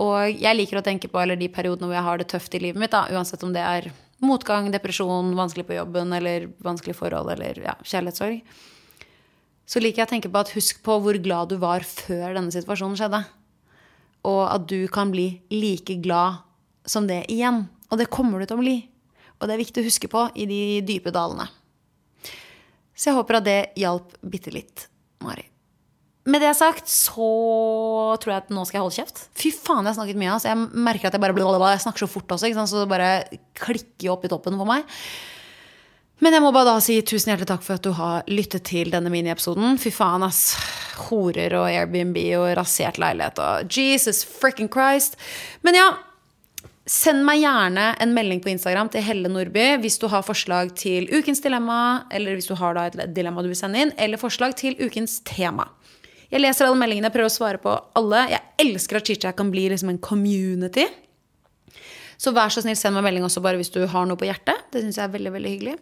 Og 0.00 0.30
jeg 0.32 0.56
liker 0.56 0.80
å 0.80 0.84
tenke 0.84 1.10
på 1.12 1.20
eller 1.20 1.38
de 1.38 1.50
periodene 1.52 1.90
hvor 1.90 1.98
jeg 1.98 2.06
har 2.06 2.20
det 2.20 2.30
tøft 2.32 2.54
i 2.56 2.62
livet 2.62 2.80
mitt, 2.80 2.94
da, 2.94 3.04
uansett 3.12 3.42
om 3.44 3.52
det 3.54 3.62
er 3.62 3.90
motgang, 4.24 4.70
depresjon, 4.72 5.32
vanskelig 5.36 5.66
på 5.68 5.78
jobben 5.78 6.12
eller 6.16 6.50
vanskelig 6.64 6.96
forhold 6.98 7.32
eller 7.34 7.60
ja, 7.64 7.76
kjærlighetssorg. 7.82 8.40
Så 9.70 9.82
liker 9.82 10.02
jeg 10.02 10.08
å 10.08 10.12
tenke 10.14 10.30
på 10.32 10.40
at 10.40 10.52
husk 10.56 10.80
på 10.86 10.96
hvor 11.02 11.16
glad 11.22 11.52
du 11.52 11.60
var 11.62 11.84
før 11.86 12.34
denne 12.34 12.52
situasjonen 12.54 12.98
skjedde. 12.98 13.22
Og 14.26 14.42
at 14.50 14.66
du 14.68 14.84
kan 14.92 15.12
bli 15.14 15.28
like 15.54 15.96
glad 16.02 16.42
som 16.88 17.06
det 17.08 17.22
igjen. 17.32 17.64
Og 17.90 18.00
det 18.00 18.10
kommer 18.12 18.40
du 18.40 18.48
til 18.48 18.58
å 18.58 18.64
bli. 18.64 18.76
Og 19.38 19.48
det 19.48 19.54
er 19.54 19.62
viktig 19.62 19.82
å 19.82 19.86
huske 19.86 20.10
på 20.10 20.26
i 20.36 20.46
de 20.50 20.60
dype 20.86 21.14
dalene. 21.14 21.46
Så 22.92 23.08
jeg 23.08 23.16
håper 23.16 23.38
at 23.38 23.46
det 23.46 23.60
hjalp 23.80 24.12
bitte 24.20 24.52
litt, 24.52 24.88
Mari. 25.24 25.46
Med 26.30 26.42
det 26.44 26.52
sagt 26.58 26.90
så 26.90 27.26
tror 28.20 28.32
jeg 28.32 28.44
at 28.44 28.52
nå 28.54 28.62
skal 28.68 28.78
jeg 28.78 28.84
holde 28.84 28.98
kjeft. 29.00 29.24
Fy 29.38 29.50
faen, 29.54 29.82
jeg 29.82 29.92
har 29.92 29.98
snakket 29.98 30.20
mye. 30.20 30.32
Altså. 30.36 30.52
Jeg 30.52 30.84
merker 30.86 31.08
at 31.08 31.16
jeg 31.16 31.24
bare 31.24 31.36
blablabla. 31.36 31.74
Jeg 31.74 31.84
snakker 31.86 32.04
så 32.04 32.10
fort 32.10 32.36
også, 32.36 32.52
så 32.54 32.84
det 32.84 32.90
bare 32.90 33.12
klikker 33.58 34.12
opp 34.14 34.26
i 34.26 34.32
toppen 34.32 34.58
for 34.60 34.68
meg. 34.68 34.86
Men 36.20 36.36
jeg 36.36 36.44
må 36.44 36.50
bare 36.52 36.68
da 36.68 36.82
si 36.84 36.98
tusen 37.00 37.32
hjertelig 37.32 37.48
takk 37.48 37.64
for 37.64 37.80
at 37.80 37.86
du 37.86 37.94
har 37.96 38.28
lyttet 38.28 38.66
til 38.68 38.92
denne 38.92 39.12
miniepisoden. 39.12 39.78
Fy 39.80 39.92
faen, 39.94 40.26
ass. 40.26 40.52
Horer 41.06 41.56
og 41.56 41.70
Airbnb 41.70 42.18
og 42.36 42.50
rasert 42.58 43.00
leilighet 43.00 43.40
og 43.40 43.72
Jesus 43.72 44.20
fricking 44.28 44.68
Christ. 44.68 45.16
Men 45.64 45.78
ja, 45.78 45.88
Send 46.90 47.22
meg 47.22 47.38
gjerne 47.44 47.90
en 48.02 48.14
melding 48.16 48.40
på 48.42 48.50
Instagram 48.50 48.88
til 48.90 49.04
Helle 49.06 49.30
Nordby 49.30 49.76
hvis 49.78 50.00
du 50.02 50.08
har 50.10 50.24
forslag 50.26 50.72
til 50.74 51.06
ukens 51.12 51.38
dilemma, 51.44 52.08
eller 52.10 52.34
hvis 52.34 52.48
du 52.50 52.56
har 52.58 52.74
et 52.82 52.96
dilemma 53.14 53.44
du 53.44 53.50
vil 53.52 53.58
sende 53.60 53.84
inn, 53.84 53.92
eller 54.00 54.18
forslag 54.18 54.56
til 54.58 54.74
ukens 54.80 55.20
tema. 55.28 55.68
Jeg 56.30 56.42
leser 56.44 56.68
alle 56.68 56.78
meldingene, 56.78 57.10
prøver 57.10 57.30
å 57.30 57.34
svare 57.34 57.60
på 57.62 57.72
alle. 57.98 58.24
Jeg 58.30 58.66
elsker 58.66 59.00
at 59.00 59.08
ChitChat 59.08 59.38
kan 59.38 59.50
bli 59.50 59.66
liksom 59.72 59.90
en 59.90 60.02
community. 60.02 60.86
Så 62.20 62.34
vær 62.36 62.52
så 62.52 62.62
snill, 62.62 62.76
send 62.78 62.94
meg 62.96 63.06
melding 63.08 63.24
også 63.26 63.42
bare 63.42 63.58
hvis 63.58 63.72
du 63.74 63.80
har 63.88 64.06
noe 64.06 64.20
på 64.20 64.28
hjertet. 64.28 64.68
Det 64.70 64.84
syns 64.84 65.00
jeg 65.00 65.08
er 65.08 65.14
veldig, 65.16 65.32
veldig 65.38 65.54
hyggelig. 65.54 65.78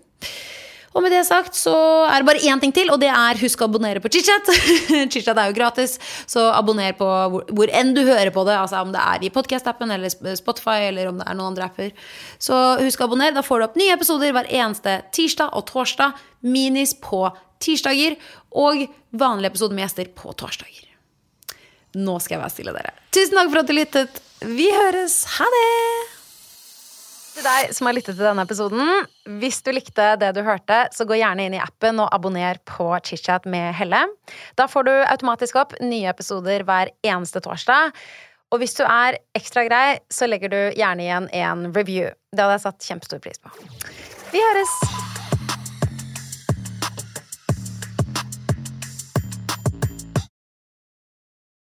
Og 0.96 1.04
med 1.04 1.12
det 1.12 1.20
sagt 1.28 1.54
så 1.54 1.74
er 2.08 2.22
det 2.22 2.26
bare 2.26 2.42
én 2.48 2.60
ting 2.62 2.72
til, 2.74 2.88
og 2.90 3.00
det 3.02 3.10
er 3.12 3.40
husk 3.42 3.60
å 3.60 3.66
abonnere 3.68 4.00
på 4.02 4.10
ChitChat. 4.14 4.48
ChitChat 5.12 5.36
er 5.36 5.50
jo 5.50 5.56
gratis, 5.58 5.98
så 6.26 6.46
abonner 6.54 6.96
på 6.96 7.06
hvor, 7.06 7.44
hvor, 7.52 7.72
enn 7.74 7.92
du 7.94 8.00
hører 8.06 8.32
på 8.34 8.46
det. 8.48 8.56
Altså 8.56 8.80
om 8.80 8.94
det 8.94 9.02
er 9.02 9.26
i 9.26 9.32
podcast-appen 9.34 9.92
eller 9.94 10.10
Spotify 10.40 10.88
eller 10.88 11.10
om 11.10 11.20
det 11.20 11.28
er 11.28 11.36
noen 11.38 11.52
andre 11.52 11.68
apper. 11.68 11.92
Så 12.40 12.56
husk 12.80 13.04
å 13.04 13.10
abonnere. 13.10 13.36
Da 13.36 13.44
får 13.44 13.60
du 13.60 13.68
opp 13.68 13.78
nye 13.78 13.98
episoder 13.98 14.32
hver 14.34 14.48
eneste 14.48 15.00
tirsdag 15.14 15.52
og 15.52 15.68
torsdag. 15.68 16.16
Minis 16.46 16.96
på 17.02 17.26
tirsdager 17.62 18.18
og 18.56 18.84
vanlige 19.10 19.52
episoder 19.54 19.76
med 19.76 19.86
gjester 19.86 20.12
på 20.18 20.34
torsdager. 20.38 20.84
Nå 21.98 22.18
skal 22.20 22.36
jeg 22.36 22.44
være 22.44 22.54
stille, 22.54 22.76
dere. 22.76 22.92
Tusen 23.14 23.38
takk 23.38 23.50
for 23.50 23.62
at 23.62 23.70
du 23.70 23.74
lyttet. 23.76 24.22
Vi 24.44 24.68
høres. 24.70 25.22
Ha 25.38 25.48
det! 25.54 25.66
Til 27.38 27.46
deg 27.46 27.74
som 27.74 27.86
har 27.86 27.94
lyttet 27.94 28.16
til 28.16 28.26
denne 28.26 28.42
episoden, 28.42 28.88
hvis 29.38 29.60
du 29.62 29.70
likte 29.70 30.08
det 30.18 30.32
du 30.34 30.40
hørte, 30.42 30.80
så 30.90 31.06
gå 31.06 31.20
gjerne 31.20 31.46
inn 31.46 31.54
i 31.54 31.60
appen 31.62 32.00
og 32.02 32.10
abonner 32.14 32.58
på 32.66 32.88
ChitChat 33.06 33.46
med 33.50 33.76
Helle. 33.78 34.00
Da 34.58 34.66
får 34.70 34.88
du 34.88 34.94
automatisk 34.96 35.60
opp 35.62 35.76
nye 35.78 36.10
episoder 36.10 36.66
hver 36.66 36.90
eneste 37.06 37.42
torsdag. 37.44 37.94
Og 38.50 38.62
hvis 38.62 38.74
du 38.78 38.82
er 38.88 39.20
ekstra 39.38 39.66
grei, 39.68 40.00
så 40.10 40.26
legger 40.26 40.50
du 40.50 40.60
gjerne 40.78 41.04
igjen 41.04 41.30
en 41.44 41.68
review. 41.76 42.10
Det 42.32 42.42
hadde 42.42 42.58
jeg 42.58 42.66
satt 42.66 42.90
kjempestor 42.90 43.22
pris 43.22 43.38
på. 43.38 43.54
Vi 44.34 44.42
høres! 44.42 45.17